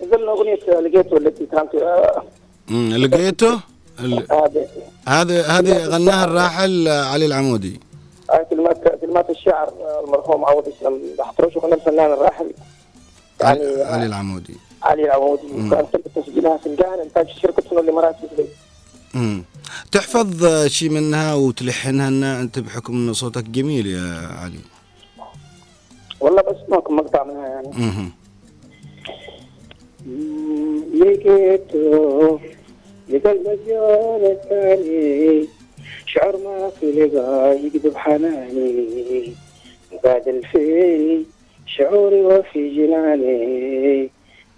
نزلنا 0.01 0.31
أغنية 0.31 0.55
لقيته 0.79 1.17
التي 1.17 1.45
كانت 1.45 1.75
آه، 1.75 2.23
مم. 2.69 2.89
لقيته 2.95 3.59
هذه. 3.99 4.67
هذه 5.07 5.57
هذه 5.59 5.85
غناها 5.85 6.23
الراحل 6.25 6.87
آه، 6.87 7.05
علي 7.05 7.25
العمودي. 7.25 7.79
كلمات 8.49 9.01
كلمات 9.01 9.29
الشاعر 9.29 9.67
آه، 9.67 10.03
المرحوم 10.05 10.45
عوض 10.45 10.67
اسلام 10.77 10.99
حطروش 11.19 11.55
وغنى 11.55 11.73
الفنان 11.73 12.11
الراحل. 12.13 12.51
يعني 13.41 13.59
علي, 13.59 13.83
آه، 13.83 13.93
علي 13.93 14.05
العمودي. 14.05 14.53
علي 14.83 15.03
العمودي. 15.05 15.47
وكان 15.53 15.85
تم 15.93 16.21
تسجيلها 16.21 16.57
في 16.57 16.65
الجهه 16.65 17.03
إنتاج 17.03 17.27
شركة 17.41 17.61
فنون 17.61 17.83
الإمارات 17.83 18.15
في 18.15 18.27
دبي 18.35 18.49
مم. 19.13 19.43
تحفظ 19.91 20.45
شيء 20.67 20.89
منها 20.89 21.33
وتلحنها 21.33 22.09
لنا 22.09 22.41
أنت 22.41 22.59
بحكم 22.59 22.93
إن 22.93 23.13
صوتك 23.13 23.43
جميل 23.43 23.87
يا 23.87 24.27
علي. 24.41 24.59
والله 26.19 26.41
بس 26.41 26.55
ماكو 26.69 26.93
مقطع 26.93 27.23
منها 27.23 27.47
يعني. 27.47 27.67
مهم. 27.67 28.11
لقيته 30.93 32.39
لقى 33.09 33.31
المجال 33.31 34.21
الثاني. 34.31 35.47
شعر 36.05 36.37
ما 36.37 36.69
في 36.69 36.91
لقى 36.91 37.57
يكذب 37.65 37.95
حناني. 37.95 39.33
بعد 40.03 40.27
الفي 40.27 41.23
شعوري 41.65 42.21
وفي 42.21 42.75
جناني. 42.75 44.09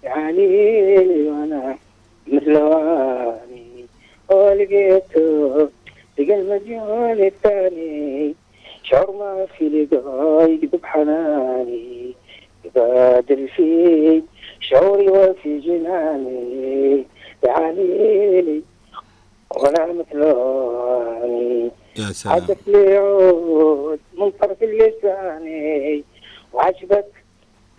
يعانيني 0.04 1.28
وأنا 1.28 1.76
مثل 2.26 2.56
واني. 2.56 3.86
ولقيته 4.28 5.68
لقى 6.18 6.40
المجال 6.40 7.26
الثاني. 7.26 8.34
شعور 8.82 9.16
ما 9.16 9.46
في 9.58 9.68
لقاي 9.68 10.54
يكذب 10.54 10.84
حناني. 10.84 12.14
يبادر 12.64 13.46
في 13.56 14.22
شعوري 14.60 15.08
وفي 15.08 15.58
جناني 15.58 17.04
يعاني 17.46 18.40
لي 18.42 18.62
وأنا 19.56 19.92
مثلاني 19.92 21.70
يا 21.98 22.04
سلام. 22.12 22.34
عدت 22.34 22.68
لي 22.68 22.96
عود 22.96 24.00
من 24.18 24.30
طرف 24.30 24.62
اللساني 24.62 26.04
وعجبك 26.52 27.06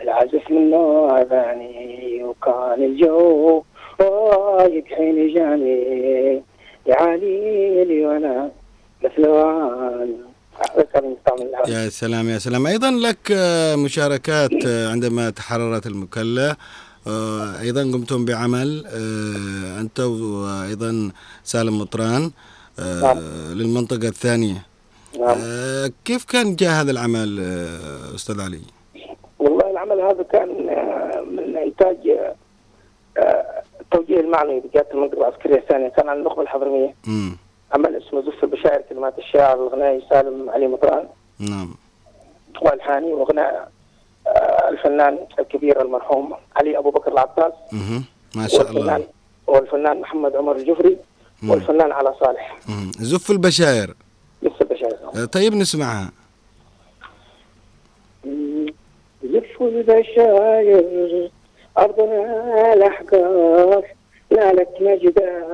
العزف 0.02 0.52
منه 0.52 1.10
اذاني 1.22 2.24
وكان 2.24 2.84
الجو 2.84 3.64
رايق 4.02 4.86
حين 4.86 5.34
جاني 5.34 6.42
يعاني 6.88 7.84
لي 7.84 8.06
وأنا 8.06 8.52
مثل 9.04 9.28
وأنا 9.28 10.18
هذا 10.56 10.66
كان 10.66 10.70
مستعمل 10.70 10.70
الهواء. 10.70 10.71
يا 11.68 11.90
سلام 11.90 12.30
يا 12.30 12.38
سلام 12.38 12.68
أيضا 12.68 12.92
لك 12.92 13.32
آه، 13.32 13.76
مشاركات 13.76 14.66
آه، 14.68 14.90
عندما 14.92 15.30
تحررت 15.30 15.88
المكلا 15.88 16.56
آه، 17.08 17.60
أيضا 17.62 17.82
قمتم 17.82 18.26
بعمل 18.26 18.88
أنت 19.80 20.00
وأيضا 20.00 21.12
سالم 21.44 21.80
مطران 21.80 22.32
نعم. 22.80 23.18
للمنطقة 23.54 24.08
الثانية 24.08 24.66
نعم 25.20 25.38
كيف 26.06 26.26
كان 26.26 26.56
جاء 26.56 26.72
هذا 26.82 26.92
العمل 26.92 27.40
أستاذ 28.16 28.42
علي؟ 28.42 28.62
والله 29.40 29.72
العمل 29.72 30.02
هذا 30.02 30.24
كان 30.24 30.50
من 31.36 31.58
إنتاج 31.58 31.98
آه، 33.18 33.64
التوجيه 33.82 34.20
المعنوي 34.20 34.60
بقياده 34.60 34.92
المنطقة 34.94 35.18
العسكرية 35.18 35.56
الثانية 35.58 35.88
كان 35.90 36.10
عن 36.10 36.18
النخبة 36.18 36.42
الحضرمية 36.42 36.96
مم. 37.08 37.38
عمل 37.74 37.96
اسمه 37.96 38.22
زف 38.22 38.44
البشائر 38.44 38.82
كلمات 38.90 39.20
الشاعر 39.20 39.68
الغنائي 39.68 40.02
سالم 40.10 40.50
علي 40.50 40.68
مطران. 40.68 41.08
نعم. 41.40 41.76
والحاني 42.62 43.14
وغناء 43.14 43.72
آه، 44.28 44.70
الفنان 44.70 45.20
الكبير 45.40 45.82
المرحوم 45.82 46.34
علي 46.56 46.78
أبو 46.78 46.90
بكر 46.90 47.12
العباس. 47.12 47.54
مهم. 47.72 48.04
ما 48.36 48.48
شاء 48.48 48.60
والفنان 48.60 48.96
الله. 48.96 49.08
والفنان 49.48 50.02
محمد 50.02 50.36
عمر 50.36 50.56
الجفري. 50.56 50.98
مم. 51.44 51.50
والفنان 51.50 51.92
على 51.92 52.14
صالح. 52.20 52.58
مهم. 52.70 52.92
زف 53.00 53.32
البشاير 53.32 53.94
لسه 54.44 54.56
البشائر. 54.62 54.98
آه، 55.16 55.26
طيب 55.26 55.54
نسمعها. 55.54 56.12
زف 59.24 59.62
البشاير 59.62 61.32
أرضنا 61.78 62.74
الأحقاف 62.74 63.84
نالت 64.32 64.70
مجدا 64.82 65.46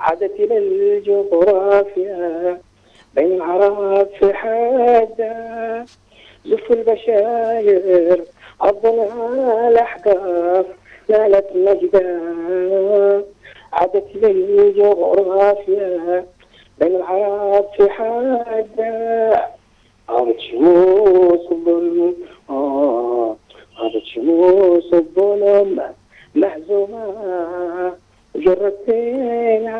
عادت 0.00 0.32
إلى 0.40 0.58
الجغرافيا. 0.58 2.60
بين 3.14 3.32
العرب 3.32 4.08
في 4.18 4.34
حدا 4.34 5.84
زف 6.46 6.70
البشاير 6.72 8.24
أرضنا 8.62 9.68
الأحقاف 9.68 10.66
نالت 11.08 11.46
مجدا 11.54 12.20
عادت 13.72 14.04
إلى 14.14 14.30
الجغرافيا 14.30 16.26
بين 16.80 16.96
العرب 16.96 17.64
في 17.76 17.90
حدا 17.90 19.46
غابت 20.10 20.40
شموس 20.40 21.52
الظلم 21.52 22.14
آه 22.50 23.36
غابت 23.78 24.04
شموس 24.14 24.94
الظلم 24.94 25.82
مهزومة. 26.34 27.94
جرتينا 28.44 29.78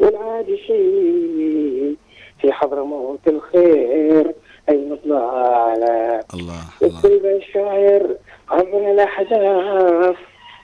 والعادي 0.00 0.56
شيء 0.66 1.96
في 2.40 2.52
حضرموت 2.52 3.20
الخير 3.26 4.34
أي 4.68 4.76
نطلع 4.90 5.24
على 5.68 6.20
الله. 6.34 6.64
وكل 6.82 7.20
بشاعر 7.24 8.16
عبر 8.50 8.92
الأحداث 8.92 10.16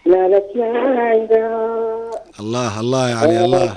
نالت 0.07 0.51
عندها 0.57 2.11
الله 2.41 2.80
الله 2.80 3.11
يا 3.11 3.14
علي 3.14 3.45
الله 3.45 3.74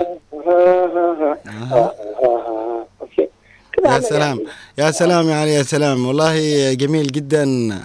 okay. 3.00 3.28
كده 3.72 3.88
يا 3.88 3.94
عمل 3.94 4.04
سلام 4.04 4.38
يعني. 4.38 4.50
يا 4.78 4.90
سلام 4.90 5.28
يا 5.28 5.34
علي 5.34 5.54
يا 5.54 5.62
سلام. 5.62 6.06
والله 6.06 6.34
جميل 6.74 7.06
جدا 7.06 7.42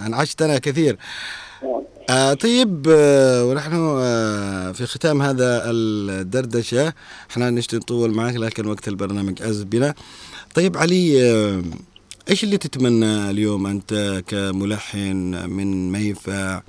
انعشتنا 0.08 0.58
كثير. 0.60 0.98
آه 2.10 2.34
طيب 2.34 2.88
آه 2.90 3.46
ونحن 3.46 3.74
آه 3.74 4.72
في 4.72 4.86
ختام 4.86 5.22
هذا 5.22 5.62
الدردشة. 5.66 6.94
إحنا 7.32 7.50
نشتي 7.50 7.76
نطول 7.76 8.12
معك 8.12 8.36
لكن 8.36 8.68
وقت 8.68 8.88
البرنامج 8.88 9.42
أزف 9.42 9.64
بنا. 9.64 9.94
طيب 10.56 10.78
علي 10.78 11.32
آه 11.32 11.62
إيش 12.30 12.44
اللي 12.44 12.58
تتمنى 12.58 13.30
اليوم 13.30 13.68
أنت 13.68 14.22
كملحن 14.28 15.50
من 15.50 15.92
ميفع؟ 15.92 16.62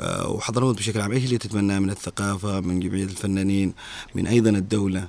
آه 0.00 0.30
وحضرموت 0.30 0.76
بشكل 0.78 1.00
عام 1.00 1.12
إيش 1.12 1.24
اللي 1.24 1.38
تتمناه 1.38 1.78
من 1.78 1.90
الثقافة 1.90 2.60
من 2.60 2.80
جمعية 2.80 3.04
الفنانين 3.04 3.72
من 4.14 4.26
أيضا 4.26 4.50
الدولة؟ 4.50 5.04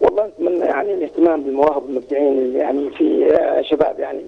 والله 0.00 0.26
اتمنى 0.26 0.58
يعني 0.64 0.94
الاهتمام 0.94 1.44
بالمواهب 1.44 1.88
المبدعين 1.88 2.56
يعني 2.56 2.90
في 2.90 3.34
آه، 3.34 3.62
شباب 3.70 3.98
يعني 3.98 4.22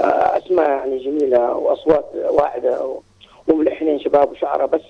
آه، 0.00 0.38
أسماء 0.38 0.68
يعني 0.68 1.04
جميلة 1.04 1.52
وأصوات 1.52 2.04
واعدة 2.30 2.98
وملحنين 3.48 4.00
شباب 4.00 4.30
وشعراء 4.30 4.66
بس 4.66 4.80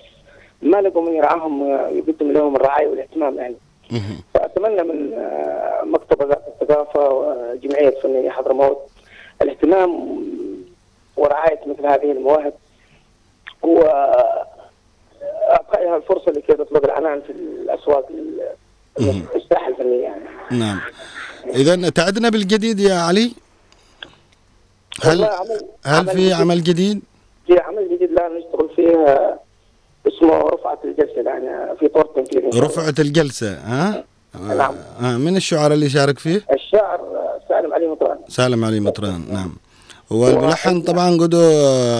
ما 0.61 0.77
لقوا 0.81 1.01
من 1.09 1.13
يرعاهم 1.15 1.63
آه، 1.71 1.87
يقدم 1.87 2.31
لهم 2.31 2.55
الرعاية 2.55 2.87
والاهتمام 2.87 3.37
يعني. 3.37 3.55
فأتمنى 4.33 4.83
من 4.83 5.13
آه، 5.13 5.81
مكتب 5.85 6.21
وزارة 6.25 6.41
الثقافة 6.61 7.09
وجمعيه 7.09 7.89
فنيه 8.03 8.29
حضرموت 8.29 8.77
الاهتمام 9.41 10.19
ورعاية 11.17 11.59
مثل 11.67 11.85
هذه 11.85 12.11
المواهب. 12.11 12.53
و 13.63 13.79
اعطائها 15.51 15.97
الفرصة 15.97 16.31
لكي 16.31 16.53
تطلق 16.53 16.83
العنان 16.83 17.21
في 17.21 17.31
الأسواق 17.31 18.07
ال- 18.09 19.21
الساحة 19.35 19.67
الفنية 19.67 20.03
يعني. 20.03 20.23
نعم. 20.51 20.79
اذا 21.47 21.89
تعدنا 21.89 22.29
بالجديد 22.29 22.79
يا 22.79 22.95
علي؟ 22.95 23.31
هل 25.03 25.23
عمل 25.23 25.61
هل 25.85 26.07
في 26.07 26.33
عمل 26.33 26.63
جديد؟ 26.63 27.01
في 27.47 27.59
عمل 27.59 27.89
جديد 27.95 28.04
الان 28.27 28.37
نشتغل 28.37 28.69
فيه 28.75 28.97
آه، 28.97 29.39
اسمه 30.07 30.39
رفعة 30.39 30.79
الجلسة 30.85 31.21
يعني 31.25 31.77
في 31.79 31.87
طور 31.87 32.05
تنفيذ 32.05 32.43
إن 32.43 32.51
شاء 32.51 32.59
الله. 32.59 32.65
رفعة 32.67 32.95
الجلسة 32.99 33.53
ها؟ 33.53 34.03
نعم. 34.55 34.75
آه 35.01 35.17
من 35.17 35.37
الشعراء 35.37 35.73
اللي 35.73 35.89
شارك 35.89 36.19
فيه؟ 36.19 36.41
الشاعر 36.53 36.99
آه، 36.99 37.39
سالم 37.49 37.73
علي 37.73 37.87
مطران 37.87 38.17
سالم 38.27 38.65
علي 38.65 38.79
مطران 38.79 39.21
نعم 39.31 39.55
والملحن 40.09 40.81
طبعا 40.81 41.17
قدو 41.17 41.41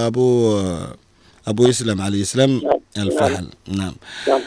أبو 0.07 0.59
أبو 1.47 1.67
يسلم 1.67 2.01
علي 2.01 2.19
يسلم 2.19 2.61
نعم. 2.63 3.07
الفحل 3.07 3.47
نعم 3.67 3.93
نعم 4.27 4.41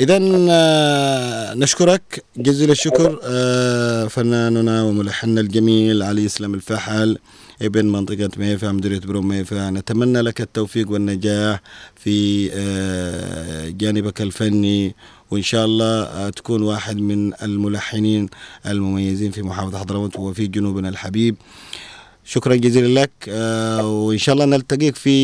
اذا 0.00 0.18
آه، 0.50 1.54
نشكرك 1.54 2.24
جزيل 2.36 2.70
الشكر 2.70 3.20
آه، 3.24 4.06
فناننا 4.06 4.82
وملحننا 4.84 5.40
الجميل 5.40 6.02
علي 6.02 6.24
يسلم 6.24 6.54
الفحل 6.54 7.18
إبن 7.62 7.86
منطقة 7.92 8.30
ميفع 8.36 8.72
مديرية 8.72 9.00
بروم 9.00 9.20
ميفع. 9.20 9.70
نتمنى 9.70 10.20
لك 10.20 10.40
التوفيق 10.40 10.90
والنجاح 10.90 11.60
في 11.94 12.48
آه، 12.54 13.68
جانبك 13.68 14.20
الفني. 14.20 14.94
وإن 15.30 15.42
شاء 15.42 15.64
الله 15.64 16.02
آه، 16.02 16.30
تكون 16.30 16.62
واحد 16.62 16.96
من 16.96 17.32
الملحنين 17.42 18.28
المميزين 18.66 19.30
في 19.30 19.42
محافظة 19.42 19.78
حضرموت 19.78 20.16
وفي 20.18 20.46
جنوبنا 20.46 20.88
الحبيب. 20.88 21.36
شكرا 22.24 22.54
جزيلا 22.54 23.00
لك 23.00 23.10
آه، 23.28 23.86
وإن 24.06 24.18
شاء 24.18 24.32
الله 24.34 24.44
نلتقيك 24.44 24.96
في 24.96 25.16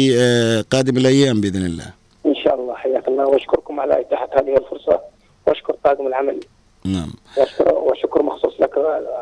قادم 0.70 0.96
الأيام 0.96 1.40
بإذن 1.40 1.66
الله. 1.66 1.92
إن 2.26 2.34
شاء 2.44 2.54
الله. 2.54 2.74
حياك 2.74 3.08
الله. 3.08 3.26
وأشكركم 3.26 3.80
على 3.80 4.00
إتاحة 4.00 4.28
هذه 4.34 4.56
الفرصة. 4.56 5.00
وأشكر 5.46 5.74
طاقم 5.84 6.06
العمل. 6.06 6.40
نعم. 6.92 7.10
وشكر 7.86 8.22
مخصوص 8.22 8.52
لك 8.60 8.70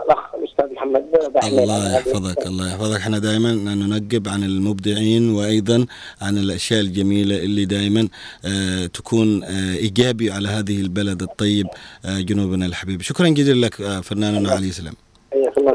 الأخ 0.04 0.34
الأستاذ 0.34 0.74
محمد 0.74 1.04
الله 1.44 1.96
يحفظك 1.96 2.46
الله 2.46 2.68
يحفظك. 2.68 2.96
إحنا 2.96 3.18
دائما 3.18 3.52
ننقب 3.52 4.28
عن 4.28 4.44
المبدعين 4.44 5.30
وأيضا 5.34 5.86
عن 6.22 6.38
الأشياء 6.38 6.80
الجميلة 6.80 7.36
اللي 7.36 7.64
دائما 7.64 8.08
آه 8.44 8.86
تكون 8.86 9.44
آه 9.44 9.74
إيجابي 9.76 10.30
على 10.30 10.48
هذه 10.48 10.80
البلد 10.80 11.22
الطيب 11.22 11.66
آه 12.04 12.20
جنوبنا 12.20 12.66
الحبيب. 12.66 13.02
شكرا 13.02 13.28
جزيلا 13.28 13.66
لك 13.66 13.80
آه 13.80 14.00
فناننا 14.00 14.50
علي 14.50 14.72
سلام. 14.72 14.94
حياك 15.32 15.58
الله 15.58 15.74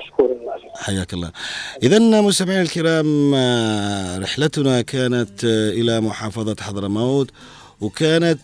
حياك 0.75 1.13
الله. 1.13 1.31
إذا 1.83 1.99
مستمعينا 1.99 2.61
الكرام 2.61 3.35
رحلتنا 4.23 4.81
كانت 4.81 5.43
إلى 5.79 6.01
محافظة 6.01 6.55
حضرموت 6.61 7.31
وكانت 7.81 8.39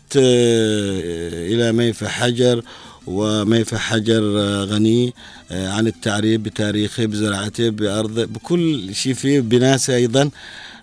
إلى 1.54 1.72
ميفا 1.72 2.08
حجر 2.08 2.62
وميفا 3.08 3.78
حجر 3.78 4.40
آه، 4.40 4.64
غني 4.64 5.14
آه، 5.52 5.70
عن 5.70 5.88
التعريب 5.88 6.44
بتاريخه 6.44 7.06
بزراعته 7.06 7.70
بأرضه 7.70 8.26
بكل 8.26 8.96
شيء 8.96 9.14
فيه 9.14 9.40
بناسه 9.40 9.96
أيضا. 9.96 10.30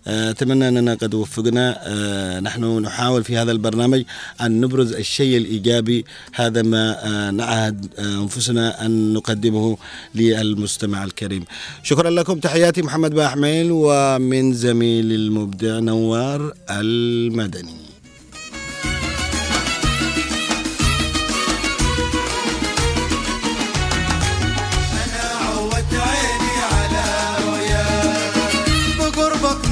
آه، 0.07 0.31
أتمنى 0.31 0.69
أننا 0.69 0.95
قد 0.95 1.15
وفقنا. 1.15 2.41
نحن 2.41 2.79
نحاول 2.79 3.25
في 3.25 3.37
هذا 3.37 3.53
البرنامج 3.53 4.03
أن 4.41 4.61
نبرز 4.61 4.93
الشيء 4.93 5.37
الإيجابي. 5.37 6.05
هذا 6.35 6.63
ما 6.63 7.31
نعهد 7.31 7.87
أنفسنا 7.99 8.87
أن 8.87 9.13
نقدمه 9.13 9.79
للمستمع 10.15 11.05
الكريم. 11.05 11.45
شكرا 11.83 12.11
لكم. 12.11 12.39
تحياتي 12.39 12.83
محمد 12.83 13.15
باحميل 13.15 13.69
ومن 13.71 14.55
زميل 14.55 15.13
المبدع 15.13 15.79
نوار 15.79 16.55
المدني. 16.71 17.84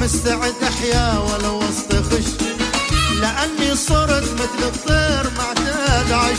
مستعد 0.03 0.63
أحيا 0.63 1.17
ولو 1.17 1.57
وسط 1.57 1.95
خش. 1.95 2.29
لأني 3.21 3.75
صرت 3.75 4.23
مثل 4.33 4.63
الطير 4.63 5.31
معتاد 5.37 6.11
عش. 6.11 6.37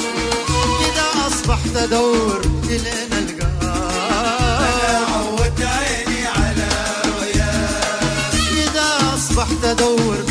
إذا 0.80 1.26
أصبحت 1.26 1.76
ادور 1.76 2.40
الين 2.64 3.12
القاك 3.12 3.54
عودت 5.14 5.60
عيني 5.62 6.26
على 6.26 6.68
رؤياك 7.06 8.34
إذا 8.52 9.14
أصبحت 9.14 9.64
ادور 9.64 10.24